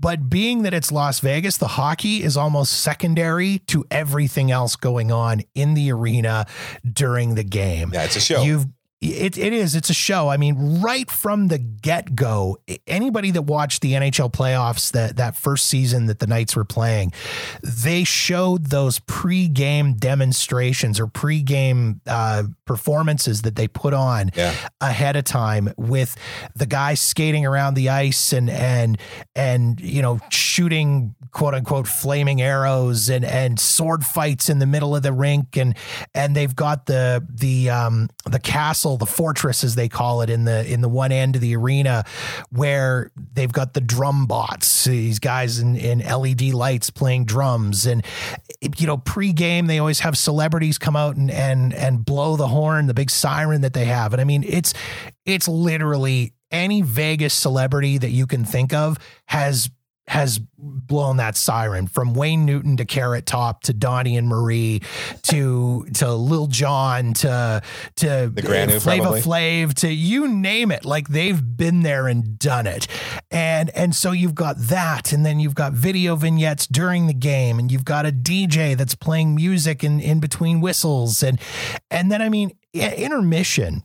but 0.00 0.28
being 0.28 0.62
that 0.62 0.74
it's 0.74 0.90
Las 0.90 1.20
Vegas, 1.20 1.56
the 1.56 1.68
hockey 1.68 2.22
is 2.22 2.36
almost 2.36 2.72
secondary 2.80 3.60
to 3.68 3.84
everything 3.90 4.50
else 4.50 4.74
going 4.74 5.12
on 5.12 5.42
in 5.54 5.74
the 5.74 5.92
arena 5.92 6.46
during 6.90 7.36
the 7.36 7.44
game. 7.44 7.92
Yeah, 7.94 8.04
it's 8.04 8.16
a 8.16 8.20
show. 8.20 8.42
You've 8.42 8.66
It, 9.00 9.38
it 9.38 9.52
is. 9.52 9.76
It's 9.76 9.90
a 9.90 9.94
show. 9.94 10.28
I 10.28 10.36
mean, 10.38 10.80
right 10.80 11.08
from 11.08 11.46
the 11.48 11.58
get 11.58 12.16
go, 12.16 12.58
anybody 12.86 13.30
that 13.30 13.42
watched 13.42 13.80
the 13.80 13.92
NHL 13.92 14.32
playoffs 14.32 14.90
that 14.90 15.16
that 15.18 15.36
first 15.36 15.66
season 15.66 16.06
that 16.06 16.18
the 16.18 16.26
Knights 16.26 16.56
were 16.56 16.64
playing, 16.64 17.12
they 17.62 18.02
showed 18.02 18.70
those 18.70 18.98
pre-game 18.98 19.94
demonstrations 19.94 20.98
or 20.98 21.06
pre-game 21.06 22.00
uh, 22.08 22.42
performances 22.64 23.42
that 23.42 23.54
they 23.54 23.68
put 23.68 23.94
on 23.94 24.32
Yeah. 24.34 24.52
ahead 24.80 25.14
of 25.14 25.22
time 25.24 25.72
with 25.76 26.16
the 26.56 26.66
guys 26.66 27.00
skating 27.00 27.46
around 27.46 27.74
the 27.74 27.90
ice 27.90 28.32
and 28.32 28.50
and 28.50 28.98
and 29.36 29.80
you 29.80 30.02
know 30.02 30.18
shooting 30.30 31.14
quote 31.30 31.54
unquote 31.54 31.86
flaming 31.86 32.42
arrows 32.42 33.08
and 33.08 33.24
and 33.24 33.60
sword 33.60 34.02
fights 34.02 34.48
in 34.48 34.58
the 34.58 34.66
middle 34.66 34.96
of 34.96 35.02
the 35.04 35.12
rink 35.12 35.56
and 35.56 35.76
and 36.14 36.34
they've 36.34 36.56
got 36.56 36.86
the 36.86 37.24
the 37.32 37.70
um 37.70 38.08
the 38.26 38.40
castle 38.40 38.87
the 38.96 39.06
fortress 39.06 39.64
as 39.64 39.74
they 39.74 39.88
call 39.88 40.22
it 40.22 40.30
in 40.30 40.44
the 40.44 40.70
in 40.70 40.80
the 40.80 40.88
one 40.88 41.12
end 41.12 41.34
of 41.34 41.42
the 41.42 41.54
arena 41.56 42.04
where 42.50 43.10
they've 43.34 43.52
got 43.52 43.74
the 43.74 43.80
drum 43.80 44.26
bots 44.26 44.84
these 44.84 45.18
guys 45.18 45.58
in 45.58 45.76
in 45.76 45.98
LED 46.00 46.54
lights 46.54 46.90
playing 46.90 47.24
drums. 47.24 47.86
And 47.86 48.04
you 48.78 48.86
know 48.86 48.96
pre-game 48.96 49.66
they 49.66 49.78
always 49.78 50.00
have 50.00 50.16
celebrities 50.16 50.78
come 50.78 50.96
out 50.96 51.16
and 51.16 51.30
and 51.30 51.74
and 51.74 52.04
blow 52.04 52.36
the 52.36 52.48
horn 52.48 52.86
the 52.86 52.94
big 52.94 53.10
siren 53.10 53.60
that 53.62 53.74
they 53.74 53.84
have. 53.84 54.12
And 54.12 54.20
I 54.20 54.24
mean 54.24 54.44
it's 54.46 54.74
it's 55.24 55.48
literally 55.48 56.32
any 56.50 56.82
Vegas 56.82 57.34
celebrity 57.34 57.98
that 57.98 58.10
you 58.10 58.26
can 58.26 58.44
think 58.44 58.72
of 58.72 58.98
has 59.26 59.70
has 60.08 60.40
blown 60.56 61.18
that 61.18 61.36
siren 61.36 61.86
from 61.86 62.14
Wayne 62.14 62.44
Newton 62.44 62.76
to 62.78 62.84
Carrot 62.84 63.26
Top 63.26 63.62
to 63.64 63.72
Donny 63.72 64.16
and 64.16 64.26
Marie 64.26 64.80
to 65.24 65.86
to 65.94 66.12
Lil 66.14 66.46
Jon 66.46 67.12
to 67.14 67.62
to 67.96 68.32
The 68.34 68.42
Granu, 68.42 68.76
uh, 68.76 68.80
Flava 68.80 69.02
probably. 69.02 69.20
Flav 69.20 69.74
to 69.74 69.92
you 69.92 70.26
name 70.26 70.72
it. 70.72 70.84
Like 70.84 71.08
they've 71.08 71.40
been 71.56 71.82
there 71.82 72.08
and 72.08 72.38
done 72.38 72.66
it. 72.66 72.88
And 73.30 73.70
and 73.70 73.94
so 73.94 74.12
you've 74.12 74.34
got 74.34 74.56
that 74.58 75.12
and 75.12 75.24
then 75.24 75.40
you've 75.40 75.54
got 75.54 75.74
video 75.74 76.16
vignettes 76.16 76.66
during 76.66 77.06
the 77.06 77.14
game 77.14 77.58
and 77.58 77.70
you've 77.70 77.84
got 77.84 78.06
a 78.06 78.10
DJ 78.10 78.76
that's 78.76 78.94
playing 78.94 79.34
music 79.34 79.84
in 79.84 80.00
in 80.00 80.20
between 80.20 80.60
whistles. 80.60 81.22
And 81.22 81.38
and 81.90 82.10
then 82.10 82.22
I 82.22 82.30
mean 82.30 82.52
intermission. 82.72 83.84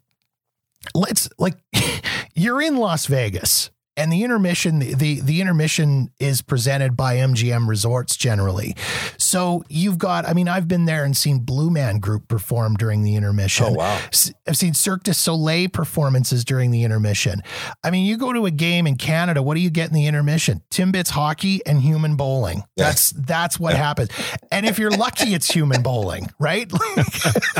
Let's 0.95 1.29
like 1.37 1.57
you're 2.33 2.61
in 2.61 2.77
Las 2.77 3.07
Vegas 3.07 3.71
and 3.95 4.11
the 4.11 4.23
intermission 4.23 4.79
the, 4.79 4.95
the 4.95 5.21
the 5.21 5.41
intermission 5.41 6.09
is 6.19 6.41
presented 6.41 6.97
by 6.97 7.17
MGM 7.17 7.67
Resorts 7.67 8.17
generally. 8.17 8.75
So 9.17 9.63
you've 9.69 9.97
got 9.97 10.27
I 10.27 10.33
mean 10.33 10.47
I've 10.47 10.67
been 10.67 10.85
there 10.85 11.03
and 11.03 11.15
seen 11.15 11.39
Blue 11.39 11.69
Man 11.69 11.99
Group 11.99 12.27
perform 12.27 12.75
during 12.75 13.03
the 13.03 13.15
intermission. 13.15 13.67
Oh, 13.69 13.73
wow. 13.73 13.99
I've 14.47 14.57
seen 14.57 14.73
Cirque 14.73 15.03
du 15.03 15.13
Soleil 15.13 15.69
performances 15.69 16.43
during 16.43 16.71
the 16.71 16.83
intermission. 16.83 17.43
I 17.83 17.91
mean 17.91 18.05
you 18.05 18.17
go 18.17 18.33
to 18.33 18.45
a 18.45 18.51
game 18.51 18.87
in 18.87 18.95
Canada 18.95 19.41
what 19.43 19.55
do 19.55 19.61
you 19.61 19.69
get 19.69 19.89
in 19.89 19.93
the 19.93 20.07
intermission? 20.07 20.61
Timbits 20.71 21.09
hockey 21.09 21.61
and 21.65 21.81
human 21.81 22.15
bowling. 22.15 22.63
Yeah. 22.75 22.85
That's 22.85 23.11
that's 23.11 23.59
what 23.59 23.75
happens. 23.75 24.09
And 24.51 24.65
if 24.65 24.79
you're 24.79 24.91
lucky 24.91 25.33
it's 25.33 25.51
human 25.51 25.81
bowling, 25.83 26.29
right? 26.39 26.71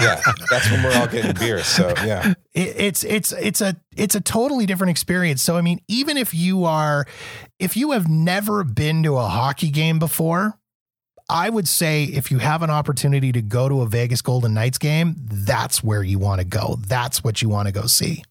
Yeah. 0.02 0.22
That's 0.50 0.70
when 0.70 0.84
we're 0.84 0.94
all 0.96 1.08
getting 1.08 1.34
beer 1.34 1.64
So 1.64 1.94
yeah. 2.04 2.34
It, 2.54 2.76
it's 2.78 3.04
it's 3.04 3.32
it's 3.34 3.62
a 3.62 3.76
it's 3.95 4.16
a 4.16 4.22
totally 4.22 4.66
different 4.66 4.91
experience. 4.91 5.41
So 5.41 5.58
I 5.58 5.62
mean, 5.62 5.80
even 5.88 6.18
if 6.18 6.34
you 6.34 6.66
are 6.66 7.06
if 7.60 7.76
you 7.76 7.91
have 7.91 8.08
never 8.08 8.64
been 8.64 9.04
to 9.04 9.18
a 9.18 9.26
hockey 9.26 9.70
game 9.70 9.99
before, 9.99 10.60
I 11.30 11.49
would 11.49 11.68
say 11.68 12.04
if 12.04 12.32
you 12.32 12.39
have 12.39 12.62
an 12.62 12.70
opportunity 12.70 13.32
to 13.32 13.41
go 13.41 13.70
to 13.70 13.82
a 13.82 13.88
Vegas 13.88 14.22
Golden 14.22 14.54
Knights 14.54 14.78
game, 14.78 15.16
that's 15.18 15.84
where 15.84 16.04
you 16.04 16.20
want 16.20 16.41
to 16.41 16.45
go. 16.45 16.78
That's 16.88 17.24
what 17.24 17.41
you 17.41 17.49
want 17.49 17.68
to 17.68 17.72
go 17.72 17.88
see. 17.88 18.24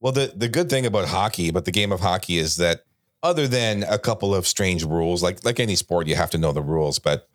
Well, 0.00 0.12
the, 0.12 0.32
the 0.34 0.48
good 0.48 0.68
thing 0.68 0.84
about 0.84 1.08
hockey, 1.08 1.48
about 1.48 1.64
the 1.64 1.70
game 1.70 1.92
of 1.92 2.00
hockey, 2.00 2.36
is 2.36 2.56
that 2.56 2.84
other 3.22 3.46
than 3.46 3.84
a 3.84 3.98
couple 3.98 4.34
of 4.34 4.48
strange 4.48 4.84
rules, 4.84 5.22
like 5.22 5.44
like 5.44 5.60
any 5.60 5.76
sport, 5.76 6.08
you 6.08 6.16
have 6.16 6.30
to 6.30 6.38
know 6.38 6.50
the 6.50 6.60
rules. 6.60 6.98
But 6.98 7.28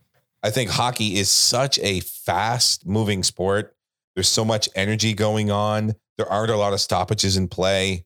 I 0.44 0.50
think 0.50 0.72
hockey 0.72 1.16
is 1.16 1.32
such 1.32 1.80
a 1.80 2.02
fast 2.02 2.86
moving 2.86 3.24
sport. 3.24 3.77
There's 4.18 4.28
so 4.28 4.44
much 4.44 4.68
energy 4.74 5.14
going 5.14 5.52
on. 5.52 5.94
There 6.18 6.26
aren't 6.28 6.50
a 6.50 6.58
lot 6.58 6.74
of 6.74 6.82
stoppages 6.82 7.38
in 7.38 7.48
play. 7.48 8.04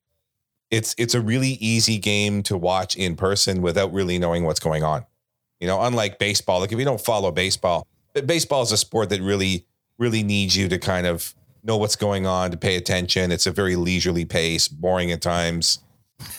It's 0.70 0.94
it's 0.98 1.16
a 1.16 1.22
really 1.22 1.52
easy 1.62 2.00
game 2.00 2.44
to 2.44 2.58
watch 2.58 2.98
in 2.98 3.16
person 3.16 3.62
without 3.62 3.94
really 3.94 4.20
knowing 4.20 4.44
what's 4.44 4.60
going 4.60 4.84
on. 4.84 5.06
You 5.62 5.68
know, 5.68 5.82
unlike 5.82 6.20
baseball, 6.20 6.60
like 6.60 6.74
if 6.74 6.80
you 6.80 6.84
don't 6.84 7.00
follow 7.00 7.32
baseball, 7.32 7.88
baseball 8.26 8.62
is 8.62 8.74
a 8.74 8.78
sport 8.78 9.08
that 9.12 9.22
really 9.22 9.66
really 10.00 10.22
needs 10.22 10.58
you 10.58 10.68
to 10.68 10.78
kind 10.78 11.08
of 11.08 11.34
know 11.64 11.78
what's 11.78 11.96
going 11.96 12.26
on, 12.26 12.52
to 12.52 12.58
pay 12.58 12.76
attention. 12.76 13.32
It's 13.32 13.46
a 13.46 13.52
very 13.52 13.78
leisurely 13.78 14.26
pace, 14.26 14.68
boring 14.68 15.14
at 15.14 15.22
times. 15.22 15.80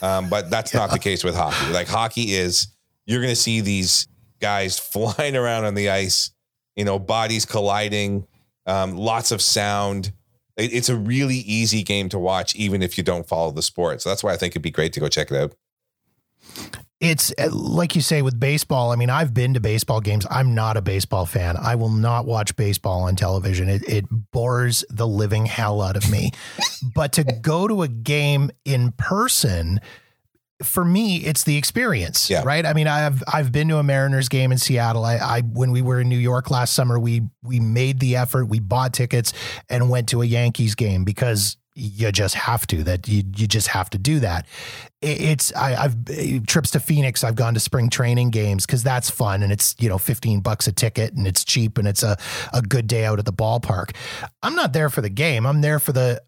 Um, 0.03 0.29
but 0.29 0.51
that's 0.51 0.75
not 0.75 0.91
the 0.91 0.99
case 0.99 1.25
with 1.25 1.35
hockey. 1.35 1.73
Like 1.73 1.89
hockey 1.89 2.35
is, 2.35 2.66
you're 3.07 3.23
going 3.23 3.33
to 3.33 3.41
see 3.41 3.62
these 3.62 4.07
guys 4.39 4.79
flying 4.93 5.35
around 5.35 5.64
on 5.64 5.73
the 5.73 5.89
ice, 5.89 6.31
you 6.77 6.85
know, 6.85 6.99
bodies 6.99 7.47
colliding, 7.47 8.27
um, 8.66 8.96
lots 8.96 9.30
of 9.32 9.40
sound. 9.42 10.12
It- 10.56 10.72
it's 10.72 10.88
a 10.88 10.96
really 10.96 11.36
easy 11.36 11.82
game 11.82 12.08
to 12.10 12.18
watch, 12.18 12.54
even 12.54 12.82
if 12.82 12.96
you 12.98 13.04
don't 13.04 13.26
follow 13.26 13.50
the 13.50 13.62
sport. 13.62 14.02
So 14.02 14.08
that's 14.08 14.22
why 14.22 14.32
I 14.32 14.36
think 14.36 14.52
it'd 14.52 14.62
be 14.62 14.70
great 14.70 14.92
to 14.94 15.00
go 15.00 15.08
check 15.08 15.30
it 15.30 15.36
out. 15.36 15.54
It's 17.00 17.32
uh, 17.36 17.50
like 17.50 17.96
you 17.96 18.00
say 18.00 18.22
with 18.22 18.38
baseball. 18.38 18.92
I 18.92 18.96
mean, 18.96 19.10
I've 19.10 19.34
been 19.34 19.54
to 19.54 19.60
baseball 19.60 20.00
games. 20.00 20.24
I'm 20.30 20.54
not 20.54 20.76
a 20.76 20.82
baseball 20.82 21.26
fan. 21.26 21.56
I 21.56 21.74
will 21.74 21.88
not 21.88 22.26
watch 22.26 22.54
baseball 22.54 23.02
on 23.02 23.16
television. 23.16 23.68
It, 23.68 23.82
it 23.88 24.04
bores 24.30 24.84
the 24.88 25.06
living 25.06 25.46
hell 25.46 25.82
out 25.82 25.96
of 25.96 26.08
me. 26.10 26.30
but 26.94 27.12
to 27.14 27.24
go 27.24 27.66
to 27.66 27.82
a 27.82 27.88
game 27.88 28.52
in 28.64 28.92
person, 28.92 29.80
for 30.62 30.84
me, 30.84 31.16
it's 31.18 31.44
the 31.44 31.56
experience, 31.56 32.28
Yeah. 32.30 32.42
right? 32.44 32.64
I 32.64 32.72
mean, 32.72 32.86
I've 32.88 33.22
I've 33.32 33.52
been 33.52 33.68
to 33.68 33.78
a 33.78 33.82
Mariners 33.82 34.28
game 34.28 34.52
in 34.52 34.58
Seattle. 34.58 35.04
I, 35.04 35.16
I 35.16 35.40
when 35.42 35.70
we 35.72 35.82
were 35.82 36.00
in 36.00 36.08
New 36.08 36.18
York 36.18 36.50
last 36.50 36.74
summer, 36.74 36.98
we 36.98 37.22
we 37.42 37.60
made 37.60 38.00
the 38.00 38.16
effort. 38.16 38.46
We 38.46 38.60
bought 38.60 38.92
tickets 38.92 39.32
and 39.68 39.90
went 39.90 40.08
to 40.10 40.22
a 40.22 40.24
Yankees 40.24 40.74
game 40.74 41.04
because 41.04 41.56
you 41.75 42.12
just 42.12 42.35
have 42.35 42.66
to. 42.68 42.83
That 42.85 43.09
you 43.09 43.23
you 43.37 43.47
just 43.47 43.68
have 43.68 43.89
to 43.91 43.99
do 43.99 44.20
that. 44.20 44.47
It's 45.01 45.55
I, 45.55 45.75
I've 45.85 46.47
trips 46.47 46.70
to 46.73 46.81
Phoenix. 46.81 47.25
I've 47.25 47.35
gone 47.35 47.55
to 47.55 47.61
spring 47.61 47.89
training 47.91 48.31
games 48.31 48.66
because 48.66 48.83
that's 48.83 49.11
fun 49.11 49.43
and 49.43 49.51
it's 49.51 49.75
you 49.79 49.89
know 49.89 49.99
fifteen 49.99 50.41
bucks 50.41 50.68
a 50.68 50.73
ticket 50.73 51.14
and 51.14 51.27
it's 51.27 51.45
cheap 51.45 51.79
and 51.79 51.89
it's 51.89 52.03
a 52.03 52.16
a 52.53 52.61
good 52.61 52.87
day 52.87 53.05
out 53.05 53.18
at 53.18 53.25
the 53.25 53.33
ballpark. 53.33 53.97
I'm 54.43 54.55
not 54.55 54.73
there 54.73 54.91
for 54.91 55.01
the 55.01 55.11
game. 55.11 55.47
I'm 55.47 55.61
there 55.61 55.79
for 55.79 55.93
the 55.93 56.20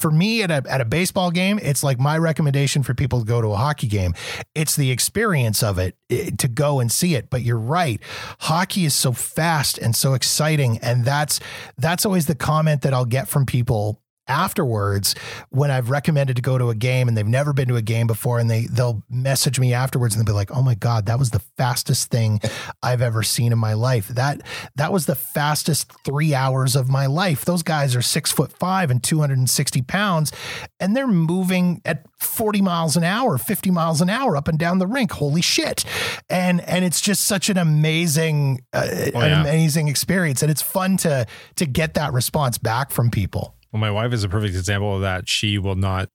for 0.00 0.10
me 0.10 0.42
at 0.42 0.50
a 0.50 0.62
at 0.68 0.80
a 0.80 0.84
baseball 0.84 1.30
game. 1.30 1.60
It's 1.62 1.84
like 1.84 2.00
my 2.00 2.18
recommendation 2.18 2.82
for 2.82 2.92
people 2.92 3.20
to 3.20 3.24
go 3.24 3.40
to 3.40 3.48
a 3.48 3.56
hockey 3.56 3.86
game. 3.86 4.14
It's 4.54 4.74
the 4.74 4.90
experience 4.90 5.62
of 5.62 5.78
it 5.78 5.96
eh, 6.10 6.30
to 6.38 6.48
go 6.48 6.80
and 6.80 6.90
see 6.90 7.14
it. 7.14 7.30
But 7.30 7.42
you're 7.42 7.58
right, 7.58 8.00
hockey 8.40 8.84
is 8.84 8.94
so 8.94 9.12
fast 9.12 9.78
and 9.78 9.94
so 9.94 10.14
exciting, 10.14 10.78
and 10.78 11.04
that's 11.04 11.38
that's 11.78 12.04
always 12.04 12.26
the 12.26 12.34
comment 12.34 12.82
that 12.82 12.92
I'll 12.92 13.04
get 13.04 13.28
from 13.28 13.46
people 13.46 14.00
afterwards 14.30 15.14
when 15.50 15.70
I've 15.70 15.90
recommended 15.90 16.36
to 16.36 16.42
go 16.42 16.56
to 16.56 16.70
a 16.70 16.74
game 16.74 17.08
and 17.08 17.16
they've 17.16 17.26
never 17.26 17.52
been 17.52 17.68
to 17.68 17.76
a 17.76 17.82
game 17.82 18.06
before 18.06 18.38
and 18.38 18.48
they 18.48 18.66
they'll 18.66 19.02
message 19.10 19.58
me 19.58 19.74
afterwards 19.74 20.14
and 20.14 20.24
they'll 20.24 20.32
be 20.32 20.36
like, 20.36 20.50
"Oh 20.52 20.62
my 20.62 20.76
god, 20.76 21.06
that 21.06 21.18
was 21.18 21.30
the 21.30 21.40
fastest 21.58 22.10
thing 22.10 22.40
I've 22.82 23.02
ever 23.02 23.22
seen 23.22 23.52
in 23.52 23.58
my 23.58 23.74
life. 23.74 24.08
That 24.08 24.42
that 24.76 24.92
was 24.92 25.06
the 25.06 25.16
fastest 25.16 25.92
3 26.04 26.32
hours 26.34 26.76
of 26.76 26.88
my 26.88 27.06
life. 27.06 27.44
Those 27.44 27.62
guys 27.62 27.96
are 27.96 28.02
6 28.02 28.32
foot 28.32 28.52
5 28.52 28.90
and 28.90 29.02
260 29.02 29.82
pounds 29.82 30.32
and 30.78 30.96
they're 30.96 31.08
moving 31.08 31.82
at 31.84 32.04
40 32.20 32.62
miles 32.62 32.96
an 32.96 33.04
hour, 33.04 33.36
50 33.36 33.70
miles 33.70 34.00
an 34.00 34.08
hour 34.08 34.36
up 34.36 34.46
and 34.46 34.58
down 34.58 34.78
the 34.78 34.86
rink. 34.86 35.12
Holy 35.12 35.42
shit." 35.42 35.84
And 36.30 36.60
and 36.62 36.84
it's 36.84 37.00
just 37.00 37.24
such 37.24 37.50
an 37.50 37.58
amazing 37.58 38.60
uh, 38.72 38.86
an 38.88 39.12
yeah. 39.14 39.40
amazing 39.40 39.88
experience 39.88 40.42
and 40.42 40.50
it's 40.50 40.62
fun 40.62 40.96
to 40.98 41.26
to 41.56 41.66
get 41.66 41.94
that 41.94 42.12
response 42.12 42.58
back 42.58 42.92
from 42.92 43.10
people. 43.10 43.56
Well, 43.72 43.80
my 43.80 43.90
wife 43.90 44.12
is 44.12 44.24
a 44.24 44.28
perfect 44.28 44.54
example 44.54 44.94
of 44.96 45.00
that. 45.02 45.28
She 45.28 45.58
will 45.58 45.76
not 45.76 46.08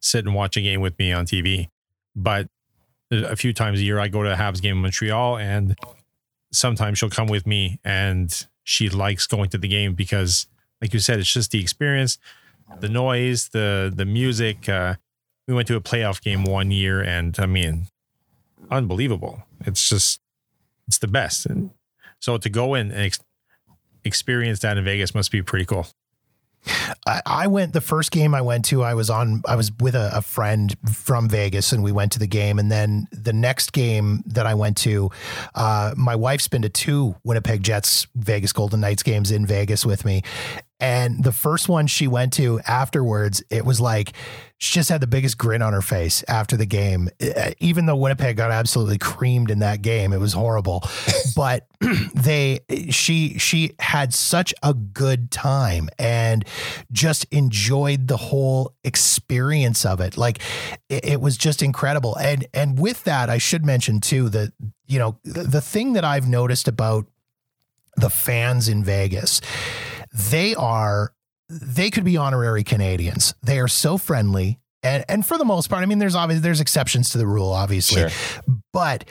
sit 0.00 0.24
and 0.24 0.34
watch 0.34 0.56
a 0.56 0.60
game 0.60 0.80
with 0.80 0.98
me 0.98 1.12
on 1.12 1.26
TV, 1.26 1.68
but 2.14 2.48
a 3.10 3.36
few 3.36 3.52
times 3.52 3.80
a 3.80 3.82
year 3.82 3.98
I 3.98 4.08
go 4.08 4.22
to 4.22 4.32
a 4.32 4.36
Habs 4.36 4.62
game 4.62 4.76
in 4.76 4.82
Montreal, 4.82 5.36
and 5.38 5.76
sometimes 6.52 6.98
she'll 6.98 7.10
come 7.10 7.26
with 7.26 7.46
me, 7.46 7.80
and 7.84 8.46
she 8.62 8.88
likes 8.88 9.26
going 9.26 9.50
to 9.50 9.58
the 9.58 9.68
game 9.68 9.94
because, 9.94 10.46
like 10.80 10.94
you 10.94 11.00
said, 11.00 11.18
it's 11.18 11.32
just 11.32 11.50
the 11.50 11.60
experience, 11.60 12.18
the 12.78 12.88
noise, 12.88 13.48
the 13.48 13.92
the 13.94 14.04
music. 14.04 14.68
Uh, 14.68 14.94
we 15.48 15.54
went 15.54 15.66
to 15.68 15.76
a 15.76 15.80
playoff 15.80 16.20
game 16.22 16.44
one 16.44 16.70
year, 16.70 17.02
and 17.02 17.36
I 17.40 17.46
mean, 17.46 17.88
unbelievable. 18.70 19.42
It's 19.66 19.88
just 19.88 20.20
it's 20.86 20.98
the 20.98 21.08
best, 21.08 21.46
and 21.46 21.70
so 22.20 22.38
to 22.38 22.48
go 22.48 22.74
in 22.74 22.92
and 22.92 23.00
ex- 23.00 23.18
experience 24.04 24.60
that 24.60 24.78
in 24.78 24.84
Vegas 24.84 25.14
must 25.14 25.32
be 25.32 25.42
pretty 25.42 25.64
cool. 25.64 25.88
I, 27.06 27.22
I 27.26 27.46
went 27.46 27.72
the 27.72 27.80
first 27.80 28.10
game 28.10 28.34
I 28.34 28.42
went 28.42 28.64
to. 28.66 28.82
I 28.82 28.94
was 28.94 29.10
on. 29.10 29.42
I 29.46 29.56
was 29.56 29.72
with 29.80 29.94
a, 29.94 30.10
a 30.14 30.22
friend 30.22 30.74
from 30.92 31.28
Vegas, 31.28 31.72
and 31.72 31.82
we 31.82 31.92
went 31.92 32.12
to 32.12 32.18
the 32.18 32.26
game. 32.26 32.58
And 32.58 32.70
then 32.70 33.06
the 33.12 33.32
next 33.32 33.72
game 33.72 34.22
that 34.26 34.46
I 34.46 34.54
went 34.54 34.76
to, 34.78 35.10
uh, 35.54 35.94
my 35.96 36.16
wife's 36.16 36.48
been 36.48 36.62
to 36.62 36.68
two 36.68 37.16
Winnipeg 37.24 37.62
Jets 37.62 38.06
Vegas 38.14 38.52
Golden 38.52 38.80
Knights 38.80 39.02
games 39.02 39.30
in 39.30 39.46
Vegas 39.46 39.86
with 39.86 40.04
me. 40.04 40.22
And 40.80 41.22
the 41.22 41.32
first 41.32 41.68
one 41.68 41.86
she 41.86 42.08
went 42.08 42.32
to 42.34 42.60
afterwards, 42.66 43.42
it 43.50 43.64
was 43.64 43.80
like 43.80 44.12
she 44.62 44.74
just 44.74 44.90
had 44.90 45.00
the 45.00 45.06
biggest 45.06 45.38
grin 45.38 45.62
on 45.62 45.72
her 45.72 45.80
face 45.80 46.22
after 46.28 46.54
the 46.54 46.66
game. 46.66 47.08
Uh, 47.20 47.52
Even 47.60 47.86
though 47.86 47.96
Winnipeg 47.96 48.36
got 48.36 48.50
absolutely 48.50 48.98
creamed 48.98 49.50
in 49.50 49.60
that 49.60 49.80
game, 49.80 50.12
it 50.12 50.20
was 50.20 50.34
horrible. 50.34 50.82
but 51.36 51.66
they 52.14 52.60
she 52.90 53.38
she 53.38 53.72
had 53.78 54.12
such 54.12 54.52
a 54.62 54.74
good 54.74 55.30
time 55.30 55.88
and 55.98 56.44
just 56.92 57.26
enjoyed 57.30 58.08
the 58.08 58.18
whole 58.18 58.74
experience 58.84 59.86
of 59.86 59.98
it. 60.00 60.18
Like 60.18 60.40
it, 60.90 61.04
it 61.04 61.20
was 61.22 61.38
just 61.38 61.62
incredible. 61.62 62.16
And 62.16 62.46
and 62.52 62.78
with 62.78 63.04
that, 63.04 63.30
I 63.30 63.38
should 63.38 63.64
mention 63.64 64.00
too 64.00 64.28
that 64.28 64.52
you 64.86 64.98
know 64.98 65.18
the, 65.24 65.44
the 65.44 65.60
thing 65.62 65.94
that 65.94 66.04
I've 66.04 66.28
noticed 66.28 66.68
about 66.68 67.06
the 67.96 68.10
fans 68.10 68.68
in 68.68 68.84
Vegas 68.84 69.40
they 70.12 70.54
are 70.54 71.12
they 71.48 71.90
could 71.90 72.04
be 72.04 72.16
honorary 72.16 72.62
Canadians. 72.62 73.34
They 73.42 73.58
are 73.58 73.68
so 73.68 73.98
friendly. 73.98 74.58
And 74.82 75.04
and 75.08 75.26
for 75.26 75.36
the 75.36 75.44
most 75.44 75.68
part, 75.68 75.82
I 75.82 75.86
mean, 75.86 75.98
there's 75.98 76.14
obviously 76.14 76.42
there's 76.42 76.60
exceptions 76.60 77.10
to 77.10 77.18
the 77.18 77.26
rule, 77.26 77.50
obviously. 77.50 78.08
Sure. 78.08 78.42
But 78.72 79.04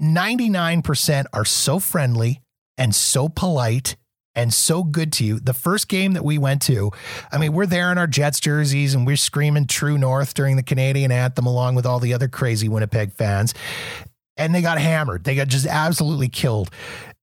99% 0.00 1.26
are 1.32 1.44
so 1.44 1.78
friendly 1.78 2.42
and 2.76 2.94
so 2.94 3.28
polite 3.28 3.96
and 4.34 4.54
so 4.54 4.84
good 4.84 5.12
to 5.14 5.24
you. 5.24 5.40
The 5.40 5.52
first 5.52 5.88
game 5.88 6.12
that 6.12 6.24
we 6.24 6.38
went 6.38 6.62
to, 6.62 6.92
I 7.32 7.38
mean, 7.38 7.52
we're 7.52 7.66
there 7.66 7.90
in 7.90 7.98
our 7.98 8.06
Jets 8.06 8.40
jerseys 8.40 8.94
and 8.94 9.06
we're 9.06 9.16
screaming 9.16 9.66
True 9.66 9.98
North 9.98 10.32
during 10.34 10.56
the 10.56 10.62
Canadian 10.62 11.10
anthem 11.10 11.46
along 11.46 11.74
with 11.74 11.84
all 11.84 11.98
the 11.98 12.14
other 12.14 12.28
crazy 12.28 12.68
Winnipeg 12.68 13.12
fans. 13.12 13.52
And 14.36 14.54
they 14.54 14.62
got 14.62 14.78
hammered. 14.78 15.24
They 15.24 15.34
got 15.34 15.48
just 15.48 15.66
absolutely 15.66 16.28
killed. 16.28 16.70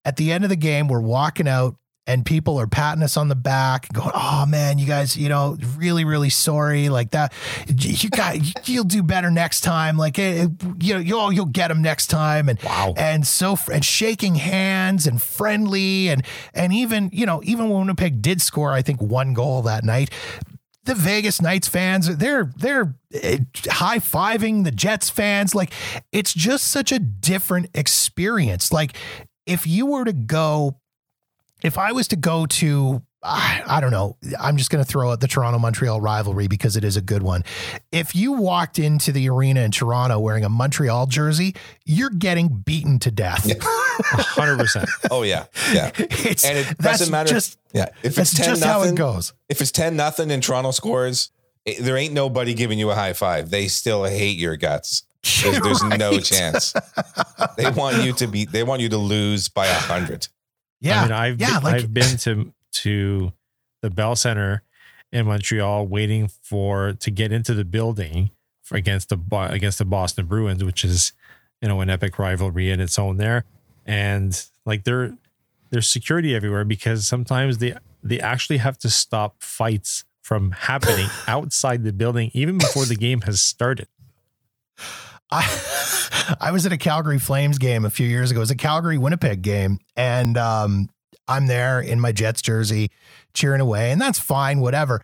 At 0.03 0.17
the 0.17 0.33
end 0.33 0.43
of 0.43 0.49
the 0.49 0.57
game, 0.57 0.89
we're 0.89 0.99
walking 0.99 1.47
out 1.47 1.77
and 2.07 2.25
people 2.25 2.59
are 2.59 2.67
patting 2.67 3.01
us 3.01 3.17
on 3.17 3.29
the 3.29 3.35
back 3.35 3.87
and 3.87 3.97
going, 3.97 4.11
"Oh 4.13 4.45
man, 4.47 4.77
you 4.77 4.85
guys, 4.85 5.17
you 5.17 5.27
know, 5.29 5.57
really, 5.77 6.05
really 6.05 6.29
sorry, 6.29 6.89
like 6.89 7.11
that. 7.11 7.33
You 7.67 8.09
got, 8.09 8.67
you'll 8.69 8.83
do 8.83 9.01
better 9.01 9.31
next 9.31 9.61
time. 9.61 9.97
Like, 9.97 10.19
it, 10.19 10.49
you 10.81 10.93
know, 10.93 10.99
you'll 10.99 11.31
you'll 11.31 11.45
get 11.45 11.69
them 11.69 11.81
next 11.81 12.07
time." 12.07 12.47
And 12.49 12.61
Wow. 12.61 12.93
and 12.97 13.25
so 13.25 13.57
and 13.71 13.83
shaking 13.83 14.35
hands 14.35 15.07
and 15.07 15.21
friendly 15.21 16.09
and 16.09 16.23
and 16.53 16.71
even 16.73 17.09
you 17.11 17.25
know 17.25 17.41
even 17.43 17.69
when 17.69 17.79
Winnipeg 17.79 18.21
did 18.21 18.41
score, 18.41 18.71
I 18.71 18.81
think 18.81 19.01
one 19.01 19.33
goal 19.33 19.61
that 19.63 19.83
night. 19.83 20.09
The 20.83 20.93
Vegas 20.93 21.41
Knights 21.41 21.67
fans, 21.67 22.15
they're 22.17 22.51
they're 22.57 22.95
eh, 23.11 23.39
high 23.67 23.97
fiving 23.97 24.63
the 24.63 24.71
Jets 24.71 25.09
fans. 25.09 25.55
Like 25.55 25.73
it's 26.11 26.31
just 26.31 26.67
such 26.67 26.91
a 26.91 26.99
different 26.99 27.69
experience. 27.73 28.71
Like 28.71 28.95
if 29.47 29.65
you 29.65 29.87
were 29.87 30.05
to 30.05 30.13
go 30.13 30.77
if 31.63 31.77
I 31.77 31.91
was 31.91 32.07
to 32.09 32.15
go 32.15 32.45
to, 32.45 33.01
I 33.23 33.63
I 33.65 33.81
don't 33.81 33.91
know, 33.91 34.17
I'm 34.39 34.57
just 34.57 34.69
going 34.69 34.83
to 34.83 34.89
throw 34.89 35.11
out 35.11 35.19
the 35.19 35.27
Toronto 35.27 35.57
Montreal 35.59 35.99
rivalry 36.01 36.47
because 36.47 36.75
it 36.77 36.83
is 36.83 36.95
a 36.97 37.01
good 37.01 37.23
one. 37.23 37.43
If 37.91 38.15
you 38.15 38.33
walked 38.33 38.77
into 38.77 39.11
the 39.11 39.29
arena 39.29 39.61
in 39.61 39.71
Toronto 39.71 40.19
wearing 40.19 40.45
a 40.45 40.49
Montreal 40.49 41.07
jersey, 41.07 41.55
you're 41.85 42.09
getting 42.11 42.49
beaten 42.49 42.99
to 42.99 43.11
death. 43.11 43.49
hundred 43.61 44.57
percent. 44.57 44.89
Oh 45.09 45.23
yeah, 45.23 45.45
yeah. 45.73 45.91
it's 45.97 46.43
And 46.45 46.57
it 46.59 46.65
that's 46.77 46.99
doesn't 46.99 47.11
matter. 47.11 47.29
Just, 47.29 47.57
Yeah, 47.73 47.85
if 48.03 48.15
that's 48.15 48.31
it's 48.33 48.37
ten 48.39 48.45
just 48.49 48.63
how 48.63 48.83
it 48.83 48.93
goes. 48.95 49.33
if 49.49 49.61
it's 49.61 49.71
ten 49.71 49.95
nothing 49.95 50.29
and 50.31 50.43
Toronto 50.43 50.71
scores, 50.71 51.31
it- 51.65 51.81
there 51.83 51.97
ain't 51.97 52.13
nobody 52.13 52.53
giving 52.53 52.77
you 52.77 52.91
a 52.91 52.95
high 52.95 53.13
five. 53.13 53.49
They 53.49 53.67
still 53.69 54.03
hate 54.03 54.37
your 54.37 54.57
guts. 54.57 55.03
There's, 55.41 55.59
there's 55.59 55.83
no 55.83 56.19
chance. 56.19 56.71
They 57.57 57.71
want 57.71 58.03
you 58.03 58.13
to 58.13 58.27
be. 58.27 58.45
They 58.45 58.61
want 58.61 58.83
you 58.83 58.89
to 58.89 58.97
lose 58.97 59.49
by 59.49 59.65
a 59.65 59.73
hundred. 59.73 60.27
Yeah, 60.85 61.01
I 61.01 61.03
mean, 61.03 61.11
I've 61.11 61.41
yeah, 61.41 61.55
been, 61.55 61.63
like 61.63 61.75
I've 61.75 61.93
been 61.93 62.17
to 62.17 62.53
to 62.71 63.33
the 63.81 63.89
Bell 63.89 64.15
Center 64.15 64.63
in 65.11 65.25
Montreal, 65.25 65.87
waiting 65.87 66.27
for 66.27 66.93
to 66.93 67.11
get 67.11 67.31
into 67.31 67.53
the 67.53 67.65
building 67.65 68.31
for 68.61 68.75
against 68.75 69.09
the 69.09 69.19
against 69.49 69.77
the 69.77 69.85
Boston 69.85 70.25
Bruins, 70.25 70.63
which 70.63 70.83
is 70.83 71.13
you 71.61 71.67
know 71.67 71.81
an 71.81 71.89
epic 71.89 72.19
rivalry 72.19 72.69
in 72.69 72.79
its 72.79 72.99
own 72.99 73.17
there, 73.17 73.45
and 73.85 74.45
like 74.65 74.83
there 74.83 75.17
there's 75.69 75.87
security 75.87 76.35
everywhere 76.35 76.65
because 76.65 77.07
sometimes 77.07 77.57
they 77.57 77.75
they 78.03 78.19
actually 78.19 78.57
have 78.57 78.77
to 78.79 78.89
stop 78.89 79.41
fights 79.41 80.05
from 80.21 80.51
happening 80.51 81.07
outside 81.27 81.83
the 81.83 81.93
building 81.93 82.31
even 82.33 82.57
before 82.57 82.85
the 82.85 82.95
game 82.95 83.21
has 83.21 83.41
started. 83.41 83.87
I, 85.31 86.35
I 86.41 86.51
was 86.51 86.65
at 86.65 86.71
a 86.71 86.77
Calgary 86.77 87.19
Flames 87.19 87.57
game 87.57 87.85
a 87.85 87.89
few 87.89 88.07
years 88.07 88.31
ago. 88.31 88.39
It 88.39 88.41
was 88.41 88.51
a 88.51 88.55
Calgary 88.55 88.97
Winnipeg 88.97 89.41
game, 89.41 89.79
and 89.95 90.37
um, 90.37 90.89
I'm 91.27 91.47
there 91.47 91.79
in 91.79 91.99
my 91.99 92.11
Jets 92.11 92.41
jersey, 92.41 92.91
cheering 93.33 93.61
away, 93.61 93.91
and 93.91 93.99
that's 93.99 94.19
fine, 94.19 94.59
whatever. 94.59 95.01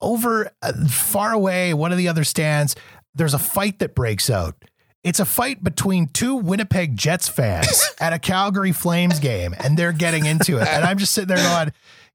Over 0.00 0.50
uh, 0.62 0.72
far 0.88 1.32
away, 1.32 1.74
one 1.74 1.92
of 1.92 1.98
the 1.98 2.08
other 2.08 2.24
stands, 2.24 2.74
there's 3.14 3.34
a 3.34 3.38
fight 3.38 3.78
that 3.78 3.94
breaks 3.94 4.28
out. 4.30 4.56
It's 5.04 5.18
a 5.18 5.24
fight 5.24 5.64
between 5.64 6.06
two 6.08 6.36
Winnipeg 6.36 6.96
Jets 6.96 7.28
fans 7.28 7.90
at 8.00 8.12
a 8.12 8.18
Calgary 8.18 8.72
Flames 8.72 9.18
game, 9.18 9.54
and 9.58 9.76
they're 9.76 9.92
getting 9.92 10.26
into 10.26 10.58
it. 10.58 10.68
And 10.68 10.84
I'm 10.84 10.98
just 10.98 11.12
sitting 11.12 11.34
there 11.34 11.38
going, 11.38 11.72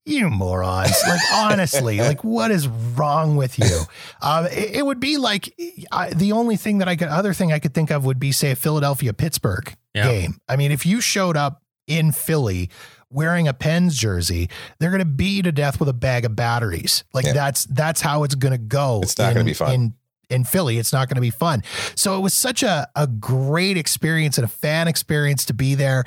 you 0.08 0.30
morons. 0.30 0.96
Like, 1.08 1.20
honestly, 1.34 2.00
like, 2.00 2.24
what 2.24 2.52
is 2.52 2.68
wrong 2.68 3.36
with 3.36 3.60
you? 3.60 3.82
Um, 4.22 4.46
it, 4.48 4.78
it 4.78 4.86
would 4.86 5.00
be 5.00 5.18
like 5.18 5.54
I, 5.92 6.10
the 6.12 6.32
only 6.32 6.56
thing 6.58 6.78
that 6.80 6.88
I 6.88 6.96
could, 6.96 7.08
other 7.10 7.34
thing 7.34 7.52
I 7.52 7.60
could 7.60 7.74
think 7.74 7.92
of 7.92 8.06
would 8.06 8.20
be, 8.20 8.32
say, 8.32 8.52
a 8.52 8.56
Philadelphia 8.56 9.14
Pittsburgh 9.14 9.76
Yeah. 9.94 10.08
game. 10.12 10.38
I 10.48 10.56
mean, 10.56 10.72
if 10.72 10.86
you 10.86 11.02
showed 11.02 11.38
up 11.38 11.62
in 11.88 12.12
Philly 12.12 12.70
wearing 13.10 13.48
a 13.48 13.54
Pens 13.54 13.98
jersey, 13.98 14.50
they're 14.80 14.90
going 14.92 15.00
to 15.00 15.06
beat 15.06 15.38
you 15.38 15.44
to 15.44 15.52
death 15.52 15.80
with 15.80 15.88
a 15.90 15.94
bag 15.94 16.26
of 16.26 16.36
batteries. 16.36 17.04
Like, 17.14 17.26
Yeah. 17.26 17.34
that's 17.34 17.66
that's 17.66 18.02
how 18.02 18.24
it's 18.24 18.36
going 18.36 18.52
to 18.54 18.58
go. 18.58 19.02
It's 19.04 19.18
not 19.18 19.30
gonna 19.30 19.42
in- 19.42 19.46
be 19.46 19.54
fun. 19.54 19.72
In, 19.74 19.94
in 20.30 20.44
Philly, 20.44 20.78
it's 20.78 20.92
not 20.92 21.08
going 21.08 21.16
to 21.16 21.22
be 21.22 21.30
fun. 21.30 21.64
So 21.96 22.18
it 22.18 22.20
was 22.20 22.34
such 22.34 22.62
a, 22.62 22.90
a 22.98 23.08
great 23.08 23.78
experience 23.78 24.38
and 24.38 24.44
a 24.44 24.50
fan 24.50 24.90
experience 24.90 25.46
to 25.46 25.54
be 25.54 25.74
there 25.74 26.04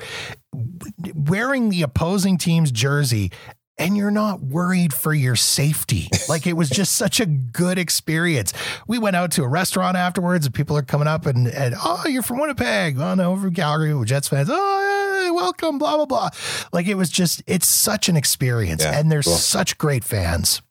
wearing 1.15 1.69
the 1.69 1.81
opposing 1.81 2.37
team's 2.37 2.71
jersey 2.71 3.31
and 3.77 3.97
you're 3.97 4.11
not 4.11 4.41
worried 4.41 4.93
for 4.93 5.13
your 5.13 5.35
safety. 5.35 6.07
Like 6.29 6.45
it 6.45 6.53
was 6.53 6.69
just 6.71 6.95
such 6.95 7.19
a 7.19 7.25
good 7.25 7.77
experience. 7.77 8.53
We 8.87 8.99
went 8.99 9.15
out 9.15 9.31
to 9.31 9.43
a 9.43 9.47
restaurant 9.47 9.97
afterwards 9.97 10.45
and 10.45 10.53
people 10.53 10.77
are 10.77 10.83
coming 10.83 11.07
up 11.07 11.25
and, 11.25 11.47
and 11.47 11.75
oh, 11.77 12.03
you're 12.07 12.23
from 12.23 12.39
Winnipeg. 12.39 12.99
Oh, 12.99 13.15
no, 13.15 13.31
we're 13.31 13.41
from 13.41 13.53
Calgary. 13.55 13.93
We're 13.93 14.05
Jets 14.05 14.27
fans. 14.27 14.49
Oh, 14.51 15.23
hey, 15.23 15.31
welcome, 15.31 15.77
blah, 15.77 15.97
blah, 15.97 16.05
blah. 16.05 16.29
Like 16.71 16.87
it 16.87 16.95
was 16.95 17.09
just, 17.09 17.43
it's 17.47 17.67
such 17.67 18.09
an 18.09 18.15
experience. 18.15 18.83
Yeah, 18.83 18.99
and 18.99 19.11
there's 19.11 19.25
cool. 19.25 19.35
such 19.35 19.77
great 19.77 20.03
fans. 20.03 20.61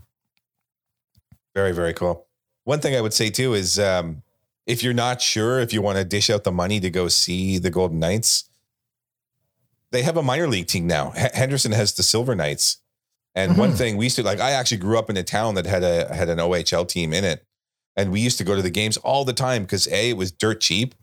Very, 1.55 1.73
very 1.73 1.95
cool. 1.95 2.27
One 2.65 2.81
thing 2.81 2.95
I 2.95 3.01
would 3.01 3.15
say 3.15 3.31
too 3.31 3.55
is 3.55 3.79
um, 3.79 4.23
if 4.67 4.83
you're 4.85 4.95
not 4.95 5.21
sure 5.21 5.59
if 5.59 5.73
you 5.73 5.83
want 5.83 5.99
to 5.99 6.05
dish 6.05 6.31
out 6.31 6.45
the 6.45 6.53
money 6.53 6.79
to 6.81 6.91
go 6.91 7.09
see 7.09 7.59
the 7.59 7.71
Golden 7.71 7.99
Knights, 7.99 8.49
they 9.91 10.03
have 10.03 10.17
a 10.17 10.23
minor 10.23 10.47
league 10.47 10.69
team 10.69 10.87
now. 10.87 11.13
H- 11.17 11.33
Henderson 11.35 11.73
has 11.73 11.93
the 11.95 12.05
Silver 12.05 12.37
Knights. 12.37 12.79
And 13.35 13.57
one 13.57 13.71
Mhm. 13.73 13.77
thing 13.79 13.97
we 13.97 14.07
used 14.07 14.17
to 14.17 14.23
like, 14.23 14.41
I 14.41 14.51
actually 14.53 14.79
grew 14.79 14.99
up 14.99 15.09
in 15.09 15.17
a 15.17 15.23
town 15.23 15.55
that 15.55 15.67
had 15.67 15.83
a 15.85 16.13
had 16.15 16.29
an 16.29 16.39
OHL 16.39 16.85
team 16.85 17.13
in 17.13 17.25
it, 17.25 17.45
and 17.97 18.11
we 18.11 18.21
used 18.21 18.39
to 18.39 18.45
go 18.45 18.57
to 18.57 18.63
the 18.63 18.71
games 18.71 18.97
all 18.99 19.25
the 19.25 19.33
time 19.33 19.63
because 19.63 19.87
a 19.89 20.11
it 20.11 20.17
was 20.17 20.33
dirt 20.33 20.61
cheap, 20.61 20.95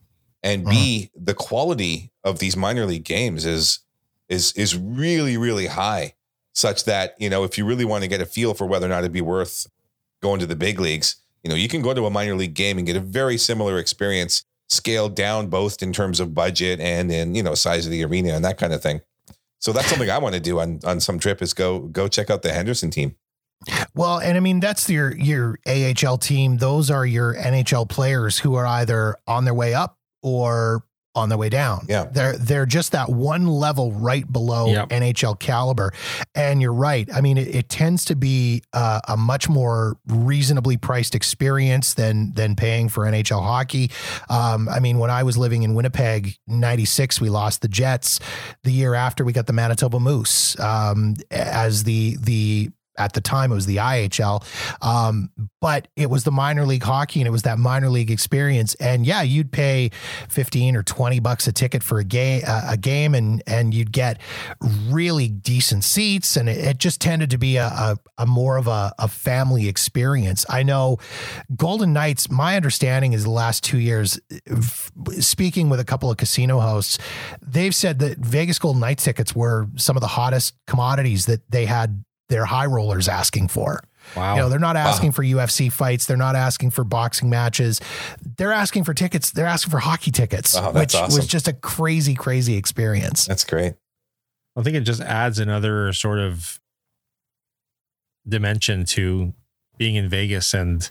and 0.43 0.67
b 0.67 1.09
the 1.15 1.33
quality 1.33 2.11
of 2.23 2.39
these 2.39 2.57
minor 2.57 2.85
league 2.85 3.05
games 3.05 3.45
is 3.45 3.79
is 4.29 4.51
is 4.53 4.75
really 4.75 5.37
really 5.37 5.67
high, 5.67 6.13
such 6.53 6.83
that 6.83 7.15
you 7.17 7.29
know 7.29 7.43
if 7.45 7.57
you 7.57 7.65
really 7.65 7.85
want 7.85 8.03
to 8.03 8.09
get 8.09 8.19
a 8.21 8.25
feel 8.25 8.53
for 8.53 8.65
whether 8.67 8.85
or 8.85 8.89
not 8.89 8.99
it'd 8.99 9.11
be 9.13 9.21
worth 9.21 9.67
going 10.21 10.39
to 10.39 10.45
the 10.45 10.55
big 10.55 10.79
leagues, 10.81 11.15
you 11.43 11.49
know 11.49 11.55
you 11.55 11.69
can 11.69 11.81
go 11.81 11.93
to 11.93 12.05
a 12.05 12.09
minor 12.09 12.35
league 12.35 12.53
game 12.55 12.77
and 12.77 12.85
get 12.85 12.97
a 12.97 12.99
very 13.01 13.37
similar 13.37 13.77
experience, 13.79 14.43
scaled 14.67 15.15
down 15.15 15.47
both 15.47 15.81
in 15.81 15.93
terms 15.93 16.19
of 16.19 16.33
budget 16.33 16.81
and 16.81 17.09
in 17.09 17.35
you 17.35 17.41
know 17.43 17.55
size 17.55 17.85
of 17.85 17.91
the 17.91 18.03
arena 18.03 18.33
and 18.33 18.43
that 18.43 18.57
kind 18.57 18.73
of 18.73 18.81
thing. 18.83 18.99
So 19.59 19.71
that's 19.71 19.87
something 19.87 20.09
I 20.09 20.17
want 20.17 20.35
to 20.35 20.41
do 20.41 20.59
on 20.59 20.79
on 20.83 20.99
some 20.99 21.19
trip 21.19 21.41
is 21.41 21.53
go 21.53 21.79
go 21.79 22.07
check 22.07 22.29
out 22.29 22.41
the 22.41 22.53
Henderson 22.53 22.91
team. 22.91 23.15
Well, 23.95 24.19
and 24.19 24.37
I 24.37 24.39
mean 24.39 24.59
that's 24.59 24.89
your 24.89 25.15
your 25.15 25.59
AHL 25.65 26.17
team. 26.17 26.57
Those 26.57 26.91
are 26.91 27.05
your 27.05 27.33
NHL 27.33 27.89
players 27.89 28.37
who 28.37 28.55
are 28.55 28.65
either 28.65 29.15
on 29.25 29.45
their 29.45 29.53
way 29.53 29.73
up 29.73 29.97
or 30.21 30.83
on 31.17 31.29
their 31.29 31.37
way 31.37 31.49
down. 31.49 31.85
Yeah. 31.89 32.05
They're 32.11 32.37
they're 32.37 32.65
just 32.65 32.91
that 32.93 33.09
one 33.09 33.47
level 33.47 33.91
right 33.91 34.31
below 34.31 34.67
Yep. 34.67 34.89
NHL 34.89 35.39
caliber. 35.39 35.91
And 36.35 36.61
you're 36.61 36.73
right. 36.73 37.09
I 37.13 37.21
mean, 37.21 37.37
it, 37.37 37.53
it 37.53 37.69
tends 37.69 38.05
to 38.05 38.15
be 38.15 38.63
uh, 38.73 38.99
a 39.07 39.17
much 39.17 39.49
more 39.49 39.97
reasonably 40.07 40.77
priced 40.77 41.15
experience 41.15 41.93
than 41.95 42.33
than 42.33 42.55
paying 42.55 42.89
for 42.89 43.03
NHL 43.05 43.41
hockey. 43.41 43.91
Um, 44.29 44.69
I 44.69 44.79
mean, 44.79 44.99
when 44.99 45.09
I 45.09 45.23
was 45.23 45.37
living 45.37 45.63
in 45.63 45.73
Winnipeg, 45.73 46.35
'96, 46.47 47.19
we 47.21 47.29
lost 47.29 47.61
the 47.61 47.67
Jets. 47.67 48.19
The 48.63 48.71
year 48.71 48.93
after, 48.93 49.23
we 49.25 49.33
got 49.33 49.47
the 49.47 49.53
Manitoba 49.53 49.99
Moose 49.99 50.59
um, 50.59 51.15
as 51.31 51.83
the 51.83 52.17
the 52.21 52.69
at 52.97 53.13
the 53.13 53.21
time 53.21 53.51
it 53.51 53.55
was 53.55 53.65
the 53.65 53.77
IHL, 53.77 54.43
um, 54.81 55.29
but 55.61 55.87
it 55.95 56.09
was 56.09 56.23
the 56.23 56.31
minor 56.31 56.65
league 56.65 56.83
hockey 56.83 57.19
and 57.19 57.27
it 57.27 57.31
was 57.31 57.43
that 57.43 57.57
minor 57.57 57.89
league 57.89 58.11
experience. 58.11 58.75
And 58.75 59.05
yeah, 59.05 59.21
you'd 59.21 59.51
pay 59.51 59.91
fifteen 60.29 60.75
or 60.75 60.83
twenty 60.83 61.19
bucks 61.19 61.47
a 61.47 61.51
ticket 61.51 61.83
for 61.83 61.99
a 61.99 62.03
game, 62.03 62.43
uh, 62.45 62.69
a 62.71 62.77
game, 62.77 63.13
and 63.15 63.41
and 63.47 63.73
you'd 63.73 63.91
get 63.91 64.19
really 64.87 65.27
decent 65.27 65.83
seats, 65.83 66.37
and 66.37 66.49
it, 66.49 66.57
it 66.57 66.77
just 66.77 67.01
tended 67.01 67.29
to 67.31 67.37
be 67.37 67.57
a, 67.57 67.67
a, 67.67 67.97
a 68.17 68.25
more 68.25 68.57
of 68.57 68.67
a, 68.67 68.93
a 68.99 69.07
family 69.07 69.67
experience. 69.67 70.45
I 70.49 70.63
know 70.63 70.97
Golden 71.55 71.93
Knights. 71.93 72.29
My 72.29 72.55
understanding 72.55 73.13
is 73.13 73.23
the 73.23 73.29
last 73.29 73.63
two 73.63 73.79
years, 73.79 74.19
f- 74.49 74.91
speaking 75.19 75.69
with 75.69 75.79
a 75.79 75.85
couple 75.85 76.09
of 76.09 76.17
casino 76.17 76.59
hosts, 76.59 76.97
they've 77.41 77.75
said 77.75 77.99
that 77.99 78.17
Vegas 78.17 78.59
Golden 78.59 78.81
Knights 78.81 79.03
tickets 79.03 79.35
were 79.35 79.67
some 79.75 79.95
of 79.95 80.01
the 80.01 80.07
hottest 80.07 80.55
commodities 80.65 81.25
that 81.25 81.49
they 81.49 81.65
had 81.65 82.03
their 82.29 82.45
high 82.45 82.65
rollers 82.65 83.07
asking 83.07 83.47
for. 83.47 83.81
Wow. 84.15 84.35
You 84.35 84.41
know, 84.41 84.49
they're 84.49 84.59
not 84.59 84.77
asking 84.77 85.09
wow. 85.09 85.15
for 85.15 85.23
UFC 85.23 85.71
fights. 85.71 86.05
They're 86.05 86.15
not 86.15 86.35
asking 86.35 86.71
for 86.71 86.83
boxing 86.83 87.29
matches. 87.29 87.81
They're 88.37 88.53
asking 88.53 88.85
for 88.85 88.93
tickets. 88.93 89.31
They're 89.31 89.45
asking 89.45 89.71
for 89.71 89.79
hockey 89.79 90.11
tickets, 90.11 90.55
wow, 90.55 90.71
which 90.71 90.95
awesome. 90.95 91.17
was 91.17 91.27
just 91.27 91.47
a 91.47 91.53
crazy, 91.53 92.15
crazy 92.15 92.55
experience. 92.55 93.25
That's 93.25 93.43
great. 93.43 93.73
I 94.55 94.63
think 94.63 94.75
it 94.75 94.81
just 94.81 95.01
adds 95.01 95.39
another 95.39 95.91
sort 95.93 96.19
of 96.19 96.59
dimension 98.27 98.85
to 98.85 99.33
being 99.77 99.95
in 99.95 100.09
Vegas 100.09 100.53
and 100.53 100.89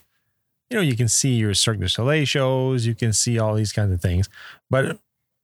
you 0.70 0.76
know, 0.76 0.82
you 0.82 0.96
can 0.96 1.08
see 1.08 1.34
your 1.34 1.54
Cirque 1.54 1.78
du 1.78 1.88
Soleil 1.88 2.24
shows, 2.24 2.86
you 2.86 2.94
can 2.94 3.12
see 3.12 3.38
all 3.38 3.54
these 3.54 3.72
kinds 3.72 3.92
of 3.92 4.00
things. 4.00 4.28
But 4.68 4.98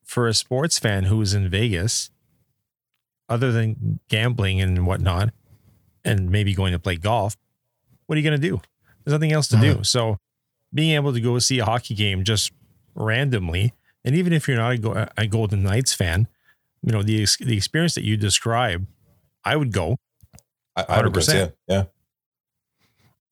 for 0.05 0.27
a 0.27 0.35
sports 0.35 0.79
fan 0.79 1.05
who's 1.05 1.33
in 1.33 1.49
Vegas, 1.49 2.11
other 3.29 3.53
than 3.53 4.01
gambling 4.09 4.61
and 4.61 4.85
whatnot, 4.87 5.31
and 6.05 6.31
maybe 6.31 6.55
going 6.55 6.73
to 6.73 6.79
play 6.79 6.97
golf, 6.97 7.37
what 8.07 8.17
are 8.17 8.21
you 8.21 8.29
going 8.29 8.41
to 8.41 8.49
do? 8.49 8.61
There's 9.05 9.13
nothing 9.13 9.33
else 9.33 9.49
to 9.49 9.57
mm-hmm. 9.57 9.79
do. 9.79 9.85
So 9.85 10.19
being 10.73 10.95
able 10.95 11.13
to 11.13 11.21
go 11.21 11.39
see 11.39 11.59
a 11.59 11.65
hockey 11.65 11.95
game 11.95 12.25
just 12.25 12.53
randomly, 12.95 13.73
and 14.05 14.15
even 14.15 14.33
if 14.33 14.49
you're 14.49 14.57
not 14.57 14.85
a, 14.85 15.11
a 15.17 15.27
Golden 15.27 15.63
Knights 15.63 15.93
fan, 15.93 16.29
you 16.85 16.93
know 16.93 17.03
the 17.03 17.27
the 17.41 17.57
experience 17.57 17.95
that 17.95 18.05
you 18.05 18.17
describe, 18.17 18.87
I 19.45 19.57
would 19.57 19.73
go. 19.73 19.99
Hundred 20.77 21.15
percent. 21.15 21.55
Yeah. 21.69 21.85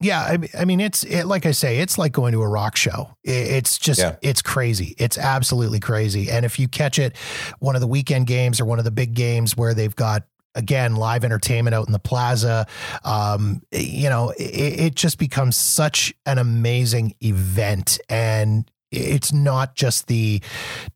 Yeah, 0.03 0.21
I, 0.21 0.39
I 0.59 0.65
mean, 0.65 0.81
it's 0.81 1.05
it, 1.05 1.27
like 1.27 1.45
I 1.45 1.51
say, 1.51 1.81
it's 1.81 1.99
like 1.99 2.13
going 2.13 2.33
to 2.33 2.41
a 2.41 2.49
rock 2.49 2.75
show. 2.75 3.15
It, 3.23 3.31
it's 3.33 3.77
just, 3.77 4.01
yeah. 4.01 4.17
it's 4.23 4.41
crazy. 4.41 4.95
It's 4.97 5.19
absolutely 5.19 5.79
crazy. 5.79 6.31
And 6.31 6.47
if 6.47 6.59
you 6.59 6.69
catch 6.69 6.99
it, 6.99 7.15
one 7.59 7.75
of 7.75 7.83
the 7.83 7.87
weekend 7.87 8.27
games 8.27 8.61
or 8.61 8.65
one 8.65 8.79
of 8.79 8.87
the 8.87 8.91
big 8.91 9.13
games 9.13 9.59
where 9.59 9.75
they've 9.75 9.95
got 9.95 10.23
again 10.55 10.97
live 10.97 11.25
entertainment 11.25 11.75
out 11.75 11.87
in 11.87 11.93
the 11.93 11.99
plaza. 11.99 12.67
Um, 13.05 13.63
you 13.73 14.09
know 14.09 14.31
it, 14.31 14.81
it, 14.81 14.95
just 14.95 15.19
becomes 15.19 15.57
such 15.57 16.15
an 16.27 16.39
amazing 16.39 17.15
event. 17.23 17.99
And 18.09 18.71
it's 18.91 19.33
not 19.33 19.75
just 19.75 20.09
the 20.09 20.41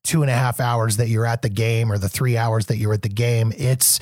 two 0.03 0.22
and 0.22 0.30
a 0.30 0.34
half 0.34 0.61
hours 0.61 0.97
that 0.97 1.09
you're 1.09 1.26
at 1.26 1.42
the 1.42 1.49
game 1.49 1.92
or 1.92 1.99
the 1.99 2.09
three 2.09 2.36
hours 2.36 2.66
that 2.66 2.76
you're 2.76 2.92
at 2.92 3.03
the 3.03 3.09
game. 3.09 3.53
It's, 3.57 4.01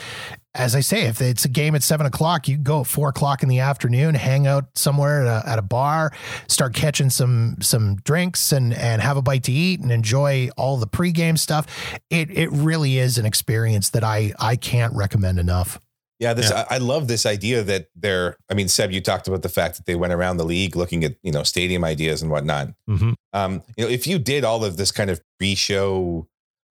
as 0.55 0.74
I 0.74 0.80
say, 0.80 1.03
if 1.03 1.20
it's 1.20 1.45
a 1.45 1.49
game 1.49 1.74
at 1.74 1.82
seven 1.82 2.07
o'clock, 2.07 2.49
you 2.49 2.59
go 2.59 2.80
at 2.80 2.86
four 2.86 3.09
o'clock 3.09 3.43
in 3.43 3.49
the 3.49 3.61
afternoon, 3.61 4.14
hang 4.14 4.47
out 4.47 4.64
somewhere 4.74 5.26
at 5.26 5.45
a, 5.45 5.49
at 5.49 5.59
a 5.59 5.62
bar, 5.62 6.12
start 6.49 6.74
catching 6.74 7.11
some 7.11 7.57
some 7.61 7.97
drinks 7.97 8.53
and 8.53 8.74
and 8.74 9.03
have 9.03 9.16
a 9.16 9.22
bite 9.22 9.45
to 9.45 9.53
eat 9.53 9.80
and 9.80 9.90
enjoy 9.90 10.49
all 10.57 10.76
the 10.76 10.86
pregame 10.86 11.38
stuff. 11.38 11.66
It 12.11 12.30
it 12.30 12.51
really 12.51 12.99
is 12.99 13.18
an 13.18 13.26
experience 13.26 13.90
that 13.90 14.05
I 14.05 14.32
I 14.38 14.57
can't 14.57 14.95
recommend 14.95 15.38
enough. 15.38 15.80
Yeah, 16.23 16.35
this 16.35 16.51
yeah. 16.51 16.66
I, 16.70 16.77
I, 16.77 16.79
love 16.79 17.09
this 17.09 17.27
idea 17.27 17.64
that 17.64 17.89
they're. 17.97 18.37
I 18.49 18.55
mean, 18.55 18.68
Seb, 18.68 18.93
you 18.93 19.01
talked 19.01 19.27
about 19.27 19.43
the 19.43 19.49
fact 19.49 19.77
that 19.77 19.87
they 19.87 19.97
went 19.97 20.12
around 20.12 20.37
the 20.37 20.45
league 20.45 20.77
looking 20.77 21.03
at 21.03 21.16
you 21.25 21.33
know 21.33 21.43
stadium 21.43 21.83
ideas 21.83 22.23
and 22.23 22.31
whatnot. 22.31 22.68
Mm-hmm. 22.89 23.14
Um, 23.33 23.62
you 23.77 23.85
know, 23.85 23.91
if 23.91 24.07
you 24.07 24.20
did 24.20 24.45
all 24.45 24.64
of 24.64 24.77
this 24.77 24.93
kind 24.93 25.11
of 25.11 25.20
pre-show 25.39 26.29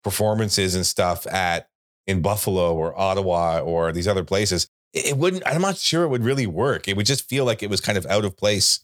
performances 0.03 0.75
and 0.75 0.85
stuff 0.85 1.25
at 1.27 1.69
in 2.07 2.21
Buffalo 2.21 2.75
or 2.75 2.99
Ottawa 2.99 3.59
or 3.59 3.93
these 3.93 4.05
other 4.05 4.25
places, 4.25 4.67
it, 4.91 5.11
it 5.11 5.17
wouldn't. 5.17 5.43
I'm 5.47 5.61
not 5.61 5.77
sure 5.77 6.03
it 6.03 6.09
would 6.09 6.25
really 6.25 6.45
work. 6.45 6.89
It 6.89 6.97
would 6.97 7.05
just 7.05 7.29
feel 7.29 7.45
like 7.45 7.63
it 7.63 7.69
was 7.69 7.79
kind 7.79 7.97
of 7.97 8.05
out 8.07 8.25
of 8.25 8.35
place 8.35 8.81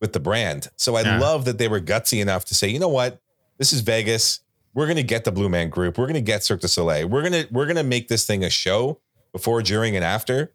with 0.00 0.12
the 0.12 0.20
brand. 0.20 0.70
So 0.74 0.96
I 0.96 1.02
yeah. 1.02 1.20
love 1.20 1.44
that 1.44 1.58
they 1.58 1.68
were 1.68 1.80
gutsy 1.80 2.20
enough 2.20 2.46
to 2.46 2.54
say, 2.56 2.66
you 2.66 2.80
know 2.80 2.88
what, 2.88 3.20
this 3.58 3.72
is 3.72 3.82
Vegas. 3.82 4.40
We're 4.74 4.88
gonna 4.88 5.04
get 5.04 5.22
the 5.22 5.30
Blue 5.30 5.48
Man 5.48 5.68
Group. 5.68 5.98
We're 5.98 6.08
gonna 6.08 6.20
get 6.20 6.42
Cirque 6.42 6.62
du 6.62 6.68
Soleil. 6.68 7.08
We're 7.08 7.22
gonna 7.22 7.44
we're 7.52 7.66
gonna 7.66 7.84
make 7.84 8.08
this 8.08 8.26
thing 8.26 8.42
a 8.42 8.50
show 8.50 9.00
before, 9.32 9.62
during, 9.62 9.96
and 9.96 10.04
after. 10.04 10.52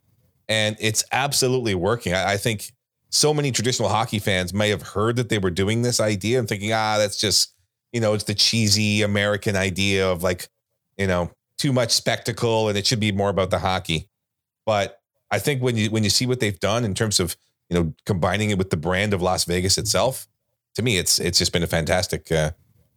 And 0.47 0.76
it's 0.80 1.03
absolutely 1.11 1.76
working. 1.76 2.13
I, 2.13 2.34
I 2.34 2.38
think 2.38 2.71
so 3.09 3.34
many 3.34 3.51
traditional 3.51 3.89
hockey 3.89 4.19
fans 4.19 4.53
may 4.53 4.69
have 4.69 4.82
heard 4.82 5.15
that 5.15 5.30
they 5.30 5.38
were 5.38 5.49
doing 5.49 5.82
this 5.82 5.99
idea 5.99 6.38
and 6.38 6.47
thinking, 6.47 6.73
ah, 6.73 6.97
that's 6.97 7.17
just, 7.17 7.53
you 7.93 8.01
know, 8.01 8.13
it's 8.13 8.26
the 8.26 8.34
cheesy 8.34 9.01
American 9.01 9.55
idea 9.55 10.09
of 10.09 10.21
like, 10.21 10.49
you 10.97 11.07
know, 11.07 11.32
too 11.57 11.71
much 11.71 11.91
spectacle 11.91 12.67
and 12.67 12.78
it 12.78 12.86
should 12.86 12.99
be 12.99 13.11
more 13.11 13.30
about 13.30 13.51
the 13.51 13.59
hockey. 13.59 14.09
But 14.65 14.99
I 15.32 15.39
think 15.39 15.61
when 15.61 15.78
you 15.78 15.89
when 15.89 16.03
you 16.03 16.09
see 16.09 16.26
what 16.26 16.39
they've 16.39 16.59
done 16.59 16.84
in 16.84 16.93
terms 16.93 17.19
of, 17.19 17.36
you 17.69 17.78
know, 17.78 17.93
combining 18.05 18.49
it 18.49 18.57
with 18.57 18.69
the 18.69 18.78
brand 18.78 19.13
of 19.13 19.21
Las 19.21 19.45
Vegas 19.45 19.78
itself, 19.78 20.28
to 20.76 20.82
me 20.82 20.97
it's 20.97 21.19
it's 21.19 21.38
just 21.38 21.53
been 21.53 21.63
a 21.63 21.67
fantastic 21.67 22.32
uh 22.32 22.51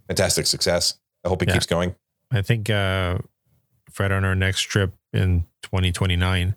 fantastic 0.08 0.46
success. 0.46 0.94
I 1.24 1.28
hope 1.28 1.42
it 1.42 1.48
yeah. 1.48 1.54
keeps 1.54 1.66
going. 1.66 1.94
I 2.30 2.42
think 2.42 2.68
uh 2.68 3.18
Fred 3.90 4.12
on 4.12 4.24
our 4.24 4.34
next 4.34 4.62
trip 4.62 4.94
in 5.12 5.44
2029 5.62 6.54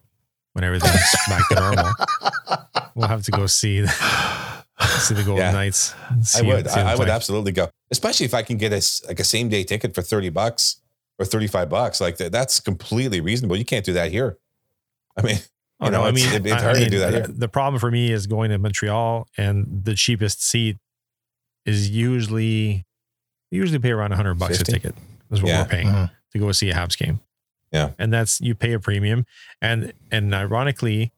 when 0.53 0.63
everything's 0.63 1.15
back 1.27 1.47
to 1.49 1.55
normal. 1.55 1.93
We'll 2.95 3.07
have 3.07 3.23
to 3.23 3.31
go 3.31 3.45
see 3.47 3.85
see 3.87 5.13
the 5.13 5.23
Golden 5.25 5.37
yeah. 5.37 5.51
Knights. 5.51 5.93
I 6.35 6.41
would. 6.41 6.67
I, 6.67 6.93
I 6.93 6.95
would 6.95 7.09
absolutely 7.09 7.51
go, 7.51 7.69
especially 7.89 8.25
if 8.25 8.33
I 8.33 8.43
can 8.43 8.57
get 8.57 8.73
a 8.73 8.81
like 9.07 9.19
a 9.19 9.23
same 9.23 9.49
day 9.49 9.63
ticket 9.63 9.95
for 9.95 10.01
30 10.01 10.29
bucks 10.29 10.77
or 11.19 11.25
35 11.25 11.69
bucks. 11.69 12.01
Like 12.01 12.17
that, 12.17 12.31
that's 12.31 12.59
completely 12.59 13.21
reasonable. 13.21 13.55
You 13.55 13.65
can't 13.65 13.85
do 13.85 13.93
that 13.93 14.11
here. 14.11 14.37
I 15.17 15.21
mean, 15.23 15.37
oh, 15.79 15.85
know, 15.85 16.01
no, 16.01 16.03
I 16.03 16.11
mean, 16.11 16.27
it's, 16.27 16.45
it's 16.45 16.61
hard 16.61 16.77
I 16.77 16.79
mean, 16.79 16.83
to 16.85 16.89
do 16.89 16.99
that. 16.99 17.27
The, 17.27 17.31
the 17.33 17.49
problem 17.49 17.79
for 17.79 17.91
me 17.91 18.11
is 18.11 18.27
going 18.27 18.51
to 18.51 18.57
Montreal 18.57 19.27
and 19.37 19.83
the 19.83 19.93
cheapest 19.93 20.43
seat 20.43 20.77
is 21.65 21.89
usually 21.89 22.85
you 23.51 23.59
usually 23.59 23.79
pay 23.79 23.91
around 23.91 24.11
100 24.11 24.35
bucks 24.35 24.57
50? 24.57 24.71
a 24.71 24.75
ticket. 24.75 24.95
Is 25.29 25.41
what 25.41 25.49
yeah. 25.49 25.61
we're 25.61 25.69
paying 25.69 25.87
mm-hmm. 25.87 26.05
to 26.31 26.39
go 26.39 26.51
see 26.51 26.69
a 26.69 26.73
Habs 26.73 26.97
game. 26.97 27.19
Yeah. 27.71 27.91
And 27.97 28.11
that's 28.11 28.41
you 28.41 28.53
pay 28.55 28.73
a 28.73 28.79
premium. 28.79 29.25
And 29.61 29.93
and 30.11 30.33
ironically, 30.33 31.13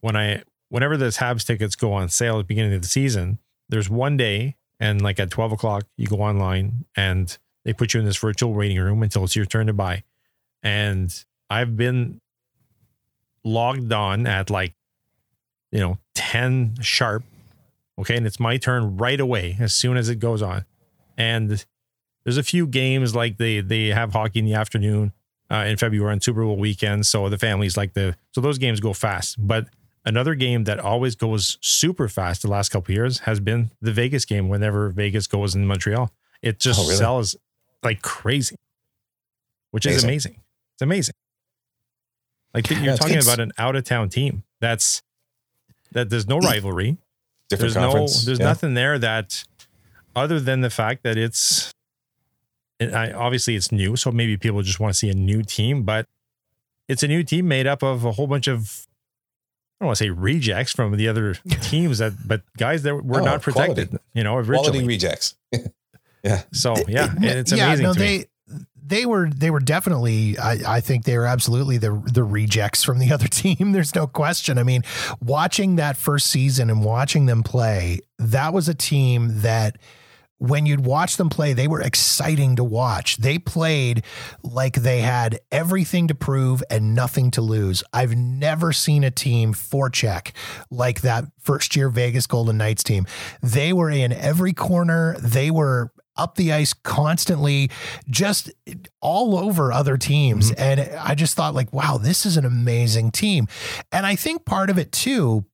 when 0.00 0.16
I 0.16 0.42
whenever 0.68 0.96
those 0.96 1.18
Habs 1.18 1.46
tickets 1.46 1.76
go 1.76 1.92
on 1.92 2.08
sale 2.08 2.36
at 2.36 2.38
the 2.38 2.44
beginning 2.44 2.74
of 2.74 2.82
the 2.82 2.88
season, 2.88 3.38
there's 3.68 3.88
one 3.88 4.16
day 4.16 4.56
and 4.78 5.02
like 5.02 5.20
at 5.20 5.30
12 5.30 5.52
o'clock, 5.52 5.84
you 5.96 6.06
go 6.06 6.16
online 6.16 6.86
and 6.96 7.36
they 7.64 7.72
put 7.72 7.92
you 7.92 8.00
in 8.00 8.06
this 8.06 8.16
virtual 8.16 8.54
waiting 8.54 8.78
room 8.78 9.02
until 9.02 9.24
it's 9.24 9.36
your 9.36 9.44
turn 9.44 9.66
to 9.66 9.72
buy. 9.72 10.02
And 10.62 11.12
I've 11.50 11.76
been 11.76 12.20
logged 13.44 13.92
on 13.92 14.26
at 14.26 14.48
like, 14.48 14.74
you 15.70 15.80
know, 15.80 15.98
10 16.14 16.76
sharp. 16.80 17.24
Okay. 17.98 18.16
And 18.16 18.26
it's 18.26 18.40
my 18.40 18.56
turn 18.56 18.96
right 18.96 19.20
away 19.20 19.56
as 19.60 19.74
soon 19.74 19.96
as 19.96 20.08
it 20.08 20.16
goes 20.16 20.40
on. 20.40 20.64
And 21.18 21.64
there's 22.24 22.38
a 22.38 22.42
few 22.42 22.66
games 22.66 23.14
like 23.14 23.36
they 23.36 23.60
they 23.60 23.88
have 23.88 24.12
hockey 24.12 24.38
in 24.38 24.44
the 24.46 24.54
afternoon 24.54 25.12
uh, 25.50 25.64
in 25.66 25.76
February 25.76 26.12
on 26.12 26.20
Super 26.20 26.42
Bowl 26.42 26.56
weekend. 26.56 27.06
So 27.06 27.28
the 27.28 27.38
families 27.38 27.76
like 27.76 27.94
the 27.94 28.16
so 28.32 28.40
those 28.40 28.58
games 28.58 28.80
go 28.80 28.92
fast. 28.92 29.36
But 29.38 29.66
another 30.04 30.34
game 30.34 30.64
that 30.64 30.78
always 30.78 31.14
goes 31.14 31.58
super 31.60 32.08
fast 32.08 32.42
the 32.42 32.48
last 32.48 32.70
couple 32.70 32.94
years 32.94 33.20
has 33.20 33.40
been 33.40 33.70
the 33.80 33.92
Vegas 33.92 34.24
game. 34.24 34.48
Whenever 34.48 34.88
Vegas 34.90 35.26
goes 35.26 35.54
in 35.54 35.66
Montreal, 35.66 36.10
it 36.42 36.58
just 36.60 36.80
oh, 36.80 36.84
really? 36.84 36.96
sells 36.96 37.36
like 37.82 38.02
crazy, 38.02 38.56
which 39.70 39.86
amazing. 39.86 39.98
is 39.98 40.04
amazing. 40.04 40.40
It's 40.74 40.82
amazing. 40.82 41.14
Like 42.54 42.68
you're 42.70 42.80
yeah, 42.80 42.96
talking 42.96 43.18
about 43.18 43.40
an 43.40 43.52
out 43.58 43.76
of 43.76 43.84
town 43.84 44.08
team. 44.08 44.42
That's 44.60 45.02
that 45.92 46.10
there's 46.10 46.28
no 46.28 46.38
rivalry. 46.40 46.96
Different 47.48 47.74
there's 47.74 47.84
conference. 47.84 48.22
no 48.22 48.26
there's 48.26 48.38
yeah. 48.38 48.44
nothing 48.44 48.74
there 48.74 48.98
that 48.98 49.44
other 50.14 50.40
than 50.40 50.60
the 50.60 50.70
fact 50.70 51.02
that 51.02 51.16
it's 51.16 51.72
I, 52.80 53.12
obviously 53.12 53.56
it's 53.56 53.70
new, 53.70 53.96
so 53.96 54.10
maybe 54.10 54.36
people 54.36 54.62
just 54.62 54.80
want 54.80 54.94
to 54.94 54.98
see 54.98 55.10
a 55.10 55.14
new 55.14 55.42
team, 55.42 55.82
but 55.82 56.06
it's 56.88 57.02
a 57.02 57.08
new 57.08 57.22
team 57.22 57.46
made 57.46 57.66
up 57.66 57.82
of 57.82 58.04
a 58.04 58.12
whole 58.12 58.26
bunch 58.26 58.48
of 58.48 58.86
I 59.80 59.84
don't 59.84 59.88
want 59.88 59.98
to 59.98 60.04
say 60.04 60.10
rejects 60.10 60.72
from 60.72 60.94
the 60.94 61.08
other 61.08 61.34
teams 61.62 61.98
that, 61.98 62.12
but 62.26 62.42
guys 62.58 62.82
that 62.82 63.02
were 63.02 63.22
oh, 63.22 63.24
not 63.24 63.40
protected, 63.40 63.88
quality. 63.88 64.04
you 64.12 64.24
know, 64.24 64.36
originally. 64.36 64.58
Quality 64.58 64.86
rejects. 64.86 65.36
yeah. 66.22 66.42
So 66.52 66.74
yeah, 66.86 67.10
and 67.10 67.24
it's 67.24 67.52
amazing. 67.52 67.84
Yeah, 67.84 67.88
no, 67.88 67.94
they, 67.94 68.18
me. 68.18 68.24
they 68.84 69.06
were, 69.06 69.30
they 69.30 69.50
were 69.50 69.60
definitely, 69.60 70.36
I, 70.36 70.58
I 70.66 70.80
think 70.80 71.06
they 71.06 71.16
were 71.16 71.24
absolutely 71.24 71.78
the, 71.78 72.02
the 72.12 72.24
rejects 72.24 72.84
from 72.84 72.98
the 72.98 73.10
other 73.10 73.26
team. 73.28 73.72
There's 73.72 73.94
no 73.94 74.06
question. 74.06 74.58
I 74.58 74.64
mean, 74.64 74.82
watching 75.24 75.76
that 75.76 75.96
first 75.96 76.26
season 76.26 76.68
and 76.68 76.84
watching 76.84 77.24
them 77.24 77.42
play, 77.42 78.00
that 78.18 78.52
was 78.52 78.68
a 78.68 78.74
team 78.74 79.40
that 79.40 79.78
when 80.40 80.64
you'd 80.64 80.86
watch 80.86 81.18
them 81.18 81.28
play, 81.28 81.52
they 81.52 81.68
were 81.68 81.82
exciting 81.82 82.56
to 82.56 82.64
watch. 82.64 83.18
They 83.18 83.38
played 83.38 84.02
like 84.42 84.74
they 84.74 85.00
had 85.00 85.38
everything 85.52 86.08
to 86.08 86.14
prove 86.14 86.62
and 86.70 86.94
nothing 86.94 87.30
to 87.32 87.42
lose. 87.42 87.84
I've 87.92 88.16
never 88.16 88.72
seen 88.72 89.04
a 89.04 89.10
team 89.10 89.52
forecheck 89.52 90.32
like 90.70 91.02
that 91.02 91.24
first 91.38 91.76
year 91.76 91.90
Vegas 91.90 92.26
Golden 92.26 92.56
Knights 92.56 92.82
team. 92.82 93.06
They 93.42 93.74
were 93.74 93.90
in 93.90 94.12
every 94.12 94.54
corner. 94.54 95.14
They 95.20 95.50
were 95.50 95.92
up 96.16 96.36
the 96.36 96.54
ice 96.54 96.72
constantly, 96.72 97.70
just 98.08 98.50
all 99.02 99.36
over 99.38 99.72
other 99.72 99.98
teams. 99.98 100.50
Mm-hmm. 100.52 100.62
And 100.62 100.80
I 100.98 101.14
just 101.14 101.36
thought, 101.36 101.54
like, 101.54 101.72
wow, 101.72 101.98
this 101.98 102.24
is 102.24 102.38
an 102.38 102.46
amazing 102.46 103.10
team. 103.10 103.46
And 103.92 104.06
I 104.06 104.16
think 104.16 104.46
part 104.46 104.70
of 104.70 104.78
it 104.78 104.90
too 104.90 105.44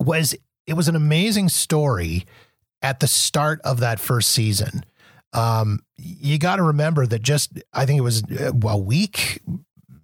was 0.00 0.34
it 0.66 0.74
was 0.74 0.88
an 0.88 0.96
amazing 0.96 1.50
story 1.50 2.24
at 2.82 3.00
the 3.00 3.06
start 3.06 3.60
of 3.64 3.80
that 3.80 4.00
first 4.00 4.30
season. 4.30 4.84
Um, 5.32 5.80
you 5.96 6.38
got 6.38 6.56
to 6.56 6.62
remember 6.62 7.06
that 7.06 7.22
just, 7.22 7.58
I 7.72 7.86
think 7.86 7.98
it 7.98 8.02
was 8.02 8.22
uh, 8.24 8.52
a 8.66 8.78
week, 8.78 9.40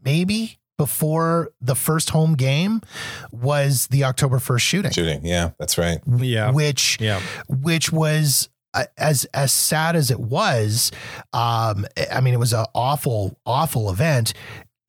maybe 0.04 0.58
before 0.76 1.50
the 1.60 1.74
first 1.74 2.10
home 2.10 2.34
game 2.34 2.82
was 3.30 3.86
the 3.86 4.04
October 4.04 4.38
1st 4.38 4.60
shooting. 4.60 4.90
Shooting. 4.90 5.24
Yeah, 5.24 5.50
that's 5.58 5.78
right. 5.78 6.00
Yeah. 6.06 6.50
Which, 6.50 6.98
yeah. 7.00 7.20
which 7.48 7.92
was 7.92 8.48
as 8.96 9.24
as 9.26 9.52
sad 9.52 9.96
as 9.96 10.10
it 10.10 10.18
was, 10.18 10.90
um, 11.32 11.86
I 12.10 12.20
mean, 12.20 12.34
it 12.34 12.40
was 12.40 12.52
an 12.52 12.66
awful, 12.74 13.38
awful 13.46 13.90
event. 13.90 14.34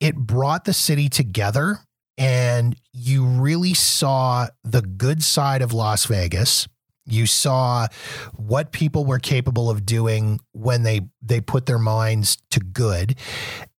It 0.00 0.16
brought 0.16 0.64
the 0.64 0.72
city 0.72 1.08
together, 1.08 1.78
and 2.18 2.76
you 2.92 3.24
really 3.24 3.74
saw 3.74 4.48
the 4.64 4.82
good 4.82 5.22
side 5.22 5.62
of 5.62 5.72
Las 5.72 6.06
Vegas. 6.06 6.68
You 7.06 7.26
saw 7.26 7.86
what 8.34 8.72
people 8.72 9.04
were 9.04 9.18
capable 9.18 9.70
of 9.70 9.86
doing 9.86 10.40
when 10.52 10.82
they 10.82 11.02
they 11.22 11.40
put 11.40 11.66
their 11.66 11.78
minds 11.78 12.38
to 12.50 12.60
good, 12.60 13.16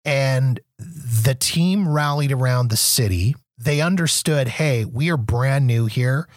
and 0.05 0.61
the 0.79 1.35
team 1.35 1.89
rallied 1.89 2.33
around 2.33 2.69
the 2.71 2.77
city. 2.77 3.35
They 3.59 3.81
understood, 3.81 4.49
hey, 4.49 4.85
we 4.85 5.11
are 5.11 5.17
brand 5.17 5.67
new 5.67 5.87
here. 5.87 6.29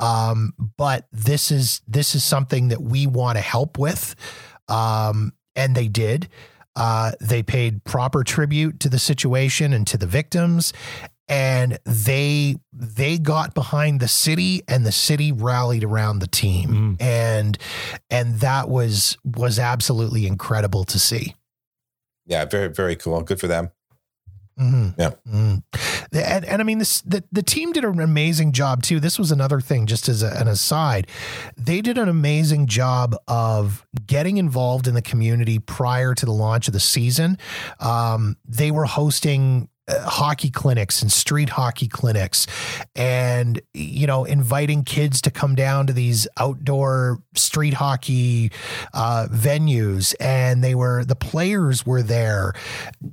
Um, 0.00 0.54
but 0.76 1.08
this 1.12 1.50
is 1.50 1.80
this 1.88 2.14
is 2.14 2.22
something 2.22 2.68
that 2.68 2.82
we 2.82 3.06
want 3.06 3.36
to 3.36 3.42
help 3.42 3.78
with. 3.78 4.14
Um, 4.68 5.32
and 5.56 5.74
they 5.74 5.88
did. 5.88 6.28
Uh, 6.76 7.12
they 7.20 7.42
paid 7.42 7.82
proper 7.82 8.22
tribute 8.22 8.78
to 8.78 8.88
the 8.88 8.98
situation 9.00 9.72
and 9.72 9.84
to 9.88 9.98
the 9.98 10.06
victims, 10.06 10.72
and 11.28 11.78
they 11.84 12.56
they 12.72 13.18
got 13.18 13.54
behind 13.54 14.00
the 14.00 14.08
city, 14.08 14.62
and 14.66 14.84
the 14.84 14.92
city 14.92 15.32
rallied 15.32 15.84
around 15.84 16.20
the 16.20 16.26
team, 16.26 16.96
mm. 16.98 17.02
and 17.02 17.58
and 18.10 18.40
that 18.40 18.68
was 18.68 19.18
was 19.24 19.58
absolutely 19.58 20.26
incredible 20.26 20.84
to 20.84 20.98
see. 20.98 21.34
Yeah, 22.26 22.44
very 22.44 22.68
very 22.68 22.96
cool. 22.96 23.20
Good 23.22 23.40
for 23.40 23.46
them. 23.46 23.70
Mm-hmm. 24.58 25.00
Yeah. 25.00 25.10
Mm. 25.30 25.62
And, 26.12 26.44
and 26.44 26.60
I 26.60 26.64
mean, 26.64 26.78
this, 26.78 27.00
the, 27.02 27.22
the 27.30 27.42
team 27.42 27.72
did 27.72 27.84
an 27.84 28.00
amazing 28.00 28.52
job 28.52 28.82
too. 28.82 28.98
This 28.98 29.18
was 29.18 29.30
another 29.30 29.60
thing, 29.60 29.86
just 29.86 30.08
as 30.08 30.22
a, 30.22 30.30
an 30.30 30.48
aside. 30.48 31.06
They 31.56 31.80
did 31.80 31.96
an 31.96 32.08
amazing 32.08 32.66
job 32.66 33.14
of 33.28 33.86
getting 34.04 34.36
involved 34.36 34.88
in 34.88 34.94
the 34.94 35.02
community 35.02 35.60
prior 35.60 36.14
to 36.14 36.26
the 36.26 36.32
launch 36.32 36.66
of 36.66 36.74
the 36.74 36.80
season. 36.80 37.38
Um, 37.78 38.36
they 38.44 38.70
were 38.72 38.86
hosting 38.86 39.68
hockey 39.88 40.50
clinics 40.50 41.02
and 41.02 41.10
street 41.10 41.48
hockey 41.48 41.88
clinics 41.88 42.46
and 42.94 43.60
you 43.72 44.06
know 44.06 44.24
inviting 44.24 44.84
kids 44.84 45.20
to 45.22 45.30
come 45.30 45.54
down 45.54 45.86
to 45.86 45.92
these 45.92 46.28
outdoor 46.36 47.18
street 47.34 47.74
hockey 47.74 48.50
uh, 48.94 49.26
venues 49.30 50.14
and 50.20 50.62
they 50.62 50.74
were 50.74 51.04
the 51.04 51.16
players 51.16 51.86
were 51.86 52.02
there 52.02 52.52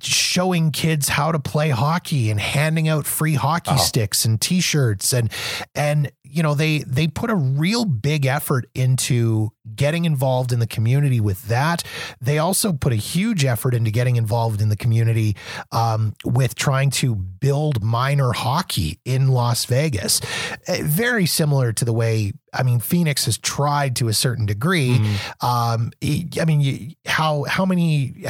showing 0.02 0.72
kids 0.72 1.10
how 1.10 1.32
to 1.32 1.40
play 1.40 1.70
hockey 1.70 2.30
and 2.30 2.40
handing 2.40 2.88
out 2.88 3.06
free 3.06 3.36
hockey 3.36 3.72
oh. 3.74 3.78
sticks 3.78 4.26
and 4.26 4.42
t-shirts 4.42 5.14
and 5.14 5.32
and 5.74 6.12
you 6.30 6.44
know 6.44 6.54
they 6.54 6.80
they 6.80 7.08
put 7.08 7.30
a 7.30 7.36
real 7.36 7.86
big 7.86 8.26
effort 8.26 8.66
into 8.76 9.52
getting 9.76 10.06
involved 10.06 10.52
in 10.52 10.60
the 10.60 10.68
community 10.68 11.20
with 11.20 11.48
that 11.48 11.84
they 12.22 12.38
also 12.38 12.74
put 12.74 12.94
a 12.94 12.98
huge 12.98 13.44
effort 13.46 13.74
into 13.74 13.92
getting 13.92 14.16
involved 14.16 14.62
in 14.62 14.70
the 14.70 14.78
community 14.78 15.36
um, 15.72 16.14
with 16.24 16.56
trying 16.56 16.90
to 16.90 17.16
build 17.16 17.84
minor 17.84 18.32
hockey 18.32 19.00
in 19.06 19.28
las 19.28 19.66
vegas 19.66 20.22
uh, 20.68 20.78
very 20.82 21.26
similar 21.26 21.74
to 21.74 21.86
the 21.86 21.94
way 21.94 22.32
I 22.56 22.64
mean, 22.64 22.80
Phoenix 22.80 23.26
has 23.26 23.38
tried 23.38 23.98
to 23.98 24.08
a 24.08 24.14
certain 24.14 24.46
degree. 24.46 24.98
Mm-hmm. 24.98 25.46
Um, 25.46 25.92
I 26.40 26.46
mean, 26.46 26.62
you, 26.62 26.96
how 27.06 27.44
how 27.44 27.66
many 27.66 28.26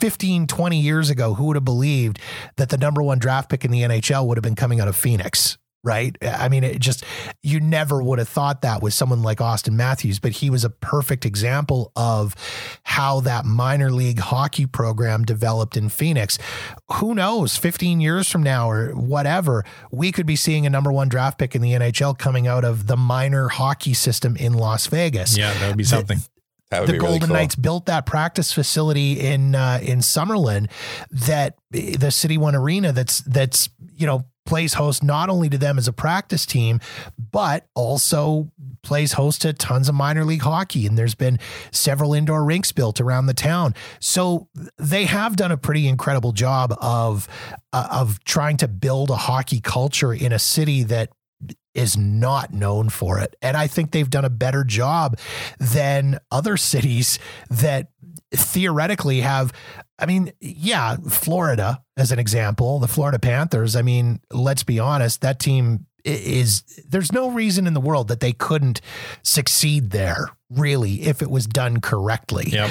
15, 0.00 0.46
20 0.46 0.80
years 0.80 1.10
ago, 1.10 1.34
who 1.34 1.46
would 1.46 1.56
have 1.56 1.64
believed 1.64 2.18
that 2.56 2.70
the 2.70 2.78
number 2.78 3.02
one 3.02 3.18
draft 3.18 3.50
pick 3.50 3.64
in 3.64 3.70
the 3.70 3.82
NHL 3.82 4.26
would 4.26 4.38
have 4.38 4.42
been 4.42 4.54
coming 4.54 4.80
out 4.80 4.88
of 4.88 4.96
Phoenix? 4.96 5.58
Right? 5.84 6.16
I 6.22 6.48
mean, 6.48 6.64
it 6.64 6.80
just, 6.80 7.04
you 7.42 7.60
never 7.60 8.02
would 8.02 8.18
have 8.18 8.28
thought 8.28 8.62
that 8.62 8.82
with 8.82 8.94
someone 8.94 9.22
like 9.22 9.38
Auston 9.38 9.74
Matthews, 9.74 10.18
but 10.18 10.32
he 10.32 10.50
was 10.50 10.64
a 10.64 10.70
perfect 10.70 11.24
example 11.24 11.92
of 11.94 12.34
how 12.82 13.20
that 13.20 13.44
minor 13.44 13.90
league 13.90 14.18
hockey 14.18 14.66
program 14.66 15.24
developed 15.24 15.76
in 15.76 15.88
Phoenix. 15.88 16.36
Who 16.94 17.14
knows, 17.14 17.56
15 17.56 18.00
years 18.00 18.28
from 18.28 18.42
now 18.42 18.70
or 18.70 18.90
whatever, 18.90 19.64
we 19.90 20.12
could 20.12 20.26
be 20.26 20.36
seeing 20.36 20.66
a 20.66 20.70
number 20.70 20.92
one 20.92 21.08
draft 21.08 21.38
pick 21.38 21.54
in 21.54 21.62
the 21.62 21.72
NHL 21.72 22.18
coming 22.18 22.46
out 22.46 22.64
of 22.64 22.86
the 22.86 22.96
minor 22.96 23.48
hockey 23.48 23.94
system 23.94 24.36
in 24.36 24.54
Las 24.54 24.86
Vegas. 24.88 25.38
Yeah, 25.38 25.52
that 25.54 25.68
would 25.68 25.78
be 25.78 25.84
something. 25.84 26.18
The, 26.18 26.24
the 26.70 26.98
Golden 26.98 27.00
really 27.00 27.18
cool. 27.20 27.28
Knights 27.28 27.54
built 27.54 27.86
that 27.86 28.04
practice 28.04 28.52
facility 28.52 29.18
in 29.20 29.54
uh, 29.54 29.80
in 29.82 30.00
Summerlin 30.00 30.70
that 31.10 31.56
the 31.70 32.10
City 32.10 32.36
One 32.36 32.54
Arena 32.54 32.92
that's 32.92 33.20
that's 33.22 33.70
you 33.94 34.06
know 34.06 34.26
plays 34.48 34.72
host 34.72 35.04
not 35.04 35.28
only 35.28 35.50
to 35.50 35.58
them 35.58 35.76
as 35.76 35.86
a 35.86 35.92
practice 35.92 36.46
team, 36.46 36.80
but 37.30 37.66
also 37.74 38.50
plays 38.82 39.12
host 39.12 39.42
to 39.42 39.52
tons 39.52 39.90
of 39.90 39.94
minor 39.94 40.24
league 40.24 40.40
hockey. 40.40 40.86
And 40.86 40.96
there's 40.96 41.14
been 41.14 41.38
several 41.70 42.14
indoor 42.14 42.42
rinks 42.42 42.72
built 42.72 42.98
around 42.98 43.26
the 43.26 43.34
town. 43.34 43.74
So 44.00 44.48
they 44.78 45.04
have 45.04 45.36
done 45.36 45.52
a 45.52 45.58
pretty 45.58 45.86
incredible 45.86 46.32
job 46.32 46.74
of, 46.80 47.28
uh, 47.74 47.88
of 47.92 48.24
trying 48.24 48.56
to 48.56 48.68
build 48.68 49.10
a 49.10 49.16
hockey 49.16 49.60
culture 49.60 50.14
in 50.14 50.32
a 50.32 50.38
city 50.38 50.82
that 50.84 51.10
is 51.78 51.96
not 51.96 52.52
known 52.52 52.88
for 52.88 53.20
it. 53.20 53.36
And 53.40 53.56
I 53.56 53.68
think 53.68 53.92
they've 53.92 54.10
done 54.10 54.24
a 54.24 54.30
better 54.30 54.64
job 54.64 55.16
than 55.58 56.18
other 56.30 56.56
cities 56.72 57.18
that 57.50 57.88
theoretically 58.32 59.20
have 59.20 59.52
I 60.00 60.06
mean, 60.06 60.30
yeah, 60.40 60.96
Florida 61.08 61.82
as 61.96 62.12
an 62.12 62.20
example, 62.20 62.78
the 62.78 62.86
Florida 62.86 63.18
Panthers, 63.18 63.74
I 63.74 63.82
mean, 63.82 64.20
let's 64.32 64.62
be 64.62 64.78
honest, 64.78 65.22
that 65.22 65.40
team 65.40 65.86
is 66.04 66.62
there's 66.88 67.10
no 67.10 67.30
reason 67.30 67.66
in 67.66 67.74
the 67.74 67.80
world 67.80 68.06
that 68.08 68.20
they 68.20 68.32
couldn't 68.32 68.80
succeed 69.24 69.90
there, 69.90 70.28
really, 70.50 71.02
if 71.02 71.20
it 71.20 71.30
was 71.30 71.46
done 71.46 71.80
correctly. 71.80 72.48
Yep. 72.50 72.70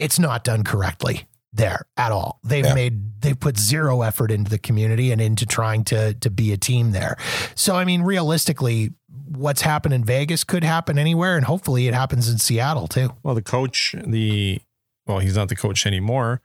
It's 0.00 0.18
not 0.18 0.42
done 0.42 0.64
correctly 0.64 1.28
there 1.52 1.86
at 1.96 2.12
all. 2.12 2.38
They've 2.44 2.64
yeah. 2.64 2.74
made 2.74 3.20
they've 3.22 3.38
put 3.38 3.58
zero 3.58 4.02
effort 4.02 4.30
into 4.30 4.50
the 4.50 4.58
community 4.58 5.10
and 5.12 5.20
into 5.20 5.46
trying 5.46 5.84
to 5.84 6.14
to 6.14 6.30
be 6.30 6.52
a 6.52 6.56
team 6.56 6.92
there. 6.92 7.16
So 7.54 7.76
I 7.76 7.84
mean 7.84 8.02
realistically 8.02 8.92
what's 9.28 9.62
happened 9.62 9.94
in 9.94 10.04
Vegas 10.04 10.44
could 10.44 10.64
happen 10.64 10.98
anywhere 10.98 11.36
and 11.36 11.44
hopefully 11.44 11.88
it 11.88 11.94
happens 11.94 12.28
in 12.28 12.38
Seattle 12.38 12.86
too. 12.86 13.14
Well, 13.22 13.34
the 13.34 13.42
coach, 13.42 13.94
the 14.04 14.60
well, 15.06 15.18
he's 15.18 15.36
not 15.36 15.48
the 15.48 15.56
coach 15.56 15.86
anymore, 15.86 16.40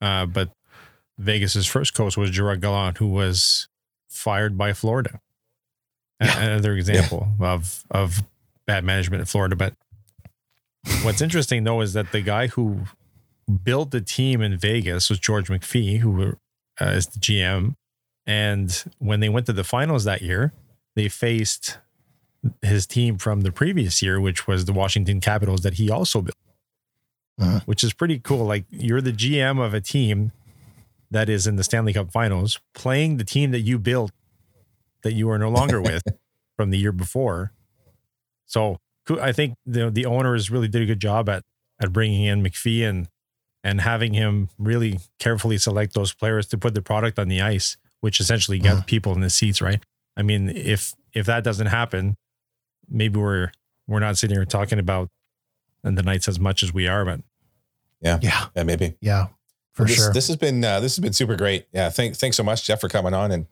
uh, 0.00 0.26
but 0.26 0.50
Vegas's 1.18 1.66
first 1.66 1.94
coach 1.94 2.16
was 2.16 2.30
Gerard 2.30 2.60
Gallant, 2.60 2.98
who 2.98 3.08
was 3.08 3.68
fired 4.08 4.58
by 4.58 4.72
Florida. 4.72 5.20
Yeah. 6.20 6.38
Another 6.38 6.74
example 6.74 7.28
yeah. 7.40 7.54
of 7.54 7.84
of 7.90 8.22
bad 8.66 8.84
management 8.84 9.20
in 9.20 9.26
Florida. 9.26 9.56
But 9.56 9.74
what's 11.02 11.22
interesting 11.22 11.64
though 11.64 11.80
is 11.80 11.94
that 11.94 12.12
the 12.12 12.20
guy 12.20 12.48
who 12.48 12.82
built 13.50 13.90
the 13.90 14.00
team 14.00 14.40
in 14.40 14.58
Vegas 14.58 15.10
with 15.10 15.20
George 15.20 15.48
McPhee, 15.48 15.98
who 15.98 16.36
uh, 16.80 16.84
is 16.84 17.06
the 17.06 17.18
GM. 17.18 17.74
And 18.26 18.84
when 18.98 19.20
they 19.20 19.28
went 19.28 19.46
to 19.46 19.52
the 19.52 19.64
finals 19.64 20.04
that 20.04 20.22
year, 20.22 20.52
they 20.94 21.08
faced 21.08 21.78
his 22.62 22.86
team 22.86 23.18
from 23.18 23.42
the 23.42 23.52
previous 23.52 24.00
year, 24.02 24.20
which 24.20 24.46
was 24.46 24.64
the 24.64 24.72
Washington 24.72 25.20
Capitals 25.20 25.60
that 25.62 25.74
he 25.74 25.90
also 25.90 26.22
built 26.22 26.36
uh-huh. 27.40 27.60
which 27.64 27.82
is 27.82 27.92
pretty 27.92 28.18
cool. 28.18 28.44
Like 28.44 28.66
you're 28.70 29.00
the 29.00 29.12
GM 29.12 29.64
of 29.64 29.74
a 29.74 29.80
team 29.80 30.32
that 31.10 31.28
is 31.28 31.46
in 31.46 31.56
the 31.56 31.64
Stanley 31.64 31.92
Cup 31.92 32.12
Finals, 32.12 32.60
playing 32.74 33.16
the 33.16 33.24
team 33.24 33.50
that 33.50 33.60
you 33.60 33.78
built 33.78 34.12
that 35.02 35.14
you 35.14 35.30
are 35.30 35.38
no 35.38 35.48
longer 35.48 35.80
with 35.82 36.02
from 36.56 36.70
the 36.70 36.78
year 36.78 36.92
before. 36.92 37.52
So 38.46 38.78
I 39.20 39.32
think 39.32 39.54
the 39.64 39.90
the 39.90 40.06
owners 40.06 40.50
really 40.50 40.68
did 40.68 40.82
a 40.82 40.86
good 40.86 41.00
job 41.00 41.28
at 41.28 41.42
at 41.80 41.92
bringing 41.92 42.24
in 42.24 42.42
McPhee 42.42 42.88
and 42.88 43.08
and 43.62 43.80
having 43.80 44.14
him 44.14 44.48
really 44.58 44.98
carefully 45.18 45.58
select 45.58 45.94
those 45.94 46.12
players 46.12 46.46
to 46.48 46.58
put 46.58 46.74
the 46.74 46.82
product 46.82 47.18
on 47.18 47.28
the 47.28 47.40
ice, 47.40 47.76
which 48.00 48.20
essentially 48.20 48.58
gets 48.58 48.76
uh-huh. 48.76 48.84
people 48.86 49.12
in 49.12 49.20
the 49.20 49.30
seats, 49.30 49.60
right? 49.60 49.82
I 50.16 50.22
mean, 50.22 50.48
if 50.50 50.94
if 51.12 51.26
that 51.26 51.44
doesn't 51.44 51.66
happen, 51.66 52.16
maybe 52.88 53.18
we're 53.18 53.52
we're 53.86 54.00
not 54.00 54.18
sitting 54.18 54.36
here 54.36 54.44
talking 54.44 54.78
about 54.78 55.08
and 55.82 55.96
the 55.96 56.02
Knights 56.02 56.28
as 56.28 56.38
much 56.38 56.62
as 56.62 56.72
we 56.72 56.86
are, 56.88 57.04
but 57.04 57.20
Yeah. 58.00 58.18
Yeah, 58.22 58.46
yeah 58.54 58.62
maybe. 58.62 58.96
Yeah. 59.00 59.28
For 59.72 59.84
this, 59.84 59.96
sure. 59.96 60.12
This 60.12 60.26
has 60.28 60.36
been 60.36 60.64
uh, 60.64 60.80
this 60.80 60.96
has 60.96 61.02
been 61.02 61.12
super 61.12 61.36
great. 61.36 61.66
Yeah, 61.72 61.90
thank, 61.90 62.16
thanks 62.16 62.36
so 62.36 62.42
much, 62.42 62.66
Jeff, 62.66 62.80
for 62.80 62.88
coming 62.88 63.14
on 63.14 63.30
and 63.30 63.46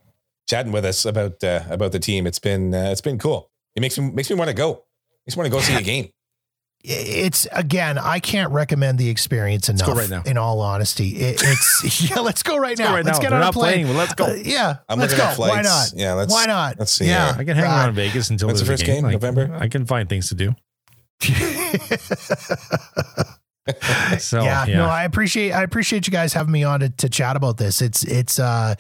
chatting 0.49 0.73
with 0.73 0.85
us 0.85 1.05
about 1.05 1.43
uh, 1.45 1.63
about 1.71 1.93
the 1.93 2.01
team. 2.01 2.27
It's 2.27 2.39
been 2.39 2.75
uh, 2.75 2.91
it's 2.91 3.01
been 3.01 3.19
cool. 3.19 3.51
It 3.77 3.81
makes 3.81 3.99
me 3.99 4.11
makes 4.11 4.29
me 4.29 4.37
want 4.37 4.49
to 4.49 4.55
go. 4.55 4.85
Makes 5.27 5.37
me 5.37 5.43
want 5.43 5.53
to 5.53 5.57
go 5.57 5.61
see 5.61 5.77
a 5.77 5.83
game. 5.83 6.11
It's 6.85 7.47
again, 7.53 7.99
I 7.99 8.21
can't 8.21 8.53
recommend 8.53 8.99
the 8.99 9.09
experience 9.11 9.69
enough. 9.69 9.87
go 9.87 9.95
right 9.95 10.09
now. 10.09 10.23
In 10.25 10.39
all 10.39 10.61
honesty, 10.61 11.09
it, 11.17 11.41
it's 11.43 12.03
yeah. 12.11 12.21
Let's 12.21 12.43
go 12.43 12.57
right 12.57 12.79
Let's 12.79 12.81
go 12.81 12.85
now. 12.87 12.95
right 12.95 13.05
let's 13.05 13.19
now. 13.19 13.23
get 13.23 13.31
They're 13.31 13.43
on 13.43 13.49
a 13.49 13.53
plane. 13.53 13.85
playing. 13.87 13.97
Let's 13.97 14.15
go. 14.15 14.25
Uh, 14.27 14.35
yeah, 14.45 14.77
I'm 14.89 14.99
let's 14.99 15.13
looking 15.13 15.37
go. 15.37 15.45
at. 15.45 15.49
Why 15.51 15.63
not? 15.63 15.93
Yeah, 15.95 16.13
let's 16.15 16.33
Why 16.33 16.47
not? 16.47 16.79
let's 16.79 16.93
see. 16.93 17.07
Yeah. 17.07 17.35
I 17.37 17.45
can 17.45 17.57
hang 17.57 17.67
Uh, 17.67 17.77
around 17.77 17.95
Vegas 17.95 18.31
until 18.31 18.49
when's 18.49 18.61
the 18.61 18.67
first 18.67 18.85
game. 18.85 19.03
game? 19.03 19.13
November? 19.13 19.55
I 19.59 19.69
can 19.69 19.87
find 19.87 20.09
things 20.09 20.29
to 20.29 20.35
do. 20.35 20.55
So 24.19 24.43
yeah, 24.43 24.65
yeah, 24.65 24.77
no, 24.79 24.87
I 24.87 25.05
appreciate 25.05 25.53
I 25.53 25.63
appreciate 25.63 26.07
you 26.07 26.11
guys 26.11 26.33
having 26.33 26.53
me 26.53 26.65
on 26.65 26.81
to, 26.81 26.89
to 26.89 27.09
chat 27.11 27.37
about 27.37 27.59
this. 27.59 27.83
It's 27.83 28.03
it's 28.03 28.39
uh 28.39 28.77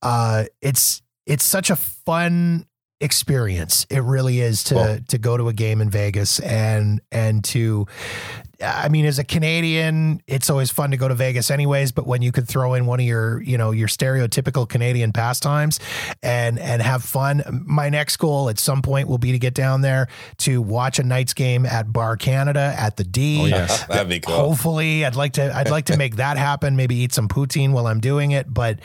uh 0.00 0.44
it's 0.62 1.02
it's 1.26 1.44
such 1.44 1.68
a 1.68 1.76
fun 1.76 2.64
experience. 3.02 3.86
It 3.90 4.02
really 4.02 4.40
is 4.40 4.64
to 4.64 4.74
Cool. 4.74 4.98
to 5.08 5.18
go 5.18 5.36
to 5.36 5.48
a 5.48 5.52
game 5.52 5.80
in 5.80 5.90
Vegas 5.90 6.40
and 6.40 7.00
and 7.10 7.44
to 7.44 7.86
I 8.62 8.88
mean 8.88 9.04
as 9.04 9.18
a 9.18 9.24
Canadian, 9.24 10.22
it's 10.26 10.48
always 10.50 10.70
fun 10.70 10.92
to 10.92 10.96
go 10.96 11.08
to 11.08 11.14
Vegas 11.14 11.50
anyways, 11.50 11.92
but 11.92 12.06
when 12.06 12.22
you 12.22 12.32
could 12.32 12.48
throw 12.48 12.74
in 12.74 12.86
one 12.86 13.00
of 13.00 13.06
your, 13.06 13.42
you 13.42 13.58
know, 13.58 13.70
your 13.70 13.88
stereotypical 13.88 14.68
Canadian 14.68 15.12
pastimes 15.12 15.80
and 16.22 16.58
and 16.58 16.82
have 16.82 17.02
fun. 17.04 17.64
My 17.66 17.88
next 17.88 18.16
goal 18.16 18.48
at 18.48 18.58
some 18.58 18.82
point 18.82 19.08
will 19.08 19.18
be 19.18 19.32
to 19.32 19.38
get 19.38 19.54
down 19.54 19.80
there 19.80 20.08
to 20.38 20.62
watch 20.62 20.98
a 20.98 21.02
Knights 21.02 21.34
game 21.34 21.66
at 21.66 21.92
Bar 21.92 22.16
Canada 22.16 22.74
at 22.78 22.96
the 22.96 23.04
D. 23.04 23.40
Oh, 23.42 23.46
yes. 23.46 23.84
That'd 23.86 24.08
be 24.08 24.20
cool. 24.20 24.34
Hopefully, 24.34 25.04
I'd 25.04 25.16
like 25.16 25.34
to. 25.34 25.54
I'd 25.54 25.70
like 25.70 25.86
to 25.86 25.96
make 25.96 26.16
that 26.16 26.36
happen. 26.36 26.76
Maybe 26.76 26.96
eat 26.96 27.12
some 27.12 27.28
poutine 27.28 27.72
while 27.72 27.86
I'm 27.86 28.00
doing 28.00 28.32
it. 28.32 28.52
But, 28.52 28.80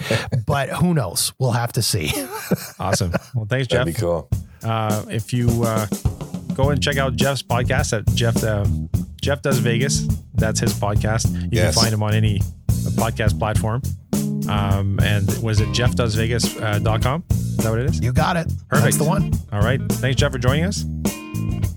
but 0.45 0.69
who 0.69 0.93
knows? 0.93 1.34
We'll 1.39 1.51
have 1.51 1.73
to 1.73 1.82
see. 1.82 2.11
awesome. 2.80 3.13
Well, 3.34 3.45
thanks, 3.45 3.67
Jeff. 3.67 3.86
That'd 3.86 3.95
be 3.95 3.99
cool. 3.99 4.30
Uh, 4.63 5.05
if 5.09 5.34
you 5.34 5.63
uh, 5.63 5.88
go 6.58 6.72
and 6.72 6.82
check 6.84 6.97
out 6.97 7.16
Jeff's 7.16 7.43
podcast 7.43 7.97
at 7.97 8.05
Jeff 8.16 8.43
uh, 8.43 8.66
Jeff 9.22 9.41
Does 9.41 9.60
Vegas, 9.60 10.08
that's 10.34 10.60
his 10.60 10.74
podcast. 10.74 11.32
You 11.43 11.49
Yes. 11.51 11.76
can 11.76 11.84
find 11.84 11.93
him 11.93 12.03
on 12.03 12.14
any 12.14 12.39
podcast 12.97 13.38
platform. 13.39 13.82
Um, 14.49 14.99
and 15.01 15.28
was 15.43 15.60
it 15.60 15.68
jeffdoesvegas.com? 15.70 17.01
com? 17.01 17.24
Is 17.30 17.58
that 17.58 17.70
what 17.70 17.80
it 17.80 17.89
is? 17.89 17.99
You 18.01 18.12
got 18.14 18.38
it. 18.38 18.47
Perfect. 18.70 18.84
That's 18.84 18.97
the 18.97 19.03
one. 19.03 19.34
All 19.51 19.62
right. 19.62 19.82
Thanks, 19.93 20.20
Jeff, 20.20 20.32
for 20.32 20.38
joining 20.39 20.66
us. 20.66 20.86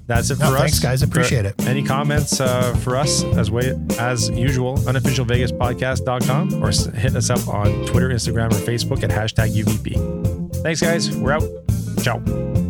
That's 0.07 0.31
it 0.31 0.39
No, 0.39 0.51
for 0.51 0.57
us. 0.57 0.61
thanks, 0.61 0.79
guys. 0.81 1.03
Appreciate 1.03 1.43
For 1.43 1.49
it. 1.63 1.67
Any 1.69 1.83
comments 1.83 2.41
uh, 2.41 2.75
for 2.77 2.97
us 2.97 3.23
as 3.25 3.51
way 3.51 3.79
as 3.99 4.29
usual, 4.31 4.77
unofficialvegaspodcast.com 4.79 6.63
or 6.63 6.71
hit 6.99 7.15
us 7.17 7.31
up 7.31 7.47
on 7.49 7.87
Twitter, 7.87 8.09
Instagram, 8.11 8.53
or 8.53 8.57
Facebook 8.57 9.03
at 9.05 9.11
hashtag 9.11 9.55
UVP. 9.55 10.57
Thanks, 10.63 10.81
guys. 10.81 11.17
We're 11.17 11.33
out. 11.33 11.45
Ciao. 12.03 12.70